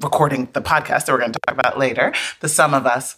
recording 0.00 0.48
the 0.52 0.62
podcast 0.62 1.06
that 1.06 1.12
we're 1.12 1.18
going 1.18 1.32
to 1.32 1.38
talk 1.46 1.58
about 1.58 1.78
later. 1.78 2.12
The 2.40 2.48
sum 2.48 2.74
of 2.74 2.86
us 2.86 3.16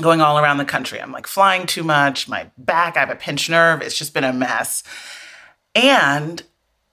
going 0.00 0.20
all 0.20 0.38
around 0.38 0.58
the 0.58 0.64
country. 0.64 1.00
I'm 1.00 1.12
like 1.12 1.28
flying 1.28 1.66
too 1.66 1.84
much. 1.84 2.28
My 2.28 2.50
back, 2.58 2.96
I 2.96 3.00
have 3.00 3.10
a 3.10 3.16
pinched 3.16 3.48
nerve. 3.48 3.82
It's 3.82 3.96
just 3.96 4.14
been 4.14 4.24
a 4.24 4.32
mess, 4.32 4.82
and 5.74 6.42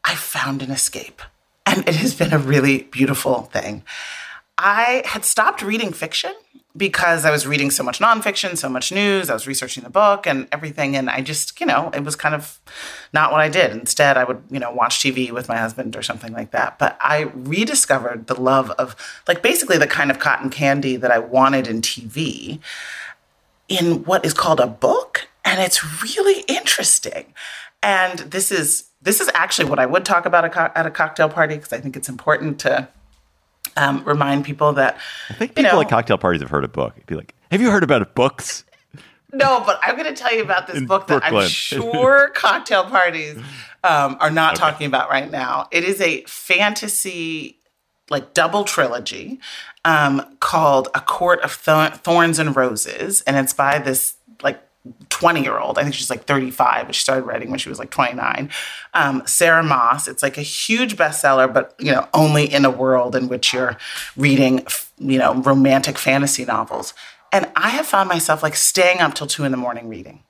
I 0.03 0.13
found 0.13 0.61
an 0.61 0.69
escape, 0.69 1.24
and 1.65 1.88
it 1.88 1.95
has 1.95 2.13
been 2.13 2.34
a 2.34 2.38
really 2.38 2.84
beautiful 2.84 3.43
thing. 3.43 3.84
I 4.59 5.01
had 5.05 5.26
stopped 5.26 5.63
reading 5.63 5.91
fiction 5.91 6.34
because 6.76 7.26
I 7.26 7.32
was 7.32 7.45
reading 7.45 7.69
so 7.69 7.84
much 7.84 7.99
nonfiction, 7.99 8.57
so 8.57 8.69
much 8.69 8.91
news. 8.91 9.30
I 9.30 9.34
was 9.34 9.47
researching 9.47 9.84
the 9.84 9.89
book 9.89 10.26
and 10.26 10.47
everything. 10.51 10.95
And 10.95 11.09
I 11.09 11.22
just, 11.22 11.59
you 11.59 11.65
know, 11.65 11.89
it 11.93 12.03
was 12.03 12.15
kind 12.15 12.34
of 12.34 12.59
not 13.13 13.32
what 13.32 13.41
I 13.41 13.49
did. 13.49 13.72
Instead, 13.72 14.17
I 14.17 14.24
would, 14.24 14.41
you 14.49 14.59
know, 14.59 14.72
watch 14.72 14.99
TV 14.99 15.32
with 15.32 15.49
my 15.49 15.57
husband 15.57 15.95
or 15.95 16.01
something 16.01 16.32
like 16.34 16.51
that. 16.51 16.80
But 16.80 16.97
I 17.01 17.32
rediscovered 17.34 18.28
the 18.28 18.39
love 18.39 18.72
of, 18.72 18.95
like, 19.28 19.41
basically 19.41 19.78
the 19.78 19.88
kind 19.88 20.11
of 20.11 20.19
cotton 20.19 20.49
candy 20.49 20.95
that 20.95 21.11
I 21.11 21.19
wanted 21.19 21.67
in 21.67 21.82
TV 21.82 22.59
in 23.67 24.03
what 24.03 24.26
is 24.26 24.34
called 24.34 24.59
a 24.59 24.67
book. 24.67 25.28
And 25.43 25.59
it's 25.59 26.03
really 26.03 26.41
interesting. 26.47 27.34
And 27.84 28.19
this 28.19 28.51
is 28.51 28.86
this 29.01 29.19
is 29.19 29.30
actually 29.34 29.67
what 29.67 29.80
I 29.80 29.86
would 29.86 30.05
talk 30.05 30.26
about 30.26 30.45
at 30.55 30.86
a 30.86 30.91
cocktail 30.91 31.28
party 31.28 31.55
because 31.55 31.74
I 31.74 31.80
think 31.80 31.97
it's 31.97 32.09
important 32.09 32.59
to 32.59 32.88
um, 33.78 34.03
remind 34.03 34.45
people 34.45 34.74
that 34.74 34.97
I 35.30 35.34
think 35.34 35.55
people 35.55 35.72
know, 35.72 35.82
at 35.82 35.89
cocktail 35.89 36.17
parties 36.17 36.41
have 36.41 36.49
heard 36.49 36.63
a 36.63 36.69
book. 36.69 36.93
It'd 36.95 37.07
be 37.07 37.15
like, 37.15 37.36
have 37.51 37.61
you 37.61 37.72
heard 37.72 37.84
about 37.84 38.15
books? 38.15 38.65
No, 39.34 39.63
but 39.65 39.80
I'm 39.82 39.95
going 39.95 40.13
to 40.13 40.19
tell 40.19 40.34
you 40.34 40.41
about 40.41 40.67
this 40.67 40.84
book 40.84 41.07
that 41.07 41.24
I'm 41.24 41.47
sure 41.47 42.30
cocktail 42.36 42.84
parties 42.86 43.38
um, 43.84 44.17
are 44.19 44.32
not 44.32 44.53
okay. 44.53 44.59
talking 44.59 44.88
about 44.88 45.09
right 45.09 45.30
now. 45.30 45.67
It 45.72 45.84
is 45.84 46.01
a 46.01 46.24
fantasy, 46.24 47.57
like 48.09 48.34
double 48.34 48.65
trilogy 48.65 49.39
um, 49.86 50.38
called 50.39 50.89
A 50.93 50.99
Court 50.99 51.39
of 51.41 51.51
Thorns 51.53 52.39
and 52.39 52.55
Roses. 52.55 53.22
And 53.22 53.38
it's 53.38 53.53
by 53.53 53.80
this 53.80 54.15
like 54.43 54.61
20 55.22 55.43
year 55.43 55.59
old. 55.59 55.78
I 55.78 55.84
think 55.84 55.93
she's 55.93 56.09
like 56.09 56.26
35, 56.26 56.88
but 56.88 56.95
she 56.95 57.01
started 57.01 57.26
writing 57.26 57.51
when 57.51 57.59
she 57.59 57.69
was 57.69 57.78
like 57.78 57.91
29. 57.91 58.49
Um, 58.95 59.22
Sarah 59.28 59.61
Maas. 59.61 60.07
It's 60.07 60.24
like 60.24 60.36
a 60.39 60.41
huge 60.41 60.97
bestseller, 60.97 61.53
but 61.53 61.76
you 61.78 61.91
know, 61.91 62.07
only 62.11 62.51
in 62.51 62.65
a 62.65 62.72
world 62.72 63.15
in 63.15 63.30
which 63.30 63.53
you're 63.53 63.78
reading, 64.17 64.65
you 64.97 65.19
know, 65.19 65.36
romantic 65.36 65.99
fantasy 65.99 66.43
novels. 66.43 66.95
And 67.32 67.47
I 67.55 67.69
have 67.69 67.86
found 67.86 68.09
myself 68.09 68.41
like 68.41 68.55
staying 68.55 68.97
up 68.99 69.13
till 69.13 69.28
two 69.28 69.43
in 69.43 69.51
the 69.51 69.57
morning 69.57 69.89
reading. 69.89 70.24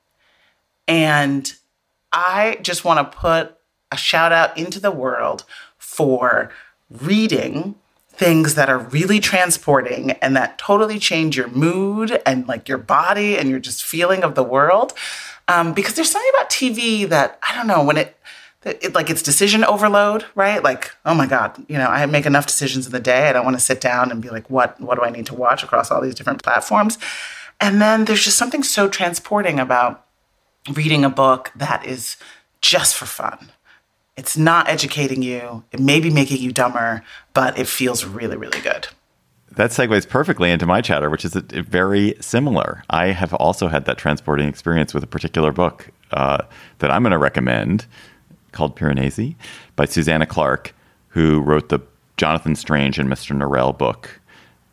And 0.86 1.50
I 2.12 2.58
just 2.60 2.84
want 2.84 2.98
to 2.98 3.18
put 3.18 3.56
a 3.90 3.96
shout 3.96 4.30
out 4.30 4.58
into 4.58 4.78
the 4.78 4.90
world 4.90 5.46
for 5.78 6.50
reading 6.90 7.76
things 8.12 8.54
that 8.54 8.68
are 8.68 8.78
really 8.78 9.18
transporting 9.20 10.12
and 10.12 10.36
that 10.36 10.58
totally 10.58 10.98
change 10.98 11.36
your 11.36 11.48
mood 11.48 12.20
and 12.26 12.46
like 12.46 12.68
your 12.68 12.78
body 12.78 13.38
and 13.38 13.48
your 13.48 13.58
just 13.58 13.82
feeling 13.82 14.22
of 14.22 14.34
the 14.34 14.42
world. 14.42 14.92
Um, 15.48 15.72
because 15.72 15.94
there's 15.94 16.10
something 16.10 16.30
about 16.36 16.50
TV 16.50 17.08
that 17.08 17.38
I 17.48 17.54
don't 17.54 17.66
know 17.66 17.82
when 17.82 17.96
it, 17.96 18.16
it, 18.64 18.94
like 18.94 19.10
it's 19.10 19.22
decision 19.22 19.64
overload, 19.64 20.24
right? 20.34 20.62
Like, 20.62 20.94
oh 21.04 21.14
my 21.14 21.26
God, 21.26 21.64
you 21.68 21.76
know, 21.78 21.86
I 21.86 22.04
make 22.06 22.26
enough 22.26 22.46
decisions 22.46 22.86
in 22.86 22.92
the 22.92 23.00
day. 23.00 23.28
I 23.28 23.32
don't 23.32 23.44
want 23.44 23.56
to 23.56 23.64
sit 23.64 23.80
down 23.80 24.10
and 24.10 24.22
be 24.22 24.28
like, 24.28 24.48
what, 24.50 24.80
what 24.80 24.96
do 24.96 25.04
I 25.04 25.10
need 25.10 25.26
to 25.26 25.34
watch 25.34 25.64
across 25.64 25.90
all 25.90 26.00
these 26.00 26.14
different 26.14 26.42
platforms? 26.42 26.98
And 27.60 27.80
then 27.80 28.04
there's 28.04 28.24
just 28.24 28.38
something 28.38 28.62
so 28.62 28.88
transporting 28.88 29.58
about 29.58 30.06
reading 30.72 31.04
a 31.04 31.10
book 31.10 31.50
that 31.56 31.84
is 31.86 32.16
just 32.60 32.94
for 32.94 33.06
fun. 33.06 33.50
It's 34.16 34.36
not 34.36 34.68
educating 34.68 35.22
you. 35.22 35.64
It 35.72 35.80
may 35.80 36.00
be 36.00 36.10
making 36.10 36.38
you 36.38 36.52
dumber, 36.52 37.02
but 37.32 37.58
it 37.58 37.66
feels 37.66 38.04
really, 38.04 38.36
really 38.36 38.60
good. 38.60 38.88
That 39.52 39.70
segues 39.70 40.08
perfectly 40.08 40.50
into 40.50 40.66
my 40.66 40.80
chatter, 40.80 41.10
which 41.10 41.24
is 41.24 41.36
a, 41.36 41.44
a 41.52 41.62
very 41.62 42.14
similar. 42.20 42.84
I 42.90 43.08
have 43.08 43.34
also 43.34 43.68
had 43.68 43.84
that 43.86 43.98
transporting 43.98 44.48
experience 44.48 44.94
with 44.94 45.02
a 45.02 45.06
particular 45.06 45.52
book 45.52 45.90
uh, 46.10 46.44
that 46.78 46.90
I'm 46.90 47.02
going 47.02 47.12
to 47.12 47.18
recommend 47.18 47.86
called 48.52 48.76
Piranesi 48.76 49.34
by 49.76 49.86
Susanna 49.86 50.26
Clarke, 50.26 50.74
who 51.08 51.40
wrote 51.40 51.68
the 51.68 51.80
Jonathan 52.16 52.54
Strange 52.54 52.98
and 52.98 53.08
Mr. 53.08 53.36
Norrell 53.36 53.76
book. 53.76 54.20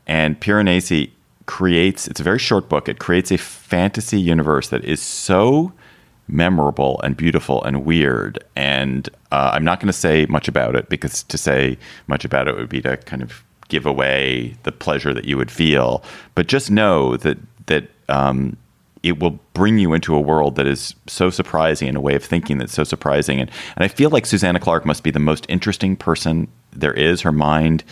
And 0.06 0.40
Piranesi 0.40 1.12
creates, 1.46 2.08
it's 2.08 2.20
a 2.20 2.24
very 2.24 2.40
short 2.40 2.70
book, 2.70 2.88
it 2.88 3.00
creates 3.00 3.32
a 3.32 3.38
fantasy 3.38 4.20
universe 4.20 4.70
that 4.70 4.84
is 4.86 5.02
so 5.02 5.74
memorable 6.30 7.00
and 7.04 7.18
beautiful 7.18 7.64
and 7.64 7.86
weird. 7.86 8.44
And 8.56 9.10
uh, 9.32 9.52
I'm 9.54 9.64
not 9.64 9.80
going 9.80 9.88
to 9.88 9.94
say 9.94 10.26
much 10.28 10.48
about 10.48 10.76
it 10.76 10.90
because 10.90 11.24
to 11.24 11.38
say 11.38 11.78
much 12.08 12.24
about 12.24 12.48
it 12.48 12.56
would 12.56 12.70
be 12.70 12.82
to 12.82 12.98
kind 12.98 13.22
of 13.22 13.44
give 13.68 13.86
away 13.86 14.56
the 14.64 14.72
pleasure 14.72 15.14
that 15.14 15.26
you 15.26 15.38
would 15.38 15.52
feel. 15.52 16.04
But 16.36 16.48
just 16.48 16.72
know 16.72 17.18
that 17.18 17.38
that 17.68 17.90
um, 18.08 18.58
it 19.04 19.20
will 19.20 19.40
bring 19.54 19.78
you 19.78 19.94
into 19.94 20.16
a 20.16 20.22
world 20.22 20.56
that 20.56 20.68
is 20.68 20.96
so 21.08 21.30
surprising 21.30 21.88
and 21.88 21.98
a 21.98 22.02
way 22.02 22.16
of 22.16 22.24
thinking 22.24 22.58
that's 22.58 22.74
so 22.74 22.84
surprising. 22.84 23.40
And 23.40 23.50
and 23.76 23.84
I 23.84 23.88
feel 23.88 24.10
like 24.10 24.26
Susanna 24.26 24.60
Clarke 24.60 24.86
must 24.86 25.04
be 25.04 25.12
the 25.12 25.20
most 25.20 25.46
interesting 25.50 25.96
person 25.96 26.48
there 26.72 26.94
is. 26.94 27.22
Her 27.22 27.32
mind. 27.32 27.84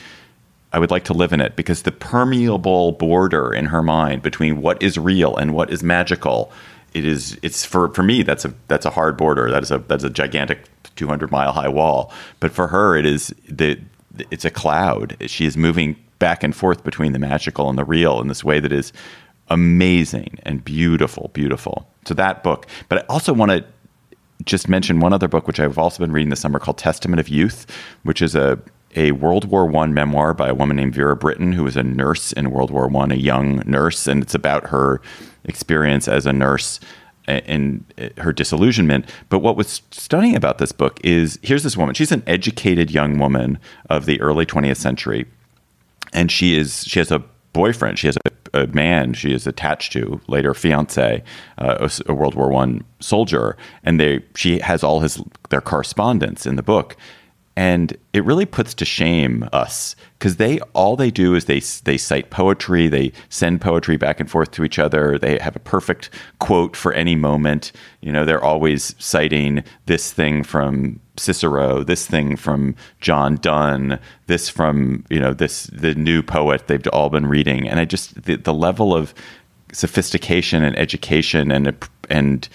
I 0.73 0.79
would 0.79 0.91
like 0.91 1.05
to 1.05 1.13
live 1.13 1.31
in 1.31 1.39
it 1.39 1.55
because 1.55 1.83
the 1.83 1.93
permeable 1.93 2.91
border 2.91 3.53
in 3.53 3.67
her 3.67 3.81
mind 3.81 4.21
between 4.21 4.61
what 4.61 4.83
is 4.83 4.97
real 4.97 5.35
and 5.37 5.53
what 5.53 5.71
is 5.71 5.81
magical 5.81 6.51
it 6.93 7.05
is 7.05 7.37
it's 7.41 7.65
for 7.65 7.93
for 7.93 8.03
me 8.03 8.23
that's 8.23 8.45
a 8.45 8.53
that's 8.67 8.85
a 8.85 8.89
hard 8.89 9.17
border. 9.17 9.49
That 9.51 9.63
is 9.63 9.71
a 9.71 9.79
that's 9.79 10.03
a 10.03 10.09
gigantic 10.09 10.65
200 10.95 11.31
mile 11.31 11.51
high 11.51 11.67
wall. 11.67 12.11
But 12.39 12.51
for 12.51 12.67
her 12.67 12.95
it 12.95 13.05
is 13.05 13.33
the 13.47 13.79
it's 14.31 14.45
a 14.45 14.51
cloud. 14.51 15.17
She 15.27 15.45
is 15.45 15.57
moving 15.57 15.95
back 16.19 16.43
and 16.43 16.55
forth 16.55 16.83
between 16.83 17.13
the 17.13 17.19
magical 17.19 17.69
and 17.69 17.77
the 17.77 17.85
real 17.85 18.19
in 18.19 18.27
this 18.27 18.43
way 18.43 18.59
that 18.59 18.71
is 18.71 18.91
amazing 19.49 20.39
and 20.43 20.63
beautiful 20.63 21.29
beautiful. 21.33 21.87
So 22.05 22.13
that 22.13 22.43
book 22.43 22.67
but 22.89 22.99
i 22.99 23.05
also 23.09 23.33
want 23.33 23.51
to 23.51 23.65
just 24.45 24.69
mention 24.69 25.01
one 25.01 25.11
other 25.11 25.27
book 25.27 25.45
which 25.45 25.59
i've 25.59 25.77
also 25.77 25.99
been 25.99 26.13
reading 26.13 26.29
this 26.29 26.39
summer 26.39 26.57
called 26.57 26.77
testament 26.77 27.19
of 27.19 27.27
youth 27.27 27.65
which 28.03 28.21
is 28.21 28.33
a 28.33 28.57
a 28.95 29.11
World 29.11 29.45
War 29.45 29.65
One 29.65 29.93
memoir 29.93 30.33
by 30.33 30.49
a 30.49 30.55
woman 30.55 30.77
named 30.77 30.95
Vera 30.95 31.15
Brittain, 31.15 31.53
who 31.53 31.63
was 31.63 31.77
a 31.77 31.83
nurse 31.83 32.31
in 32.33 32.51
World 32.51 32.71
War 32.71 32.87
One, 32.87 33.11
a 33.11 33.15
young 33.15 33.57
nurse, 33.65 34.07
and 34.07 34.23
it's 34.23 34.33
about 34.33 34.67
her 34.67 35.01
experience 35.47 36.07
as 36.07 36.25
a 36.25 36.33
nurse 36.33 36.79
and 37.27 37.83
her 38.17 38.31
disillusionment. 38.31 39.09
But 39.29 39.39
what 39.39 39.57
was 39.57 39.81
stunning 39.91 40.35
about 40.35 40.59
this 40.59 40.71
book 40.71 40.99
is 41.03 41.37
here's 41.41 41.63
this 41.63 41.75
woman. 41.75 41.93
She's 41.93 42.11
an 42.11 42.23
educated 42.25 42.89
young 42.89 43.19
woman 43.19 43.59
of 43.89 44.05
the 44.05 44.19
early 44.21 44.45
20th 44.45 44.77
century, 44.77 45.25
and 46.13 46.31
she 46.31 46.57
is 46.57 46.85
she 46.85 46.99
has 46.99 47.11
a 47.11 47.23
boyfriend. 47.53 47.99
She 47.99 48.07
has 48.07 48.17
a, 48.53 48.61
a 48.61 48.67
man 48.67 49.13
she 49.13 49.33
is 49.33 49.45
attached 49.45 49.91
to, 49.93 50.21
later 50.27 50.53
fiance, 50.53 51.23
uh, 51.57 51.89
a, 52.07 52.11
a, 52.11 52.13
World 52.13 52.35
War 52.35 52.49
One 52.49 52.83
soldier, 52.99 53.57
and 53.83 53.99
they 53.99 54.23
she 54.35 54.59
has 54.59 54.83
all 54.83 55.01
his 55.01 55.21
their 55.49 55.61
correspondence 55.61 56.45
in 56.45 56.55
the 56.55 56.63
book 56.63 56.95
and 57.57 57.97
it 58.13 58.23
really 58.23 58.45
puts 58.45 58.75
to 58.75 58.85
shame 58.85 59.49
us 59.51 59.95
because 60.19 60.35
they 60.35 60.59
all 60.73 60.95
they 60.95 61.09
do 61.09 61.33
is 61.33 61.45
they 61.45 61.59
they 61.85 61.97
cite 61.97 62.29
poetry 62.29 62.87
they 62.87 63.11
send 63.29 63.59
poetry 63.59 63.97
back 63.97 64.19
and 64.19 64.29
forth 64.29 64.51
to 64.51 64.63
each 64.63 64.77
other 64.77 65.17
they 65.17 65.39
have 65.39 65.55
a 65.55 65.59
perfect 65.59 66.11
quote 66.37 66.75
for 66.75 66.93
any 66.93 67.15
moment. 67.15 67.71
You 68.01 68.11
know 68.11 68.25
they're 68.25 68.43
always 68.43 68.93
citing 68.99 69.63
this 69.87 70.13
thing 70.13 70.43
from 70.43 70.99
Cicero 71.17 71.83
this 71.83 72.05
thing 72.05 72.35
from 72.35 72.75
John 73.01 73.37
Donne 73.37 73.99
this 74.27 74.49
from 74.49 75.03
you 75.09 75.19
know 75.19 75.33
this 75.33 75.63
the 75.73 75.95
new 75.95 76.21
poet 76.21 76.67
they've 76.67 76.85
all 76.93 77.09
been 77.09 77.25
reading. 77.25 77.67
And 77.67 77.79
I 77.79 77.85
just 77.85 78.23
the, 78.25 78.35
the 78.35 78.53
level 78.53 78.95
of 78.95 79.15
sophistication 79.73 80.63
and 80.63 80.77
education 80.77 81.51
and 81.51 81.75
and 82.07 82.47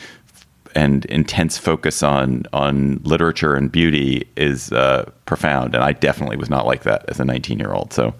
and 0.74 1.04
intense 1.06 1.58
focus 1.58 2.02
on 2.02 2.44
on 2.52 3.00
literature 3.04 3.54
and 3.54 3.70
beauty 3.70 4.26
is 4.36 4.72
uh, 4.72 5.10
profound. 5.26 5.74
And 5.74 5.84
I 5.84 5.92
definitely 5.92 6.36
was 6.36 6.50
not 6.50 6.66
like 6.66 6.82
that 6.82 7.04
as 7.08 7.20
a 7.20 7.24
19 7.24 7.58
year 7.58 7.72
old. 7.72 7.92
So 7.92 8.14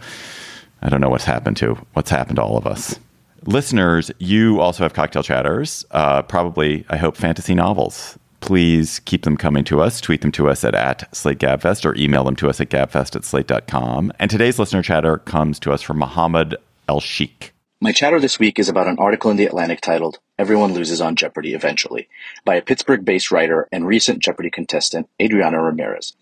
I 0.82 0.88
don't 0.88 1.00
know 1.00 1.10
what's 1.10 1.24
happened 1.24 1.56
to 1.58 1.74
what's 1.92 2.10
happened 2.10 2.36
to 2.36 2.42
all 2.42 2.56
of 2.56 2.66
us. 2.66 2.98
Listeners, 3.44 4.10
you 4.18 4.60
also 4.60 4.84
have 4.84 4.94
cocktail 4.94 5.22
chatters. 5.22 5.84
Uh, 5.90 6.22
probably, 6.22 6.84
I 6.88 6.96
hope, 6.96 7.16
fantasy 7.16 7.54
novels. 7.54 8.18
Please 8.40 9.00
keep 9.00 9.22
them 9.22 9.36
coming 9.36 9.64
to 9.64 9.80
us. 9.80 10.00
Tweet 10.00 10.20
them 10.20 10.32
to 10.32 10.48
us 10.48 10.64
at, 10.64 10.74
at 10.74 11.14
Slate 11.14 11.38
Gabfest 11.38 11.84
or 11.84 11.96
email 11.96 12.24
them 12.24 12.36
to 12.36 12.48
us 12.48 12.60
at 12.60 12.70
gabfest 12.70 13.16
at 13.16 13.24
slate.com. 13.24 14.12
And 14.18 14.30
today's 14.30 14.58
listener 14.58 14.82
chatter 14.82 15.18
comes 15.18 15.58
to 15.60 15.72
us 15.72 15.82
from 15.82 15.98
Muhammad 15.98 16.56
El 16.88 17.00
Sheikh. 17.00 17.52
My 17.82 17.90
chatter 17.90 18.20
this 18.20 18.38
week 18.38 18.60
is 18.60 18.68
about 18.68 18.86
an 18.86 19.00
article 19.00 19.32
in 19.32 19.36
The 19.36 19.46
Atlantic 19.46 19.80
titled 19.80 20.20
Everyone 20.38 20.72
Loses 20.72 21.00
on 21.00 21.16
Jeopardy 21.16 21.52
Eventually 21.52 22.08
by 22.44 22.54
a 22.54 22.62
Pittsburgh 22.62 23.04
based 23.04 23.32
writer 23.32 23.66
and 23.72 23.84
recent 23.84 24.20
Jeopardy 24.20 24.50
contestant, 24.50 25.08
Adriana 25.20 25.60
Ramirez. 25.60 26.14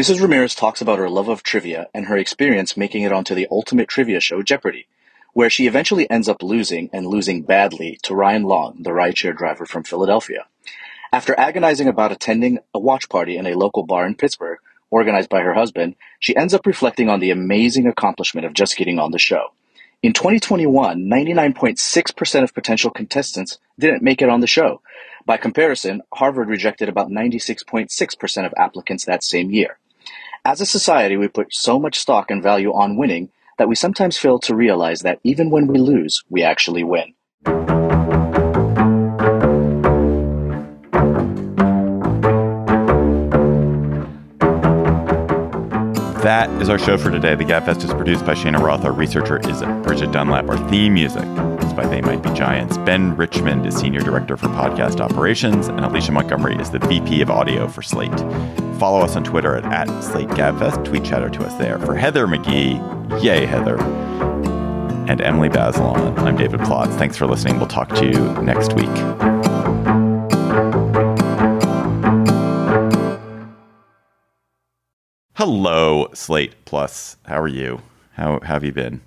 Mrs. 0.00 0.22
Ramirez 0.22 0.54
talks 0.54 0.80
about 0.80 0.98
her 0.98 1.10
love 1.10 1.28
of 1.28 1.42
trivia 1.42 1.88
and 1.92 2.06
her 2.06 2.16
experience 2.16 2.74
making 2.74 3.02
it 3.02 3.12
onto 3.12 3.34
the 3.34 3.46
ultimate 3.50 3.86
trivia 3.86 4.18
show, 4.18 4.42
Jeopardy, 4.42 4.86
where 5.34 5.50
she 5.50 5.66
eventually 5.66 6.08
ends 6.08 6.26
up 6.26 6.42
losing 6.42 6.88
and 6.90 7.06
losing 7.06 7.42
badly 7.42 7.98
to 8.04 8.14
Ryan 8.14 8.44
Long, 8.44 8.78
the 8.80 8.92
rideshare 8.92 9.36
driver 9.36 9.66
from 9.66 9.84
Philadelphia. 9.84 10.46
After 11.12 11.38
agonizing 11.38 11.86
about 11.86 12.12
attending 12.12 12.60
a 12.72 12.78
watch 12.78 13.10
party 13.10 13.36
in 13.36 13.44
a 13.46 13.58
local 13.58 13.82
bar 13.82 14.06
in 14.06 14.14
Pittsburgh, 14.14 14.58
organized 14.90 15.28
by 15.28 15.42
her 15.42 15.52
husband, 15.52 15.96
she 16.18 16.34
ends 16.34 16.54
up 16.54 16.64
reflecting 16.64 17.10
on 17.10 17.20
the 17.20 17.30
amazing 17.30 17.86
accomplishment 17.86 18.46
of 18.46 18.54
just 18.54 18.78
getting 18.78 18.98
on 18.98 19.10
the 19.10 19.18
show. 19.18 19.48
In 20.04 20.12
2021, 20.12 21.00
99.6% 21.00 22.42
of 22.42 22.52
potential 22.52 22.90
contestants 22.90 23.58
didn't 23.78 24.02
make 24.02 24.20
it 24.20 24.28
on 24.28 24.40
the 24.40 24.46
show. 24.46 24.82
By 25.24 25.38
comparison, 25.38 26.02
Harvard 26.12 26.50
rejected 26.50 26.90
about 26.90 27.08
96.6% 27.08 28.44
of 28.44 28.52
applicants 28.58 29.06
that 29.06 29.24
same 29.24 29.50
year. 29.50 29.78
As 30.44 30.60
a 30.60 30.66
society, 30.66 31.16
we 31.16 31.28
put 31.28 31.54
so 31.54 31.80
much 31.80 31.98
stock 31.98 32.30
and 32.30 32.42
value 32.42 32.74
on 32.74 32.98
winning 32.98 33.30
that 33.56 33.66
we 33.66 33.74
sometimes 33.74 34.18
fail 34.18 34.38
to 34.40 34.54
realize 34.54 35.00
that 35.00 35.20
even 35.24 35.48
when 35.48 35.68
we 35.68 35.78
lose, 35.78 36.22
we 36.28 36.42
actually 36.42 36.84
win. 36.84 37.14
That 46.24 46.48
is 46.62 46.70
our 46.70 46.78
show 46.78 46.96
for 46.96 47.10
today. 47.10 47.34
The 47.34 47.44
Gabfest 47.44 47.84
is 47.84 47.92
produced 47.92 48.24
by 48.24 48.32
Cheyna 48.32 48.58
Roth. 48.58 48.86
Our 48.86 48.94
researcher 48.94 49.46
is 49.46 49.60
Bridget 49.82 50.10
Dunlap. 50.10 50.48
Our 50.48 50.56
theme 50.70 50.94
music 50.94 51.20
is 51.22 51.74
by 51.74 51.84
They 51.84 52.00
Might 52.00 52.22
Be 52.22 52.32
Giants. 52.32 52.78
Ben 52.78 53.14
Richmond 53.14 53.66
is 53.66 53.76
Senior 53.76 54.00
Director 54.00 54.38
for 54.38 54.46
Podcast 54.46 55.00
Operations, 55.00 55.68
and 55.68 55.80
Alicia 55.80 56.12
Montgomery 56.12 56.56
is 56.56 56.70
the 56.70 56.78
VP 56.78 57.20
of 57.20 57.30
Audio 57.30 57.68
for 57.68 57.82
Slate. 57.82 58.18
Follow 58.78 59.00
us 59.00 59.16
on 59.16 59.22
Twitter 59.22 59.56
at, 59.56 59.66
at 59.66 59.88
SlateGabFest. 60.02 60.86
Tweet 60.86 61.04
chatter 61.04 61.28
to 61.28 61.44
us 61.44 61.52
there. 61.56 61.78
For 61.80 61.94
Heather 61.94 62.26
McGhee, 62.26 63.22
yay, 63.22 63.44
Heather, 63.44 63.78
and 63.78 65.20
Emily 65.20 65.50
Bazelon, 65.50 66.18
I'm 66.20 66.38
David 66.38 66.60
Plotz. 66.60 66.96
Thanks 66.96 67.18
for 67.18 67.26
listening. 67.26 67.58
We'll 67.58 67.68
talk 67.68 67.90
to 67.96 68.06
you 68.06 68.32
next 68.40 68.72
week. 68.72 69.53
Hello, 75.36 76.08
Slate 76.14 76.54
Plus. 76.64 77.16
How 77.26 77.40
are 77.40 77.48
you? 77.48 77.82
How, 78.12 78.38
have 78.44 78.62
you 78.62 78.70
been? 78.70 79.00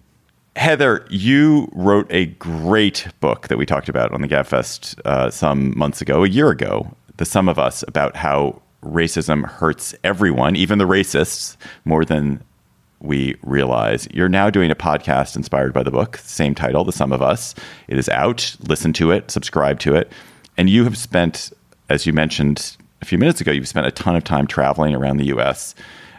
Heather, 0.58 1.08
you 1.10 1.70
wrote 1.72 2.06
a 2.10 2.26
great 2.26 3.08
book 3.22 3.48
that 3.48 3.58
we 3.58 3.66
talked 3.66 3.88
about 3.88 4.12
on 4.12 4.20
the 4.20 4.28
GabFest 4.28 5.00
uh, 5.06 5.32
some 5.32 5.78
months 5.80 6.02
ago, 6.02 6.26
a 6.26 6.28
year 6.28 6.50
ago, 6.50 6.94
The 7.16 7.24
Sum 7.24 7.48
of 7.48 7.58
Us, 7.58 7.82
about 7.88 8.18
how 8.18 8.62
racism 8.84 9.46
hurts 9.46 9.96
everyone, 10.04 10.58
even 10.58 10.80
the 10.80 10.86
racists, 10.86 11.56
more 11.86 12.04
than 12.04 12.44
we 13.00 13.38
realize. 13.44 14.06
You're 14.12 14.28
now 14.28 14.50
doing 14.50 14.70
a 14.70 14.76
podcast 14.76 15.38
inspired 15.38 15.72
by 15.72 15.84
the 15.84 15.92
book, 15.92 16.18
same 16.18 16.54
title, 16.54 16.84
The 16.84 16.92
Sum 16.92 17.14
of 17.14 17.22
Us. 17.22 17.56
It 17.88 17.98
is 17.98 18.10
out. 18.10 18.54
Listen 18.68 18.92
to 18.92 19.12
it, 19.12 19.32
subscribe 19.32 19.80
to 19.80 19.96
it. 19.96 20.12
And 20.58 20.70
you 20.70 20.84
have 20.84 20.98
spent, 20.98 21.54
as 21.90 22.06
you 22.06 22.12
mentioned 22.12 22.76
a 23.02 23.06
few 23.06 23.18
minutes 23.18 23.40
ago, 23.40 23.54
you've 23.54 23.70
spent 23.70 23.88
a 23.88 23.92
ton 23.92 24.18
of 24.18 24.26
time 24.26 24.46
traveling 24.46 24.94
around 24.94 25.18
the 25.18 25.28
US, 25.28 25.74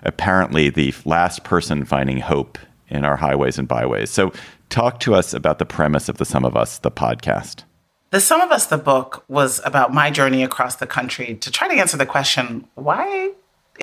apparently 0.09 0.71
the 0.71 0.93
last 1.05 1.45
person 1.45 1.85
finding 1.85 2.19
hope 2.19 2.59
in 2.89 3.05
our 3.05 3.17
highways 3.17 3.59
and 3.59 3.69
byways. 3.69 4.11
So, 4.11 4.33
talk 4.71 4.99
to 5.01 5.15
us 5.15 5.33
about 5.33 5.59
the 5.59 5.67
premise 5.67 6.09
of 6.09 6.19
The 6.19 6.25
Sum 6.25 6.45
of 6.45 6.57
Us, 6.57 6.79
the 6.79 6.91
podcast. 6.91 7.65
The 8.11 8.21
Sum 8.21 8.41
of 8.41 8.51
Us, 8.51 8.67
the 8.67 8.79
book, 8.79 9.25
was 9.29 9.61
about 9.65 9.93
my 9.93 10.11
journey 10.11 10.43
across 10.43 10.77
the 10.77 10.87
country 10.87 11.35
to 11.37 11.51
try 11.51 11.69
to 11.69 11.75
answer 11.75 11.97
the 11.97 12.07
question 12.07 12.67
why 12.75 13.33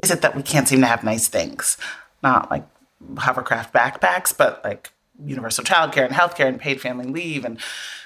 is 0.03 0.11
it 0.11 0.21
that 0.21 0.35
we 0.35 0.43
can't 0.43 0.67
seem 0.67 0.81
to 0.81 0.87
have 0.87 1.03
nice 1.03 1.27
things? 1.27 1.77
Not 2.21 2.49
like 2.51 2.65
hovercraft 3.17 3.73
backpacks, 3.73 4.35
but 4.35 4.63
like 4.63 4.91
universal 5.23 5.63
childcare 5.63 6.05
and 6.05 6.13
healthcare 6.13 6.47
and 6.47 6.59
paid 6.59 6.81
family 6.81 7.05
leave 7.05 7.45
and 7.45 7.59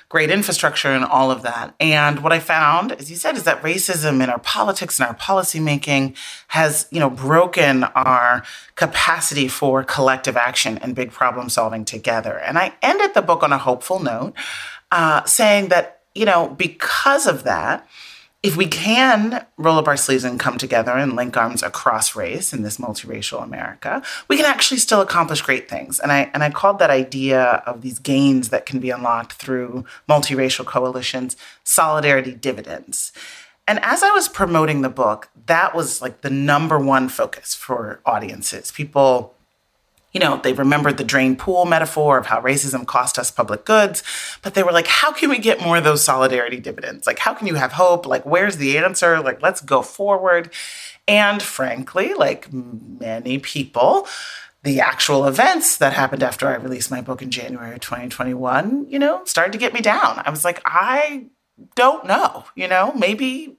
great 0.10 0.32
infrastructure 0.32 0.90
and 0.90 1.06
all 1.06 1.30
of 1.30 1.44
that. 1.44 1.76
And 1.80 2.24
what 2.24 2.34
I 2.34 2.40
found, 2.40 2.94
as 2.94 3.12
you 3.12 3.16
said, 3.16 3.38
is 3.38 3.44
that 3.44 3.62
racism 3.62 4.24
in 4.24 4.30
our 4.30 4.40
politics 4.40 5.00
and 5.00 5.08
our 5.08 5.16
policymaking 5.16 6.16
has, 6.48 6.88
you 6.90 7.00
know, 7.00 7.12
broken 7.12 7.84
our 7.84 8.44
capacity 8.76 9.48
for 9.48 9.84
collective 9.84 10.36
action 10.36 10.80
and 10.80 10.96
big 10.96 11.12
problem 11.12 11.48
solving 11.48 11.86
together. 11.86 12.40
And 12.40 12.58
I 12.58 12.74
ended 12.82 13.14
the 13.14 13.22
book 13.22 13.44
on 13.44 13.54
a 13.54 13.60
hopeful 13.60 14.00
note, 14.00 14.34
uh, 14.92 15.24
saying 15.26 15.68
that, 15.70 16.02
you 16.16 16.26
know, 16.26 16.50
because 16.50 17.28
of 17.28 17.44
that, 17.44 17.88
if 18.42 18.56
we 18.56 18.68
can 18.68 19.46
roll 19.58 19.78
up 19.78 19.88
our 19.88 19.98
sleeves 19.98 20.24
and 20.24 20.40
come 20.40 20.58
together 20.58 20.92
and 20.92 21.16
link 21.16 21.36
arms 21.36 21.62
across 21.62 22.16
race 22.16 22.54
in 22.54 22.62
this 22.62 22.78
multiracial 22.78 23.44
America, 23.44 24.02
we 24.30 24.38
can 24.38 24.46
actually 24.46 24.78
still 24.78 25.02
accomplish 25.02 25.42
great 25.42 25.70
things. 25.70 26.00
And 26.00 26.12
I 26.12 26.32
and 26.34 26.42
I 26.42 26.50
called 26.50 26.80
that 26.80 26.90
idea 26.90 27.42
of 27.66 27.82
these 27.82 28.00
gains 28.00 28.50
that 28.50 28.66
can 28.66 28.80
be 28.80 28.92
unlocked 28.92 29.34
through 29.34 29.84
multiracial 30.08 30.66
coalitions 30.66 31.36
solidarity 31.64 32.34
dividends. 32.34 33.12
And 33.68 33.80
as 33.84 34.02
I 34.02 34.10
was 34.12 34.28
promoting 34.28 34.82
the 34.82 34.90
book, 34.90 35.30
that 35.46 35.76
was 35.76 36.02
like 36.02 36.22
the 36.22 36.30
number 36.30 36.80
one 36.80 37.10
focus 37.10 37.54
for 37.54 38.00
audiences. 38.06 38.72
People 38.72 39.36
you 40.12 40.20
know, 40.20 40.40
they 40.42 40.54
remembered 40.54 40.98
the 40.98 41.04
drain 41.04 41.36
pool 41.36 41.66
metaphor 41.66 42.18
of 42.18 42.26
how 42.26 42.42
racism 42.42 42.86
cost 42.86 43.20
us 43.20 43.30
public 43.30 43.66
goods, 43.66 44.04
but 44.42 44.54
they 44.54 44.64
were 44.64 44.72
like, 44.72 44.88
how 44.88 45.12
can 45.12 45.30
we 45.30 45.38
get 45.38 45.62
more 45.62 45.78
of 45.78 45.84
those 45.84 46.04
solidarity 46.04 46.60
dividends? 46.60 47.06
Like, 47.06 47.20
how 47.20 47.34
can 47.34 47.48
you 47.48 47.56
have 47.56 47.74
hope? 47.74 48.06
Like, 48.06 48.26
where's 48.26 48.58
the 48.58 48.78
answer? 48.78 49.20
Like, 49.20 49.42
let's 49.42 49.62
go 49.62 49.82
forward. 49.82 50.52
And 51.08 51.42
frankly, 51.42 52.14
like 52.14 52.52
many 52.52 53.40
people, 53.40 54.08
the 54.64 54.80
actual 54.80 55.26
events 55.26 55.78
that 55.78 55.94
happened 55.94 56.24
after 56.24 56.48
I 56.48 56.56
released 56.56 56.92
my 56.92 57.02
book 57.02 57.22
in 57.22 57.32
January 57.32 57.74
of 57.74 57.80
2021, 57.80 58.88
you 58.90 59.00
know, 59.00 59.24
started 59.26 59.52
to 59.54 59.58
get 59.58 59.74
me 59.74 59.82
down. 59.82 60.22
I 60.26 60.30
was 60.30 60.44
like, 60.44 60.62
I 60.66 61.28
don't 61.76 62.06
know, 62.06 62.46
you 62.56 62.68
know, 62.68 62.94
maybe 62.94 63.58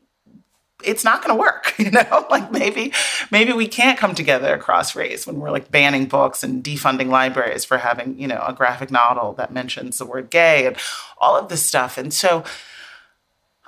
it's 0.84 1.04
not 1.04 1.22
going 1.22 1.36
to 1.36 1.40
work 1.40 1.74
you 1.80 1.90
know? 1.90 2.26
Like 2.30 2.52
maybe 2.52 2.92
maybe 3.30 3.52
we 3.52 3.66
can't 3.66 3.98
come 3.98 4.14
together 4.14 4.54
across 4.54 4.94
race 4.94 5.26
when 5.26 5.40
we're 5.40 5.50
like 5.50 5.70
banning 5.70 6.06
books 6.06 6.42
and 6.42 6.62
defunding 6.62 7.08
libraries 7.08 7.64
for 7.64 7.78
having 7.78 8.18
you 8.18 8.28
know 8.28 8.42
a 8.46 8.52
graphic 8.52 8.90
novel 8.90 9.32
that 9.34 9.52
mentions 9.52 9.98
the 9.98 10.06
word 10.06 10.30
gay 10.30 10.66
and 10.66 10.76
all 11.18 11.36
of 11.36 11.48
this 11.48 11.64
stuff. 11.64 11.98
And 11.98 12.12
so 12.12 12.44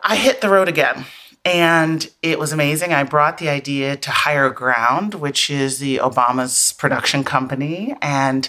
i 0.04 0.16
hit 0.16 0.40
the 0.40 0.48
road 0.48 0.68
again 0.68 1.04
and 1.44 2.08
it 2.22 2.38
was 2.38 2.52
amazing. 2.52 2.92
I 2.92 3.02
brought 3.02 3.38
the 3.38 3.48
idea 3.48 3.96
to 3.96 4.10
higher 4.10 4.50
ground 4.50 5.14
which 5.14 5.50
is 5.50 5.78
the 5.78 5.98
obama's 5.98 6.72
production 6.72 7.24
company 7.24 7.96
and 8.02 8.48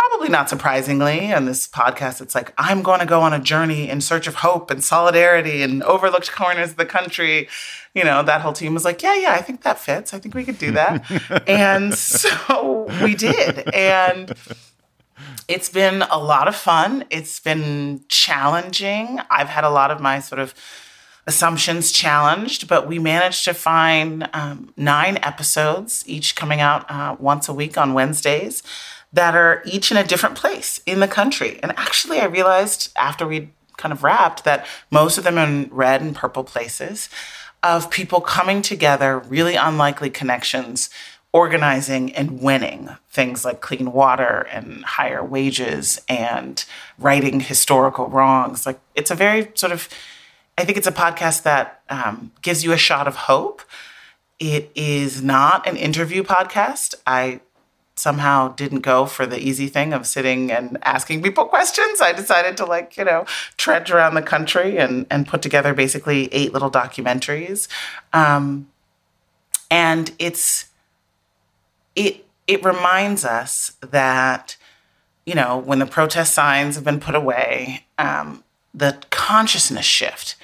probably 0.00 0.30
not 0.30 0.48
surprisingly 0.48 1.32
on 1.32 1.44
this 1.44 1.68
podcast 1.68 2.22
it's 2.22 2.34
like 2.34 2.54
i'm 2.56 2.82
going 2.82 3.00
to 3.00 3.06
go 3.06 3.20
on 3.20 3.32
a 3.34 3.38
journey 3.38 3.88
in 3.88 4.00
search 4.00 4.26
of 4.26 4.36
hope 4.36 4.70
and 4.70 4.82
solidarity 4.82 5.62
and 5.62 5.82
overlooked 5.82 6.32
corners 6.32 6.70
of 6.70 6.76
the 6.76 6.86
country. 6.86 7.48
You 7.94 8.04
know 8.04 8.22
that 8.22 8.40
whole 8.40 8.52
team 8.52 8.74
was 8.74 8.84
like 8.84 9.02
yeah 9.02 9.14
yeah 9.14 9.32
i 9.32 9.42
think 9.42 9.62
that 9.62 9.78
fits. 9.78 10.14
I 10.14 10.18
think 10.18 10.34
we 10.34 10.44
could 10.44 10.58
do 10.58 10.72
that. 10.72 11.04
And 11.48 11.94
so 11.94 12.88
we 13.02 13.14
did. 13.14 13.68
And 13.74 14.32
it's 15.48 15.68
been 15.68 16.02
a 16.02 16.18
lot 16.18 16.46
of 16.48 16.54
fun. 16.54 17.04
It's 17.10 17.40
been 17.40 18.04
challenging. 18.08 19.20
I've 19.30 19.48
had 19.48 19.64
a 19.64 19.70
lot 19.70 19.90
of 19.90 20.00
my 20.00 20.20
sort 20.20 20.38
of 20.38 20.54
assumptions 21.30 21.92
challenged, 21.92 22.60
but 22.72 22.88
we 22.90 22.98
managed 22.98 23.42
to 23.44 23.54
find 23.54 24.28
um, 24.40 24.56
nine 24.76 25.16
episodes, 25.22 26.04
each 26.14 26.28
coming 26.40 26.60
out 26.60 26.82
uh, 26.90 27.16
once 27.30 27.48
a 27.48 27.54
week 27.62 27.78
on 27.82 27.94
Wednesdays 27.94 28.62
that 29.12 29.34
are 29.34 29.62
each 29.74 29.90
in 29.92 29.96
a 29.96 30.10
different 30.12 30.36
place 30.42 30.70
in 30.86 30.98
the 31.00 31.14
country. 31.20 31.52
And 31.62 31.70
actually, 31.86 32.18
I 32.20 32.26
realized 32.26 32.92
after 32.96 33.24
we 33.26 33.38
kind 33.76 33.92
of 33.92 34.02
wrapped 34.02 34.44
that 34.44 34.66
most 34.90 35.18
of 35.18 35.24
them 35.24 35.38
are 35.38 35.46
in 35.46 35.68
red 35.84 36.00
and 36.02 36.14
purple 36.22 36.44
places 36.44 37.08
of 37.62 37.90
people 37.90 38.20
coming 38.20 38.60
together, 38.62 39.18
really 39.36 39.56
unlikely 39.68 40.10
connections, 40.10 40.90
organizing 41.32 42.12
and 42.18 42.42
winning 42.42 42.88
things 43.08 43.44
like 43.44 43.60
clean 43.60 43.92
water 43.92 44.48
and 44.50 44.84
higher 44.84 45.24
wages 45.24 46.00
and 46.08 46.64
righting 46.98 47.40
historical 47.40 48.06
wrongs. 48.08 48.66
Like 48.66 48.80
it's 48.94 49.12
a 49.12 49.14
very 49.26 49.42
sort 49.54 49.72
of, 49.72 49.88
I 50.60 50.64
think 50.64 50.76
it's 50.76 50.86
a 50.86 50.92
podcast 50.92 51.44
that 51.44 51.80
um, 51.88 52.32
gives 52.42 52.62
you 52.62 52.72
a 52.72 52.76
shot 52.76 53.08
of 53.08 53.16
hope. 53.16 53.62
It 54.38 54.70
is 54.74 55.22
not 55.22 55.66
an 55.66 55.76
interview 55.76 56.22
podcast. 56.22 56.94
I 57.06 57.40
somehow 57.94 58.48
didn't 58.48 58.80
go 58.80 59.06
for 59.06 59.24
the 59.24 59.38
easy 59.38 59.68
thing 59.68 59.94
of 59.94 60.06
sitting 60.06 60.52
and 60.52 60.76
asking 60.82 61.22
people 61.22 61.44
questions. 61.46 62.02
I 62.02 62.12
decided 62.12 62.58
to 62.58 62.66
like, 62.66 62.98
you 62.98 63.04
know, 63.04 63.24
trudge 63.56 63.90
around 63.90 64.14
the 64.14 64.22
country 64.22 64.76
and 64.76 65.06
and 65.10 65.26
put 65.26 65.40
together 65.40 65.72
basically 65.72 66.28
eight 66.32 66.52
little 66.52 66.70
documentaries. 66.70 67.66
Um, 68.12 68.68
and 69.70 70.12
it's 70.18 70.66
it 71.96 72.26
it 72.46 72.62
reminds 72.62 73.24
us 73.24 73.78
that 73.80 74.58
you 75.24 75.34
know 75.34 75.56
when 75.56 75.78
the 75.78 75.86
protest 75.86 76.34
signs 76.34 76.74
have 76.74 76.84
been 76.84 77.00
put 77.00 77.14
away, 77.14 77.86
um, 77.96 78.44
the 78.74 78.98
consciousness 79.10 79.86
shift 79.86 80.36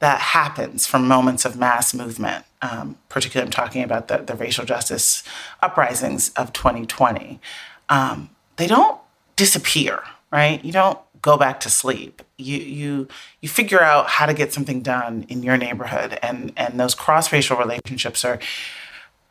that 0.00 0.20
happens 0.20 0.86
from 0.86 1.08
moments 1.08 1.44
of 1.44 1.56
mass 1.56 1.92
movement. 1.92 2.44
Um, 2.62 2.98
particularly, 3.08 3.46
I'm 3.46 3.50
talking 3.50 3.82
about 3.82 4.08
the, 4.08 4.18
the 4.18 4.34
racial 4.34 4.64
justice 4.64 5.22
uprisings 5.62 6.30
of 6.30 6.52
2020. 6.52 7.40
Um, 7.88 8.30
they 8.56 8.66
don't 8.66 9.00
disappear, 9.36 10.02
right? 10.30 10.64
You 10.64 10.72
don't 10.72 10.98
go 11.22 11.36
back 11.36 11.60
to 11.60 11.70
sleep. 11.70 12.22
You 12.36 12.58
you 12.58 13.08
you 13.40 13.48
figure 13.48 13.80
out 13.80 14.08
how 14.08 14.26
to 14.26 14.34
get 14.34 14.52
something 14.52 14.82
done 14.82 15.24
in 15.28 15.42
your 15.42 15.56
neighborhood, 15.56 16.18
and 16.22 16.52
and 16.56 16.78
those 16.78 16.94
cross 16.94 17.32
racial 17.32 17.56
relationships 17.56 18.24
are. 18.24 18.38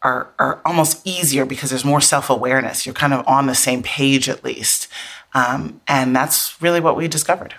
Are, 0.03 0.31
are 0.37 0.61
almost 0.63 1.05
easier 1.05 1.43
because 1.43 1.71
there's 1.71 1.83
more 1.83 1.99
self 1.99 2.29
awareness. 2.29 2.85
You're 2.85 2.93
kind 2.93 3.15
of 3.15 3.27
on 3.27 3.47
the 3.47 3.55
same 3.55 3.81
page 3.81 4.29
at 4.29 4.43
least. 4.43 4.87
Um, 5.33 5.81
and 5.87 6.15
that's 6.15 6.61
really 6.61 6.79
what 6.79 6.95
we 6.95 7.07
discovered. 7.07 7.55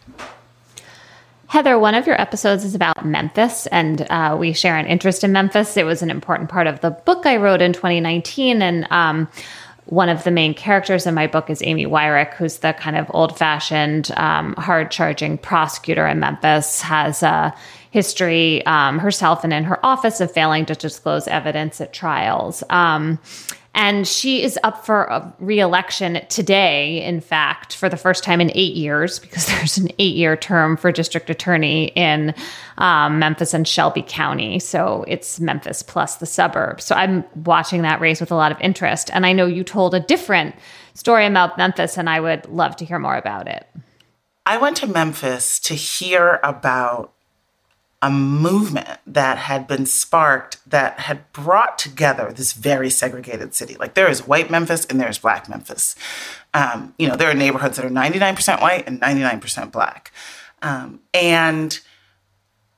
Heather, 1.48 1.78
one 1.78 1.94
of 1.94 2.06
your 2.06 2.20
episodes 2.20 2.62
is 2.62 2.74
about 2.74 3.06
Memphis, 3.06 3.66
and 3.68 4.02
uh, 4.10 4.36
we 4.38 4.52
share 4.52 4.76
an 4.76 4.86
interest 4.86 5.24
in 5.24 5.32
Memphis. 5.32 5.78
It 5.78 5.86
was 5.86 6.02
an 6.02 6.10
important 6.10 6.50
part 6.50 6.66
of 6.66 6.80
the 6.80 6.90
book 6.90 7.24
I 7.24 7.38
wrote 7.38 7.62
in 7.62 7.72
2019. 7.72 8.60
And 8.60 8.86
um, 8.90 9.28
one 9.86 10.10
of 10.10 10.24
the 10.24 10.30
main 10.30 10.52
characters 10.52 11.06
in 11.06 11.14
my 11.14 11.26
book 11.26 11.48
is 11.48 11.62
Amy 11.62 11.86
Weirich, 11.86 12.34
who's 12.34 12.58
the 12.58 12.74
kind 12.74 12.96
of 12.96 13.10
old 13.14 13.38
fashioned, 13.38 14.10
um, 14.18 14.54
hard 14.56 14.90
charging 14.90 15.38
prosecutor 15.38 16.06
in 16.06 16.20
Memphis, 16.20 16.82
has 16.82 17.22
a 17.22 17.54
history 17.92 18.64
um, 18.66 18.98
herself 18.98 19.42
and 19.42 19.54
in 19.54 19.64
her 19.64 19.84
office 19.84 20.20
of 20.20 20.30
failing 20.30 20.66
to 20.66 20.74
disclose 20.74 21.26
evidence 21.28 21.80
at 21.80 21.94
trials. 21.94 22.62
Um, 22.68 23.18
And 23.78 24.08
she 24.08 24.42
is 24.42 24.58
up 24.64 24.84
for 24.84 25.04
a 25.04 25.32
reelection 25.38 26.26
today, 26.28 27.00
in 27.04 27.20
fact, 27.20 27.76
for 27.76 27.88
the 27.88 27.96
first 27.96 28.24
time 28.24 28.40
in 28.40 28.50
eight 28.56 28.74
years, 28.74 29.20
because 29.20 29.46
there's 29.50 29.78
an 29.78 29.88
eight 30.00 30.16
year 30.16 30.36
term 30.36 30.76
for 30.76 30.90
district 30.90 31.30
attorney 31.30 31.92
in 31.94 32.34
um, 32.78 33.20
Memphis 33.20 33.54
and 33.54 33.68
Shelby 33.68 34.04
County. 34.06 34.58
So 34.58 35.04
it's 35.06 35.38
Memphis 35.38 35.84
plus 35.84 36.16
the 36.16 36.26
suburbs. 36.26 36.82
So 36.86 36.96
I'm 36.96 37.24
watching 37.44 37.82
that 37.82 38.00
race 38.00 38.18
with 38.20 38.32
a 38.32 38.34
lot 38.34 38.50
of 38.50 38.60
interest. 38.60 39.10
And 39.12 39.24
I 39.24 39.32
know 39.32 39.46
you 39.46 39.62
told 39.62 39.94
a 39.94 40.00
different 40.00 40.56
story 40.94 41.24
about 41.24 41.56
Memphis, 41.56 41.96
and 41.96 42.10
I 42.10 42.18
would 42.18 42.46
love 42.46 42.74
to 42.76 42.84
hear 42.84 42.98
more 42.98 43.16
about 43.16 43.46
it. 43.46 43.64
I 44.44 44.56
went 44.56 44.76
to 44.78 44.88
Memphis 44.88 45.60
to 45.60 45.74
hear 45.74 46.40
about 46.42 47.12
a 48.00 48.10
movement 48.10 48.88
that 49.06 49.38
had 49.38 49.66
been 49.66 49.84
sparked 49.84 50.58
that 50.68 51.00
had 51.00 51.30
brought 51.32 51.78
together 51.78 52.32
this 52.32 52.52
very 52.52 52.90
segregated 52.90 53.54
city. 53.54 53.74
Like 53.74 53.94
there 53.94 54.08
is 54.08 54.26
white 54.26 54.50
Memphis 54.50 54.84
and 54.86 55.00
there's 55.00 55.18
black 55.18 55.48
Memphis. 55.48 55.96
Um, 56.54 56.94
you 56.98 57.08
know, 57.08 57.16
there 57.16 57.30
are 57.30 57.34
neighborhoods 57.34 57.76
that 57.76 57.84
are 57.84 57.90
99% 57.90 58.60
white 58.60 58.86
and 58.86 59.00
99% 59.00 59.72
black. 59.72 60.12
Um, 60.62 61.00
and 61.12 61.78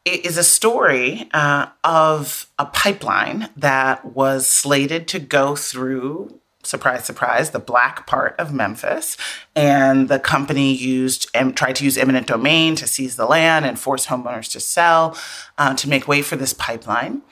it 0.05 0.25
is 0.25 0.39
a 0.39 0.45
story 0.45 1.29
uh, 1.33 1.67
of 1.85 2.47
a 2.59 2.65
pipeline 2.65 3.51
that 3.57 4.05
was 4.05 4.47
slated 4.47 5.07
to 5.09 5.19
go 5.19 5.55
through 5.55 6.40
surprise, 6.71 7.05
surprise, 7.05 7.51
the 7.51 7.59
black 7.59 8.07
part 8.07 8.35
of 8.39 8.55
Memphis. 8.55 9.17
And 9.55 10.09
the 10.09 10.19
company 10.19 10.73
used 10.73 11.29
and 11.35 11.57
tried 11.57 11.77
to 11.77 11.85
use 11.85 11.99
eminent 11.99 12.27
domain 12.27 12.77
to 12.77 12.87
seize 12.87 13.17
the 13.17 13.27
land 13.27 13.67
and 13.67 13.79
force 13.79 14.07
homeowners 14.07 14.51
to 14.53 14.61
sell 14.61 15.19
uh, 15.59 15.75
to 15.75 15.89
make 15.89 16.09
way 16.09 16.23
for 16.23 16.37
this 16.37 16.55
pipeline. 16.55 17.23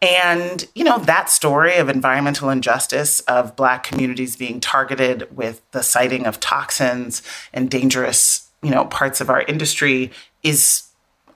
And, 0.00 0.66
you 0.74 0.84
know, 0.84 0.98
that 0.98 1.28
story 1.28 1.76
of 1.76 1.88
environmental 1.88 2.50
injustice, 2.50 3.20
of 3.20 3.56
Black 3.56 3.82
communities 3.82 4.36
being 4.36 4.60
targeted 4.60 5.36
with 5.36 5.60
the 5.72 5.82
siting 5.82 6.24
of 6.24 6.38
toxins 6.38 7.22
and 7.52 7.68
dangerous, 7.68 8.48
you 8.62 8.70
know, 8.70 8.84
parts 8.84 9.20
of 9.20 9.28
our 9.28 9.42
industry 9.42 10.12
is 10.42 10.84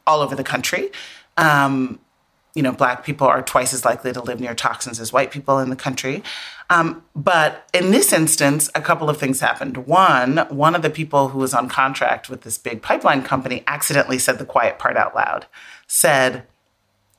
all 0.06 0.20
over 0.20 0.36
the 0.36 0.44
country. 0.44 0.90
Um, 1.36 1.98
you 2.54 2.62
know, 2.62 2.72
black 2.72 3.04
people 3.04 3.26
are 3.26 3.42
twice 3.42 3.72
as 3.72 3.84
likely 3.84 4.12
to 4.12 4.22
live 4.22 4.40
near 4.40 4.54
toxins 4.54 5.00
as 5.00 5.12
white 5.12 5.30
people 5.30 5.58
in 5.58 5.70
the 5.70 5.76
country. 5.76 6.22
Um, 6.68 7.02
but 7.14 7.68
in 7.72 7.90
this 7.90 8.12
instance, 8.12 8.70
a 8.74 8.80
couple 8.80 9.08
of 9.08 9.18
things 9.18 9.40
happened. 9.40 9.78
One, 9.86 10.38
one 10.48 10.74
of 10.74 10.82
the 10.82 10.90
people 10.90 11.28
who 11.28 11.38
was 11.38 11.54
on 11.54 11.68
contract 11.68 12.28
with 12.28 12.42
this 12.42 12.58
big 12.58 12.82
pipeline 12.82 13.22
company 13.22 13.62
accidentally 13.66 14.18
said 14.18 14.38
the 14.38 14.44
quiet 14.44 14.78
part 14.78 14.96
out 14.96 15.14
loud, 15.14 15.46
said, 15.86 16.44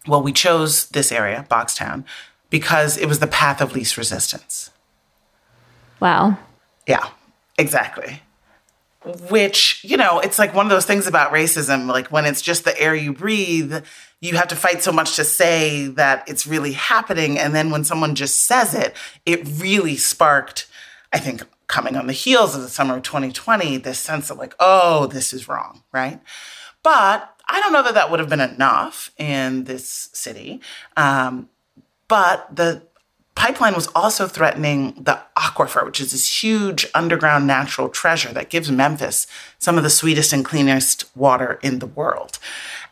Well, 0.07 0.21
we 0.21 0.33
chose 0.33 0.87
this 0.89 1.11
area, 1.11 1.47
Boxtown, 1.49 2.03
because 2.49 2.97
it 2.97 3.07
was 3.07 3.19
the 3.19 3.27
path 3.27 3.61
of 3.61 3.73
least 3.73 3.97
resistance. 3.97 4.69
Wow. 5.99 6.37
Yeah, 6.87 7.09
exactly 7.57 8.21
which 9.29 9.83
you 9.83 9.97
know 9.97 10.19
it's 10.19 10.39
like 10.39 10.53
one 10.53 10.65
of 10.65 10.69
those 10.69 10.85
things 10.85 11.07
about 11.07 11.31
racism 11.31 11.87
like 11.87 12.07
when 12.07 12.25
it's 12.25 12.41
just 12.41 12.63
the 12.63 12.79
air 12.79 12.95
you 12.95 13.11
breathe 13.11 13.83
you 14.21 14.37
have 14.37 14.47
to 14.47 14.55
fight 14.55 14.81
so 14.81 14.91
much 14.91 15.17
to 15.17 15.25
say 15.25 15.87
that 15.87 16.23
it's 16.29 16.47
really 16.47 16.71
happening. 16.71 17.37
And 17.37 17.53
then 17.53 17.71
when 17.71 17.83
someone 17.83 18.15
just 18.15 18.45
says 18.45 18.73
it 18.73 18.95
it 19.25 19.45
really 19.59 19.97
sparked 19.97 20.67
i 21.11 21.19
think 21.19 21.43
coming 21.67 21.95
on 21.95 22.07
the 22.07 22.13
heels 22.13 22.55
of 22.55 22.61
the 22.61 22.69
summer 22.69 22.97
of 22.97 23.03
2020 23.03 23.77
this 23.77 23.99
sense 23.99 24.29
of 24.29 24.37
like 24.37 24.55
oh 24.59 25.07
this 25.07 25.33
is 25.33 25.47
wrong 25.47 25.83
right? 25.91 26.19
But 26.81 27.29
i 27.47 27.59
don't 27.59 27.73
know 27.73 27.83
that 27.83 27.95
that 27.95 28.09
would 28.09 28.19
have 28.19 28.29
been 28.29 28.39
enough 28.39 29.11
in 29.17 29.65
this 29.65 30.09
city. 30.13 30.61
Um, 30.95 31.49
but 32.07 32.55
the 32.55 32.83
pipeline 33.35 33.73
was 33.73 33.87
also 33.95 34.27
threatening 34.27 34.93
the 35.03 35.19
aquifer, 35.53 35.85
which 35.85 36.01
is 36.01 36.11
this 36.11 36.43
huge 36.43 36.85
underground 36.93 37.47
natural 37.47 37.89
treasure 37.89 38.33
that 38.33 38.49
gives 38.49 38.71
Memphis 38.71 39.27
some 39.59 39.77
of 39.77 39.83
the 39.83 39.89
sweetest 39.89 40.33
and 40.33 40.43
cleanest 40.43 41.05
water 41.15 41.59
in 41.61 41.79
the 41.79 41.87
world. 41.87 42.39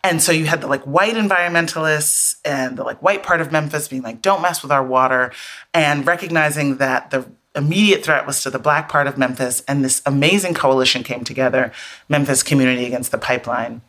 And 0.04 0.22
so 0.22 0.32
you 0.32 0.46
had 0.46 0.62
the 0.62 0.68
like 0.68 0.84
white 0.84 1.16
environmentalists 1.16 2.38
and 2.44 2.78
the 2.78 2.84
like 2.84 3.02
white 3.02 3.24
part 3.24 3.42
of 3.42 3.52
Memphis 3.52 3.88
being 3.88 4.02
like, 4.02 4.22
don't 4.22 4.42
mess 4.42 4.64
with 4.64 4.72
our 4.72 4.84
water, 4.84 5.32
and 5.74 6.08
recognizing 6.08 6.78
that 6.78 7.12
the 7.12 7.26
immediate 7.56 8.04
threat 8.04 8.26
was 8.26 8.42
to 8.44 8.50
the 8.50 8.60
black 8.60 8.90
part 8.90 9.08
of 9.08 9.18
Memphis. 9.18 9.62
And 9.68 9.84
this 9.84 10.02
amazing 10.06 10.54
coalition 10.54 11.04
came 11.04 11.24
together 11.24 11.72
Memphis 12.10 12.44
Community 12.44 12.86
Against 12.86 13.12
the 13.12 13.18
Pipeline. 13.18 13.82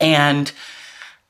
And 0.00 0.50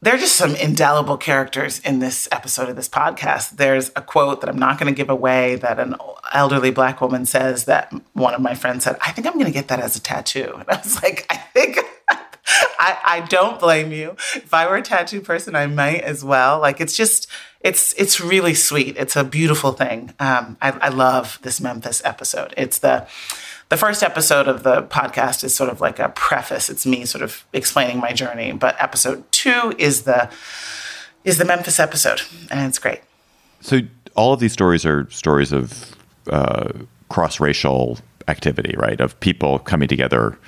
there 0.00 0.14
are 0.14 0.18
just 0.18 0.36
some 0.36 0.54
indelible 0.54 1.16
characters 1.16 1.80
in 1.80 1.98
this 1.98 2.28
episode 2.30 2.68
of 2.68 2.76
this 2.76 2.88
podcast. 2.88 3.56
There's 3.56 3.90
a 3.96 4.02
quote 4.02 4.40
that 4.40 4.50
I'm 4.50 4.58
not 4.58 4.78
going 4.78 4.92
to 4.92 4.96
give 4.96 5.10
away 5.10 5.56
that 5.56 5.80
an 5.80 5.96
elderly 6.32 6.70
black 6.70 7.00
woman 7.00 7.26
says 7.26 7.64
that 7.64 7.92
one 8.12 8.34
of 8.34 8.40
my 8.40 8.54
friends 8.54 8.84
said, 8.84 8.96
I 9.04 9.10
think 9.10 9.26
I'm 9.26 9.34
going 9.34 9.46
to 9.46 9.52
get 9.52 9.68
that 9.68 9.80
as 9.80 9.96
a 9.96 10.00
tattoo. 10.00 10.54
And 10.54 10.68
I 10.68 10.76
was 10.76 11.02
like, 11.02 11.26
I 11.30 11.36
think 11.36 11.78
I, 12.78 12.98
I 13.04 13.20
don't 13.28 13.58
blame 13.58 13.90
you. 13.90 14.12
If 14.36 14.54
I 14.54 14.68
were 14.68 14.76
a 14.76 14.82
tattoo 14.82 15.20
person, 15.20 15.56
I 15.56 15.66
might 15.66 16.02
as 16.02 16.22
well. 16.22 16.60
Like 16.60 16.80
it's 16.80 16.96
just, 16.96 17.26
it's 17.60 17.92
it's 17.94 18.20
really 18.20 18.54
sweet. 18.54 18.96
It's 18.96 19.16
a 19.16 19.24
beautiful 19.24 19.72
thing. 19.72 20.14
Um, 20.20 20.56
I, 20.62 20.70
I 20.70 20.88
love 20.90 21.40
this 21.42 21.60
Memphis 21.60 22.00
episode. 22.04 22.54
It's 22.56 22.78
the 22.78 23.08
the 23.68 23.76
first 23.76 24.02
episode 24.02 24.48
of 24.48 24.62
the 24.62 24.82
podcast 24.82 25.44
is 25.44 25.54
sort 25.54 25.70
of 25.70 25.80
like 25.80 25.98
a 25.98 26.08
preface. 26.10 26.70
It's 26.70 26.86
me 26.86 27.04
sort 27.04 27.22
of 27.22 27.44
explaining 27.52 27.98
my 27.98 28.12
journey, 28.12 28.52
but 28.52 28.76
episode 28.78 29.30
two 29.30 29.74
is 29.78 30.02
the 30.02 30.30
is 31.24 31.38
the 31.38 31.44
Memphis 31.44 31.78
episode, 31.78 32.22
and 32.50 32.66
it's 32.68 32.78
great. 32.78 33.00
So 33.60 33.80
all 34.16 34.32
of 34.32 34.40
these 34.40 34.52
stories 34.52 34.86
are 34.86 35.08
stories 35.10 35.52
of 35.52 35.94
uh, 36.30 36.72
cross 37.08 37.40
racial 37.40 37.98
activity, 38.28 38.74
right? 38.78 39.00
Of 39.00 39.18
people 39.20 39.58
coming 39.58 39.88
together 39.88 40.38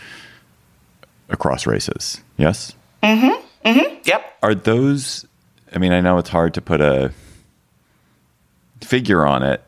across 1.29 1.67
races. 1.67 2.23
Yes. 2.39 2.75
Mm-hmm. 3.03 3.69
Mm-hmm. 3.69 3.95
Yep. 4.05 4.39
Are 4.43 4.55
those? 4.55 5.27
I 5.75 5.79
mean, 5.79 5.93
I 5.93 6.01
know 6.01 6.19
it's 6.19 6.31
hard 6.31 6.55
to 6.55 6.61
put 6.61 6.81
a 6.81 7.13
figure 8.81 9.27
on 9.27 9.43
it, 9.43 9.63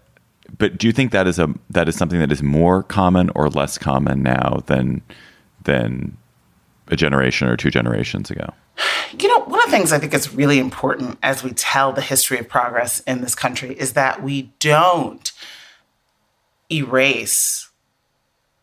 but 0.56 0.78
do 0.78 0.86
you 0.86 0.92
think 0.92 1.12
that 1.12 1.26
is 1.26 1.38
a 1.38 1.52
that 1.70 1.88
is 1.88 1.96
something 1.96 2.18
that 2.18 2.32
is 2.32 2.42
more 2.42 2.82
common 2.82 3.30
or 3.34 3.48
less 3.48 3.78
common 3.78 4.22
now 4.22 4.62
than 4.66 5.02
than 5.64 6.16
a 6.88 6.96
generation 6.96 7.48
or 7.48 7.56
two 7.56 7.70
generations 7.70 8.30
ago? 8.30 8.52
You 9.18 9.28
know, 9.28 9.40
one 9.44 9.60
of 9.60 9.66
the 9.66 9.70
things 9.70 9.92
I 9.92 9.98
think 9.98 10.14
is 10.14 10.34
really 10.34 10.58
important 10.58 11.18
as 11.22 11.42
we 11.42 11.52
tell 11.52 11.92
the 11.92 12.00
history 12.00 12.38
of 12.38 12.48
progress 12.48 13.00
in 13.00 13.20
this 13.20 13.34
country 13.34 13.78
is 13.78 13.92
that 13.92 14.22
we 14.22 14.52
don't 14.58 15.30
erase 16.70 17.68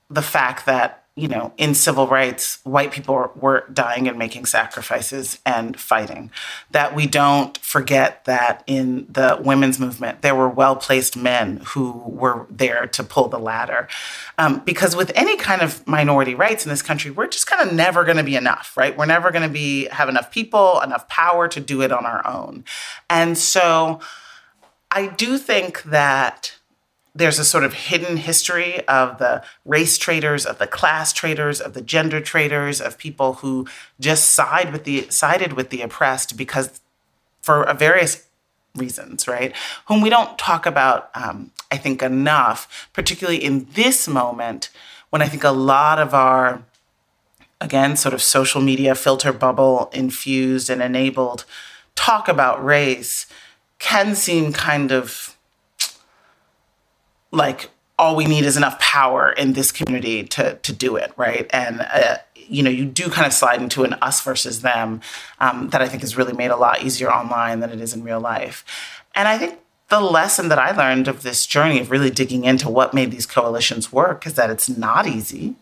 the 0.09 0.23
fact 0.23 0.65
that 0.65 0.98
you 1.19 1.27
know, 1.27 1.51
in 1.57 1.75
civil 1.75 2.07
rights, 2.07 2.59
white 2.63 2.91
people 2.91 3.31
were 3.35 3.65
dying 3.73 4.07
and 4.07 4.17
making 4.17 4.45
sacrifices 4.45 5.39
and 5.45 5.77
fighting. 5.77 6.31
That 6.71 6.95
we 6.95 7.07
don't 7.07 7.57
forget 7.57 8.23
that 8.25 8.63
in 8.67 9.05
the 9.09 9.37
women's 9.43 9.79
movement, 9.79 10.21
there 10.21 10.33
were 10.33 10.47
well 10.47 10.77
placed 10.77 11.17
men 11.17 11.61
who 11.67 11.91
were 12.05 12.47
there 12.49 12.87
to 12.87 13.03
pull 13.03 13.27
the 13.27 13.37
ladder. 13.37 13.89
Um, 14.37 14.61
because 14.65 14.95
with 14.95 15.11
any 15.13 15.35
kind 15.35 15.61
of 15.61 15.85
minority 15.85 16.35
rights 16.35 16.65
in 16.65 16.69
this 16.69 16.81
country, 16.81 17.11
we're 17.11 17.27
just 17.27 17.47
kind 17.47 17.67
of 17.67 17.75
never 17.75 18.05
going 18.05 18.17
to 18.17 18.23
be 18.23 18.37
enough, 18.37 18.77
right? 18.77 18.97
We're 18.97 19.05
never 19.05 19.31
going 19.31 19.43
to 19.43 19.53
be 19.53 19.85
have 19.87 20.07
enough 20.07 20.31
people, 20.31 20.79
enough 20.79 21.09
power 21.09 21.49
to 21.49 21.59
do 21.59 21.81
it 21.81 21.91
on 21.91 22.05
our 22.05 22.25
own. 22.25 22.63
And 23.09 23.37
so 23.37 23.99
I 24.89 25.07
do 25.07 25.37
think 25.37 25.83
that 25.83 26.58
there's 27.19 27.37
a 27.37 27.45
sort 27.45 27.65
of 27.65 27.73
hidden 27.73 28.17
history 28.17 28.87
of 28.87 29.17
the 29.19 29.43
race 29.65 29.97
traders, 29.97 30.45
of 30.45 30.57
the 30.57 30.65
class 30.65 31.11
traders, 31.11 31.59
of 31.59 31.73
the 31.73 31.81
gender 31.81 32.21
traders, 32.21 32.79
of 32.79 32.97
people 32.97 33.35
who 33.35 33.67
just 33.99 34.31
side 34.31 34.71
with 34.71 34.85
the 34.85 35.05
sided 35.09 35.53
with 35.53 35.69
the 35.69 35.81
oppressed 35.81 36.37
because 36.37 36.79
for 37.41 37.71
various 37.73 38.25
reasons, 38.75 39.27
right? 39.27 39.53
Whom 39.87 40.01
we 40.01 40.09
don't 40.09 40.37
talk 40.37 40.65
about, 40.65 41.09
um, 41.13 41.51
I 41.69 41.77
think, 41.77 42.01
enough, 42.01 42.89
particularly 42.93 43.43
in 43.43 43.67
this 43.73 44.07
moment 44.07 44.69
when 45.09 45.21
I 45.21 45.27
think 45.27 45.43
a 45.43 45.51
lot 45.51 45.99
of 45.99 46.13
our, 46.13 46.63
again, 47.59 47.97
sort 47.97 48.13
of 48.13 48.21
social 48.21 48.61
media 48.61 48.95
filter 48.95 49.33
bubble 49.33 49.89
infused 49.91 50.69
and 50.69 50.81
enabled 50.81 51.43
talk 51.95 52.29
about 52.29 52.63
race 52.63 53.25
can 53.77 54.15
seem 54.15 54.53
kind 54.53 54.91
of 54.91 55.28
like 57.31 57.69
all 57.97 58.15
we 58.15 58.25
need 58.25 58.45
is 58.45 58.57
enough 58.57 58.79
power 58.79 59.31
in 59.31 59.53
this 59.53 59.71
community 59.71 60.23
to 60.23 60.55
to 60.55 60.73
do 60.73 60.95
it, 60.95 61.11
right? 61.17 61.47
And 61.51 61.81
uh, 61.81 62.17
you 62.35 62.63
know, 62.63 62.69
you 62.69 62.85
do 62.85 63.09
kind 63.09 63.27
of 63.27 63.33
slide 63.33 63.61
into 63.61 63.83
an 63.83 63.93
us 64.01 64.21
versus 64.21 64.61
them 64.61 65.01
um, 65.39 65.69
that 65.69 65.81
I 65.81 65.87
think 65.87 66.03
is 66.03 66.17
really 66.17 66.33
made 66.33 66.49
a 66.51 66.57
lot 66.57 66.81
easier 66.81 67.11
online 67.11 67.59
than 67.59 67.69
it 67.69 67.79
is 67.79 67.93
in 67.93 68.03
real 68.03 68.19
life. 68.19 68.65
And 69.13 69.27
I 69.27 69.37
think 69.37 69.59
the 69.89 69.99
lesson 69.99 70.49
that 70.49 70.59
I 70.59 70.71
learned 70.71 71.07
of 71.07 71.23
this 71.23 71.45
journey 71.45 71.79
of 71.79 71.91
really 71.91 72.09
digging 72.09 72.45
into 72.45 72.69
what 72.69 72.93
made 72.93 73.11
these 73.11 73.25
coalitions 73.25 73.91
work 73.91 74.25
is 74.25 74.33
that 74.35 74.49
it's 74.49 74.69
not 74.69 75.07
easy, 75.07 75.55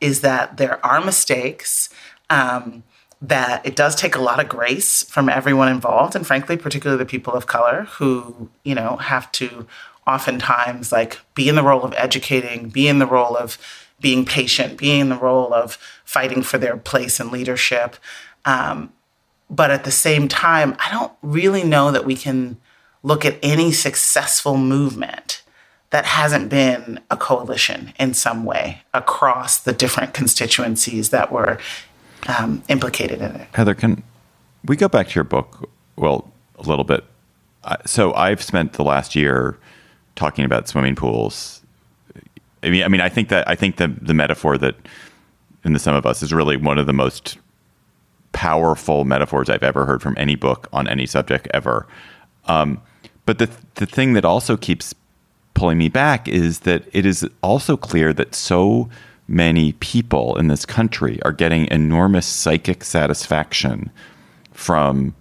is 0.00 0.20
that 0.22 0.56
there 0.56 0.84
are 0.84 1.04
mistakes. 1.04 1.88
Um, 2.30 2.82
that 3.22 3.64
it 3.64 3.74
does 3.74 3.94
take 3.94 4.16
a 4.16 4.20
lot 4.20 4.38
of 4.38 4.48
grace 4.48 5.02
from 5.04 5.30
everyone 5.30 5.68
involved 5.68 6.14
and 6.14 6.26
frankly 6.26 6.58
particularly 6.58 6.98
the 6.98 7.08
people 7.08 7.32
of 7.32 7.46
color 7.46 7.84
who 7.92 8.50
you 8.64 8.74
know 8.74 8.96
have 8.96 9.30
to 9.32 9.66
oftentimes 10.06 10.92
like 10.92 11.18
be 11.34 11.48
in 11.48 11.54
the 11.54 11.62
role 11.62 11.82
of 11.82 11.94
educating, 11.96 12.68
be 12.68 12.88
in 12.88 12.98
the 12.98 13.06
role 13.06 13.36
of 13.36 13.58
being 14.00 14.24
patient, 14.24 14.76
be 14.76 14.98
in 14.98 15.08
the 15.08 15.16
role 15.16 15.54
of 15.54 15.78
fighting 16.04 16.42
for 16.42 16.58
their 16.58 16.76
place 16.76 17.20
in 17.20 17.30
leadership. 17.30 17.96
Um, 18.44 18.92
but 19.50 19.70
at 19.70 19.84
the 19.84 19.90
same 19.90 20.28
time, 20.28 20.76
I 20.78 20.90
don't 20.90 21.12
really 21.22 21.64
know 21.64 21.90
that 21.90 22.04
we 22.04 22.16
can 22.16 22.58
look 23.02 23.24
at 23.24 23.38
any 23.42 23.72
successful 23.72 24.56
movement 24.56 25.42
that 25.90 26.06
hasn't 26.06 26.48
been 26.48 26.98
a 27.10 27.16
coalition 27.16 27.92
in 28.00 28.14
some 28.14 28.44
way 28.44 28.82
across 28.92 29.60
the 29.60 29.72
different 29.72 30.12
constituencies 30.12 31.10
that 31.10 31.30
were 31.30 31.58
um, 32.26 32.62
implicated 32.68 33.20
in 33.20 33.36
it. 33.36 33.48
Heather, 33.54 33.74
can 33.74 34.02
we 34.64 34.76
go 34.76 34.88
back 34.88 35.08
to 35.08 35.14
your 35.14 35.24
book? 35.24 35.70
Well, 35.96 36.32
a 36.58 36.62
little 36.62 36.84
bit. 36.84 37.04
So 37.86 38.12
I've 38.14 38.42
spent 38.42 38.74
the 38.74 38.84
last 38.84 39.14
year 39.14 39.56
talking 40.16 40.44
about 40.44 40.68
swimming 40.68 40.94
pools. 40.94 41.62
I 42.62 42.70
mean, 42.70 42.82
I 42.82 42.88
mean, 42.88 43.00
I 43.00 43.08
think 43.08 43.28
that 43.28 43.48
I 43.48 43.54
think 43.54 43.76
the 43.76 43.88
the 43.88 44.14
metaphor 44.14 44.56
that 44.58 44.76
in 45.64 45.72
the 45.72 45.78
sum 45.78 45.94
of 45.94 46.06
us 46.06 46.22
is 46.22 46.32
really 46.32 46.56
one 46.56 46.78
of 46.78 46.86
the 46.86 46.92
most 46.92 47.38
powerful 48.32 49.04
metaphors 49.04 49.48
I've 49.48 49.62
ever 49.62 49.86
heard 49.86 50.02
from 50.02 50.14
any 50.18 50.34
book 50.34 50.68
on 50.72 50.88
any 50.88 51.06
subject 51.06 51.48
ever. 51.54 51.86
Um, 52.46 52.80
but 53.26 53.38
the 53.38 53.50
the 53.76 53.86
thing 53.86 54.14
that 54.14 54.24
also 54.24 54.56
keeps 54.56 54.94
pulling 55.54 55.78
me 55.78 55.88
back 55.88 56.28
is 56.28 56.60
that 56.60 56.84
it 56.92 57.06
is 57.06 57.26
also 57.42 57.76
clear 57.76 58.12
that 58.12 58.34
so 58.34 58.88
many 59.28 59.72
people 59.74 60.36
in 60.36 60.48
this 60.48 60.66
country 60.66 61.22
are 61.22 61.32
getting 61.32 61.66
enormous 61.70 62.26
psychic 62.26 62.84
satisfaction 62.84 63.90
from 64.52 65.14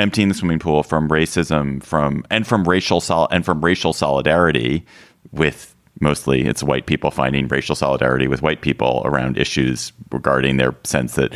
emptying 0.00 0.28
the 0.28 0.34
swimming 0.34 0.58
pool, 0.58 0.82
from 0.82 1.08
racism, 1.08 1.82
from 1.82 2.24
and 2.30 2.46
from 2.46 2.68
racial 2.68 3.00
sol- 3.00 3.28
and 3.30 3.44
from 3.44 3.64
racial 3.64 3.92
solidarity 3.92 4.84
with 5.32 5.74
mostly 6.00 6.42
it's 6.46 6.62
white 6.62 6.86
people 6.86 7.10
finding 7.10 7.46
racial 7.48 7.74
solidarity 7.74 8.26
with 8.26 8.42
white 8.42 8.62
people 8.62 9.02
around 9.04 9.36
issues 9.36 9.92
regarding 10.10 10.56
their 10.56 10.74
sense 10.84 11.14
that 11.14 11.34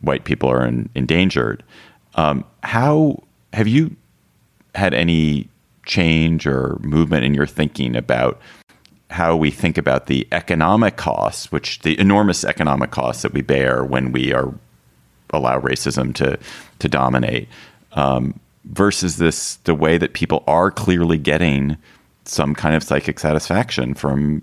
white 0.00 0.24
people 0.24 0.48
are 0.50 0.64
in, 0.64 0.88
endangered. 0.94 1.62
Um, 2.14 2.44
how 2.62 3.22
have 3.52 3.66
you 3.66 3.96
had 4.74 4.92
any 4.92 5.48
change 5.86 6.46
or 6.46 6.78
movement 6.82 7.24
in 7.24 7.34
your 7.34 7.46
thinking 7.46 7.96
about 7.96 8.40
how 9.10 9.34
we 9.34 9.50
think 9.50 9.78
about 9.78 10.06
the 10.06 10.28
economic 10.32 10.96
costs, 10.96 11.50
which 11.50 11.80
the 11.80 11.98
enormous 11.98 12.44
economic 12.44 12.90
costs 12.90 13.22
that 13.22 13.32
we 13.32 13.40
bear 13.40 13.82
when 13.82 14.12
we 14.12 14.32
are 14.34 14.52
allow 15.30 15.60
racism 15.60 16.14
to 16.14 16.38
to 16.78 16.88
dominate, 16.88 17.48
um, 17.92 18.38
versus 18.64 19.16
this 19.16 19.56
the 19.64 19.74
way 19.74 19.98
that 19.98 20.12
people 20.12 20.44
are 20.46 20.70
clearly 20.70 21.18
getting 21.18 21.76
some 22.24 22.54
kind 22.54 22.74
of 22.74 22.82
psychic 22.82 23.18
satisfaction 23.18 23.94
from 23.94 24.42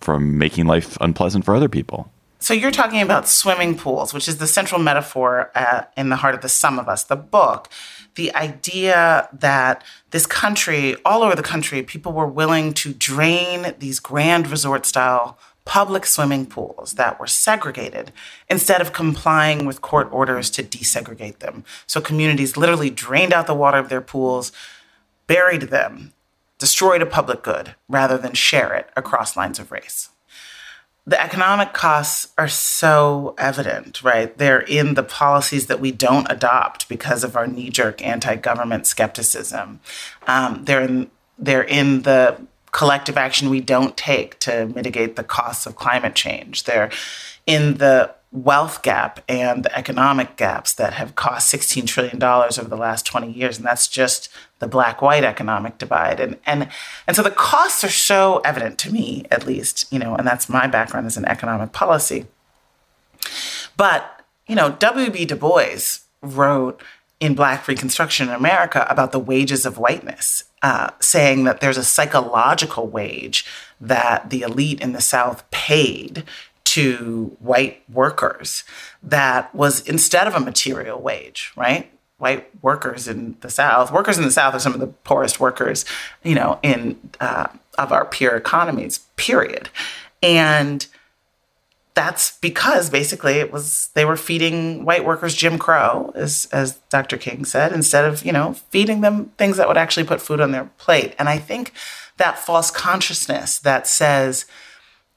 from 0.00 0.36
making 0.36 0.66
life 0.66 0.98
unpleasant 1.00 1.44
for 1.44 1.54
other 1.54 1.68
people. 1.68 2.10
So 2.40 2.54
you're 2.54 2.72
talking 2.72 3.00
about 3.00 3.28
swimming 3.28 3.78
pools, 3.78 4.12
which 4.12 4.26
is 4.26 4.38
the 4.38 4.48
central 4.48 4.80
metaphor 4.80 5.52
uh, 5.54 5.84
in 5.96 6.08
the 6.08 6.16
heart 6.16 6.34
of 6.34 6.40
the 6.40 6.48
sum 6.48 6.80
of 6.80 6.88
us, 6.88 7.04
the 7.04 7.14
book. 7.14 7.68
The 8.16 8.34
idea 8.34 9.28
that 9.32 9.84
this 10.10 10.26
country, 10.26 10.96
all 11.04 11.22
over 11.22 11.36
the 11.36 11.42
country, 11.44 11.84
people 11.84 12.12
were 12.12 12.26
willing 12.26 12.74
to 12.74 12.92
drain 12.92 13.74
these 13.78 14.00
grand 14.00 14.48
resort 14.48 14.84
style 14.86 15.38
public 15.64 16.04
swimming 16.04 16.46
pools 16.46 16.92
that 16.92 17.20
were 17.20 17.26
segregated 17.26 18.12
instead 18.50 18.80
of 18.80 18.92
complying 18.92 19.64
with 19.64 19.80
court 19.80 20.08
orders 20.12 20.50
to 20.50 20.62
desegregate 20.62 21.38
them. 21.38 21.64
So 21.86 22.00
communities 22.00 22.56
literally 22.56 22.90
drained 22.90 23.32
out 23.32 23.46
the 23.46 23.54
water 23.54 23.78
of 23.78 23.88
their 23.88 24.00
pools, 24.00 24.50
buried 25.26 25.62
them, 25.62 26.12
destroyed 26.58 27.02
a 27.02 27.06
public 27.06 27.42
good 27.42 27.74
rather 27.88 28.18
than 28.18 28.34
share 28.34 28.74
it 28.74 28.90
across 28.96 29.36
lines 29.36 29.58
of 29.58 29.70
race. 29.70 30.10
The 31.04 31.20
economic 31.20 31.72
costs 31.72 32.28
are 32.38 32.48
so 32.48 33.34
evident, 33.36 34.04
right? 34.04 34.36
They're 34.38 34.60
in 34.60 34.94
the 34.94 35.02
policies 35.02 35.66
that 35.66 35.80
we 35.80 35.90
don't 35.90 36.30
adopt 36.30 36.88
because 36.88 37.24
of 37.24 37.36
our 37.36 37.48
knee 37.48 37.70
jerk 37.70 38.04
anti 38.04 38.36
government 38.36 38.86
skepticism. 38.86 39.80
Um, 40.28 40.64
they're, 40.64 40.82
in, 40.82 41.10
they're 41.36 41.64
in 41.64 42.02
the 42.02 42.46
collective 42.72 43.16
action 43.16 43.50
we 43.50 43.60
don't 43.60 43.96
take 43.96 44.38
to 44.40 44.66
mitigate 44.74 45.16
the 45.16 45.24
costs 45.24 45.66
of 45.66 45.76
climate 45.76 46.14
change. 46.14 46.64
They're 46.64 46.90
in 47.46 47.74
the 47.74 48.14
wealth 48.32 48.82
gap 48.82 49.20
and 49.28 49.62
the 49.62 49.76
economic 49.76 50.36
gaps 50.36 50.72
that 50.74 50.94
have 50.94 51.14
cost 51.14 51.52
$16 51.54 51.86
trillion 51.86 52.22
over 52.22 52.64
the 52.64 52.76
last 52.76 53.04
20 53.04 53.30
years. 53.30 53.58
And 53.58 53.66
that's 53.66 53.86
just 53.86 54.30
the 54.58 54.66
black 54.66 55.02
white 55.02 55.22
economic 55.22 55.76
divide. 55.76 56.18
And, 56.18 56.38
and, 56.46 56.68
and 57.06 57.14
so 57.14 57.22
the 57.22 57.30
costs 57.30 57.84
are 57.84 57.90
so 57.90 58.38
evident 58.38 58.78
to 58.80 58.92
me, 58.92 59.26
at 59.30 59.46
least, 59.46 59.92
you 59.92 59.98
know, 59.98 60.16
and 60.16 60.26
that's 60.26 60.48
my 60.48 60.66
background 60.66 61.06
as 61.06 61.18
an 61.18 61.26
economic 61.26 61.72
policy. 61.72 62.26
But, 63.76 64.24
you 64.46 64.54
know, 64.54 64.70
W.B. 64.70 65.26
Du 65.26 65.36
Bois 65.36 65.98
wrote 66.22 66.82
in 67.20 67.34
Black 67.34 67.68
Reconstruction 67.68 68.28
in 68.28 68.34
America 68.34 68.86
about 68.88 69.12
the 69.12 69.18
wages 69.18 69.66
of 69.66 69.78
whiteness, 69.78 70.44
uh, 70.62 70.90
saying 71.00 71.44
that 71.44 71.60
there's 71.60 71.76
a 71.76 71.84
psychological 71.84 72.86
wage 72.86 73.44
that 73.80 74.30
the 74.30 74.42
elite 74.42 74.80
in 74.80 74.92
the 74.92 75.00
South 75.00 75.48
paid 75.50 76.24
to 76.64 77.36
white 77.40 77.82
workers 77.92 78.64
that 79.02 79.54
was 79.54 79.86
instead 79.86 80.26
of 80.26 80.34
a 80.34 80.40
material 80.40 81.00
wage, 81.00 81.52
right? 81.56 81.90
White 82.18 82.48
workers 82.62 83.08
in 83.08 83.36
the 83.40 83.50
South, 83.50 83.92
workers 83.92 84.16
in 84.16 84.24
the 84.24 84.30
South 84.30 84.54
are 84.54 84.60
some 84.60 84.72
of 84.72 84.80
the 84.80 84.86
poorest 84.86 85.40
workers, 85.40 85.84
you 86.22 86.36
know, 86.36 86.60
in 86.62 86.98
uh, 87.20 87.48
of 87.76 87.90
our 87.90 88.04
peer 88.04 88.36
economies. 88.36 89.00
Period, 89.16 89.68
and 90.22 90.86
that's 91.94 92.38
because 92.38 92.88
basically 92.88 93.34
it 93.34 93.52
was 93.52 93.90
they 93.94 94.04
were 94.04 94.16
feeding 94.16 94.84
white 94.84 95.04
workers 95.04 95.34
Jim 95.34 95.58
Crow, 95.58 96.12
as 96.14 96.48
as 96.52 96.76
Dr. 96.88 97.18
King 97.18 97.44
said, 97.44 97.72
instead 97.72 98.04
of 98.04 98.24
you 98.24 98.32
know 98.32 98.54
feeding 98.70 99.00
them 99.00 99.26
things 99.38 99.56
that 99.56 99.68
would 99.68 99.76
actually 99.76 100.06
put 100.06 100.20
food 100.20 100.40
on 100.40 100.52
their 100.52 100.70
plate. 100.78 101.14
And 101.18 101.28
I 101.28 101.38
think 101.38 101.72
that 102.16 102.38
false 102.38 102.70
consciousness 102.70 103.58
that 103.58 103.86
says 103.86 104.46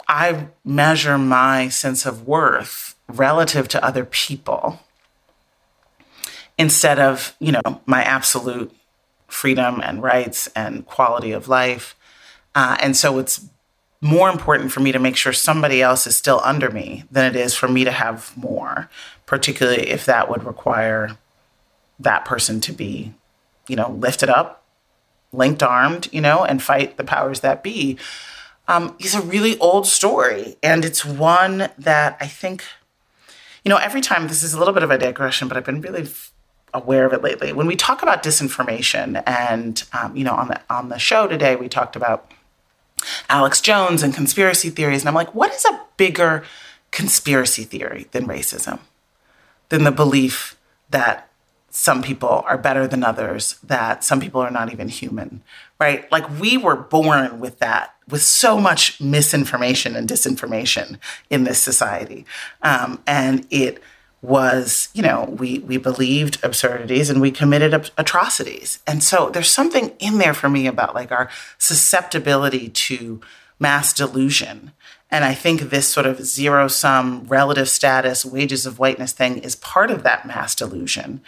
I 0.08 0.48
measure 0.64 1.18
my 1.18 1.70
sense 1.70 2.06
of 2.06 2.28
worth 2.28 2.96
relative 3.08 3.68
to 3.70 3.84
other 3.84 4.06
people 4.06 4.80
instead 6.58 7.00
of, 7.00 7.36
you 7.40 7.52
know, 7.52 7.82
my 7.86 8.04
absolute 8.04 8.74
freedom 9.28 9.82
and 9.84 10.02
rights 10.02 10.48
and 10.56 10.86
quality 10.86 11.32
of 11.32 11.48
life. 11.48 11.96
Uh, 12.54 12.78
and 12.80 12.96
so 12.96 13.18
it's 13.20 13.50
more 14.02 14.30
important 14.30 14.72
for 14.72 14.82
me 14.82 14.92
to 14.92 15.00
make 15.00 15.16
sure 15.16 15.34
somebody 15.34 15.82
else 15.82 16.06
is 16.06 16.16
still 16.16 16.42
under 16.44 16.70
me 16.70 17.04
than 17.12 17.26
it 17.26 17.36
is 17.36 17.56
for 17.56 17.68
me 17.68 17.84
to 17.84 17.92
have 17.92 18.36
more, 18.38 18.90
particularly 19.26 19.90
if 19.90 20.06
that 20.06 20.30
would 20.30 20.44
require 20.44 21.18
that 22.00 22.26
person 22.26 22.62
to 22.62 22.74
be, 22.74 23.14
you 23.68 23.76
know, 23.76 23.90
lifted 23.92 24.30
up, 24.30 24.66
linked 25.32 25.64
armed, 25.64 26.10
you 26.12 26.22
know, 26.22 26.44
and 26.44 26.62
fight 26.62 26.98
the 26.98 27.04
powers 27.04 27.40
that 27.40 27.64
be 27.64 27.98
um, 28.68 28.96
a 29.14 29.22
really 29.22 29.58
old 29.60 29.88
story. 29.88 30.56
And 30.62 30.84
it's 30.84 31.06
one 31.06 31.70
that 31.78 32.18
I 32.20 32.28
think, 32.28 32.64
you 33.64 33.70
know, 33.70 33.78
every 33.78 34.02
time 34.02 34.28
this 34.28 34.44
is 34.44 34.54
a 34.54 34.60
little 34.60 34.74
bit 34.74 34.84
of 34.84 34.92
a 34.92 34.98
digression, 34.98 35.48
but 35.48 35.58
I've 35.58 35.66
been 35.66 35.82
really 35.82 36.04
f- 36.04 36.32
aware 36.74 37.06
of 37.06 37.14
it 37.14 37.24
lately. 37.24 37.54
When 37.54 37.68
we 37.68 37.76
talk 37.76 38.04
about 38.04 38.24
disinformation, 38.24 39.24
and 39.26 39.84
um, 39.94 40.16
you 40.16 40.24
know, 40.24 40.34
on 40.34 40.50
the 40.50 40.62
on 40.70 40.90
the 40.90 41.00
show 41.00 41.28
today, 41.28 41.56
we 41.56 41.70
talked 41.70 41.96
about 41.96 42.32
Alex 43.30 43.62
Jones 43.62 44.04
and 44.04 44.14
conspiracy 44.14 44.70
theories, 44.70 45.02
and 45.02 45.10
I'm 45.10 45.16
like, 45.16 45.34
what 45.36 45.54
is 45.54 45.66
a 45.66 45.82
bigger 45.98 46.44
conspiracy 46.92 47.64
theory 47.64 48.08
than 48.12 48.28
racism? 48.28 48.80
Than 49.70 49.84
the 49.84 49.92
belief 49.92 50.56
that 50.90 51.30
some 51.70 52.02
people 52.02 52.44
are 52.48 52.58
better 52.58 52.88
than 52.88 53.04
others, 53.04 53.60
that 53.62 54.02
some 54.02 54.22
people 54.22 54.40
are 54.40 54.52
not 54.52 54.72
even 54.72 54.88
human, 54.88 55.44
right? 55.78 56.10
Like 56.10 56.40
we 56.40 56.58
were 56.58 56.78
born 56.78 57.42
with 57.42 57.60
that, 57.60 57.96
with 58.08 58.22
so 58.22 58.58
much 58.60 59.02
misinformation 59.02 59.94
and 59.96 60.08
disinformation 60.08 61.00
in 61.30 61.44
this 61.44 61.60
society. 61.60 62.26
Um, 62.62 63.02
and 63.06 63.46
it 63.50 63.84
was, 64.26 64.90
you 64.94 65.02
know, 65.02 65.26
we, 65.38 65.60
we 65.60 65.78
believed 65.78 66.44
absurdities 66.44 67.10
and 67.10 67.22
we 67.22 67.32
committed 67.32 67.92
atrocities. 67.98 68.80
And 68.88 69.04
so 69.04 69.30
there's 69.30 69.50
something 69.50 69.94
in 70.00 70.18
there 70.18 70.34
for 70.34 70.50
me 70.50 70.68
about 70.68 70.96
like 70.96 71.12
our 71.12 71.30
susceptibility 71.58 72.70
to 72.70 73.22
mass 73.60 73.94
delusion. 73.94 74.72
And 75.12 75.24
I 75.24 75.34
think 75.34 75.62
this 75.62 75.88
sort 75.88 76.06
of 76.06 76.26
zero 76.26 76.68
sum 76.68 77.26
relative 77.28 77.70
status, 77.70 78.26
wages 78.26 78.66
of 78.66 78.80
whiteness 78.80 79.14
thing 79.14 79.38
is 79.38 79.56
part 79.56 79.92
of 79.92 80.04
that 80.04 80.26
mass 80.26 80.56
delusion 80.56 81.22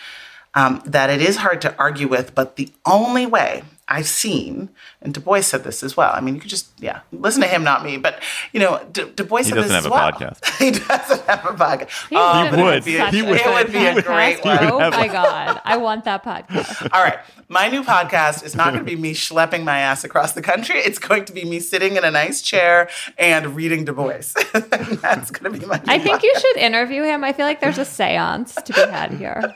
um, 0.53 0.81
that 0.85 1.09
it 1.09 1.21
is 1.21 1.37
hard 1.37 1.61
to 1.61 1.77
argue 1.77 2.07
with. 2.07 2.33
But 2.33 2.55
the 2.55 2.69
only 2.85 3.25
way 3.25 3.63
I've 3.89 4.07
seen, 4.07 4.69
and 5.01 5.13
Du 5.13 5.21
Bois 5.21 5.39
said 5.41 5.63
this 5.63 5.81
as 5.81 5.95
well. 5.95 6.11
I 6.13 6.19
mean, 6.19 6.35
you 6.35 6.41
could 6.41 6.49
just, 6.49 6.67
yeah, 6.79 6.99
listen 7.13 7.41
to 7.41 7.47
him, 7.47 7.63
not 7.63 7.85
me. 7.85 7.95
But, 7.97 8.21
you 8.51 8.59
know, 8.59 8.85
Du, 8.91 9.09
du 9.09 9.23
Bois 9.23 9.39
he 9.39 9.43
said 9.45 9.63
this 9.63 9.71
as 9.71 9.87
well. 9.87 10.11
He 10.17 10.21
doesn't 10.21 10.27
have 10.27 10.35
a 10.35 10.43
podcast. 10.43 10.57
he 10.59 10.71
doesn't 10.71 11.25
have 11.27 11.45
um, 11.45 11.55
a 11.55 11.57
podcast. 11.57 12.07
He 12.09 12.15
Oh, 12.17 12.49
would 12.51 12.59
it 12.59 12.63
would. 12.63 12.83
be 12.85 12.97
a- 12.97 13.09
He 13.11 13.21
would. 13.21 13.39
It 13.39 13.45
would 13.47 13.71
be 13.71 13.85
a 13.85 14.01
great 14.01 14.43
one. 14.43 14.57
Oh 14.61 14.89
my 14.91 15.07
god, 15.07 15.61
I 15.63 15.77
want 15.77 16.03
that 16.05 16.23
podcast. 16.23 16.89
All 16.93 17.01
right. 17.03 17.19
My 17.49 17.69
new 17.69 17.81
podcast 17.81 18.43
is 18.43 18.55
not 18.55 18.73
going 18.73 18.83
to 18.83 18.89
be 18.91 18.97
me 18.97 19.13
schlepping 19.13 19.63
my 19.63 19.79
ass 19.79 20.03
across 20.03 20.33
the 20.33 20.41
country. 20.41 20.79
It's 20.79 20.99
going 20.99 21.23
to 21.25 21.31
be 21.33 21.45
me 21.45 21.61
sitting 21.61 21.95
in 21.95 22.03
a 22.03 22.11
nice 22.11 22.41
chair 22.41 22.89
and 23.17 23.55
reading 23.55 23.85
Du 23.85 23.93
Bois. 23.93 24.17
That's 24.51 25.31
going 25.31 25.53
to 25.53 25.57
be 25.57 25.65
my 25.65 25.77
new 25.77 25.83
I 25.87 25.97
think 25.97 26.17
podcast. 26.19 26.23
you 26.23 26.33
should 26.41 26.57
interview 26.57 27.03
him. 27.03 27.23
I 27.23 27.31
feel 27.31 27.45
like 27.45 27.61
there's 27.61 27.77
a 27.77 27.83
séance 27.83 28.61
to 28.61 28.73
be 28.73 28.81
had 28.91 29.13
here. 29.13 29.55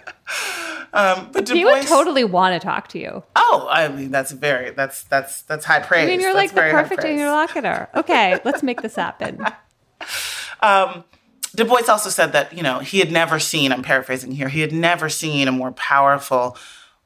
But 0.91 1.45
Du 1.45 1.53
He 1.53 1.63
Bois, 1.63 1.73
would 1.73 1.87
totally 1.87 2.23
want 2.23 2.59
to 2.59 2.65
talk 2.65 2.87
to 2.89 2.99
you. 2.99 3.23
Oh, 3.35 3.67
I 3.69 3.87
mean, 3.87 4.11
that's 4.11 4.31
very, 4.31 4.71
that's, 4.71 5.03
that's, 5.03 5.41
that's 5.43 5.65
high 5.65 5.79
praise. 5.79 6.03
I 6.03 6.07
mean, 6.07 6.19
you're 6.21 6.33
That's 6.33 6.53
like 6.53 6.71
the 6.71 6.71
perfect 6.71 7.03
interlocutor. 7.03 7.89
Okay, 7.95 8.39
let's 8.43 8.61
make 8.63 8.81
this 8.81 8.95
happen. 8.95 9.45
Du 11.53 11.65
Bois 11.65 11.89
also 11.89 12.09
said 12.09 12.31
that, 12.31 12.53
you 12.53 12.63
know, 12.63 12.79
he 12.79 12.99
had 12.99 13.11
never 13.11 13.39
seen, 13.39 13.73
I'm 13.73 13.83
paraphrasing 13.83 14.31
here, 14.31 14.47
he 14.47 14.61
had 14.61 14.71
never 14.71 15.09
seen 15.09 15.47
a 15.47 15.51
more 15.51 15.71
powerful 15.73 16.57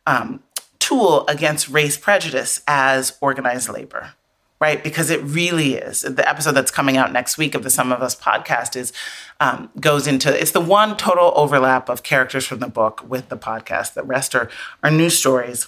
um, 0.06 0.44
tool 0.78 1.26
against 1.28 1.70
race 1.70 1.98
prejudice 1.98 2.62
as 2.68 3.18
organized 3.22 3.70
labor, 3.70 4.12
right? 4.60 4.84
Because 4.84 5.10
it 5.10 5.22
really 5.22 5.76
is. 5.76 6.02
The 6.02 6.28
episode 6.28 6.54
that's 6.54 6.72
coming 6.72 6.98
out 6.98 7.12
next 7.12 7.38
week 7.38 7.56
of 7.56 7.64
the 7.64 7.70
Sum 7.70 7.92
of 7.92 8.02
Us 8.02 8.16
podcast 8.16 8.76
is 8.76 8.94
um, 9.40 9.70
goes 9.80 10.08
into 10.08 10.34
it's 10.40 10.52
the 10.52 10.62
one 10.62 10.96
total 10.96 11.34
overlap 11.36 11.90
of 11.90 12.04
characters 12.04 12.46
from 12.46 12.60
the 12.60 12.68
book 12.68 13.04
with 13.08 13.30
the 13.30 13.38
podcast. 13.38 13.94
The 13.94 14.04
rest 14.04 14.34
are, 14.34 14.50
are 14.84 14.92
new 14.92 15.10
stories. 15.10 15.68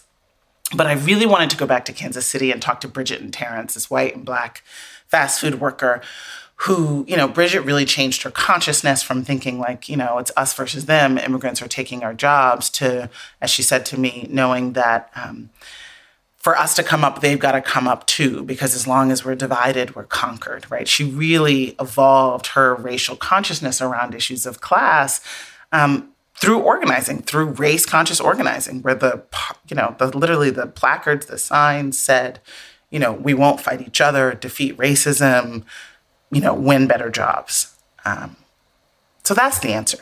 But 0.75 0.87
I 0.87 0.93
really 0.93 1.25
wanted 1.25 1.49
to 1.51 1.57
go 1.57 1.65
back 1.65 1.85
to 1.85 1.93
Kansas 1.93 2.25
City 2.25 2.51
and 2.51 2.61
talk 2.61 2.81
to 2.81 2.87
Bridget 2.89 3.21
and 3.21 3.31
Terrence, 3.33 3.73
this 3.73 3.89
white 3.89 4.15
and 4.15 4.25
black 4.25 4.63
fast 5.07 5.39
food 5.39 5.61
worker 5.61 6.01
who, 6.61 7.05
you 7.07 7.15
know, 7.15 7.27
Bridget 7.27 7.61
really 7.61 7.85
changed 7.85 8.23
her 8.23 8.31
consciousness 8.31 9.03
from 9.03 9.23
thinking 9.23 9.59
like, 9.59 9.87
you 9.87 9.95
know, 9.95 10.17
it's 10.17 10.31
us 10.35 10.53
versus 10.55 10.87
them, 10.87 11.17
immigrants 11.17 11.61
are 11.61 11.67
taking 11.67 12.03
our 12.03 12.15
jobs, 12.15 12.69
to, 12.71 13.09
as 13.39 13.51
she 13.51 13.61
said 13.61 13.85
to 13.85 13.99
me, 13.99 14.27
knowing 14.31 14.73
that 14.73 15.11
um, 15.15 15.51
for 16.47 16.57
us 16.57 16.75
to 16.75 16.81
come 16.81 17.03
up, 17.03 17.19
they've 17.19 17.39
got 17.39 17.51
to 17.51 17.61
come 17.61 17.89
up 17.89 18.07
too, 18.07 18.41
because 18.43 18.73
as 18.73 18.87
long 18.87 19.11
as 19.11 19.25
we're 19.25 19.35
divided, 19.35 19.97
we're 19.97 20.05
conquered, 20.05 20.65
right? 20.71 20.87
She 20.87 21.03
really 21.03 21.75
evolved 21.77 22.47
her 22.47 22.73
racial 22.73 23.17
consciousness 23.17 23.81
around 23.81 24.15
issues 24.15 24.45
of 24.45 24.61
class. 24.61 25.19
Um, 25.73 26.13
through 26.35 26.59
organizing, 26.59 27.21
through 27.21 27.47
race 27.47 27.85
conscious 27.85 28.21
organizing, 28.21 28.81
where 28.81 28.95
the, 28.95 29.23
you 29.67 29.75
know, 29.75 29.93
the 29.99 30.17
literally 30.17 30.49
the 30.49 30.67
placards, 30.67 31.25
the 31.25 31.37
signs 31.37 31.97
said, 31.97 32.39
you 32.91 32.99
know, 32.99 33.11
we 33.11 33.33
won't 33.33 33.59
fight 33.59 33.81
each 33.81 33.99
other, 33.99 34.33
defeat 34.33 34.77
racism, 34.77 35.65
you 36.31 36.39
know, 36.39 36.53
win 36.53 36.87
better 36.87 37.09
jobs. 37.09 37.75
Um, 38.05 38.37
so 39.25 39.33
that's 39.33 39.59
the 39.59 39.73
answer. 39.73 39.99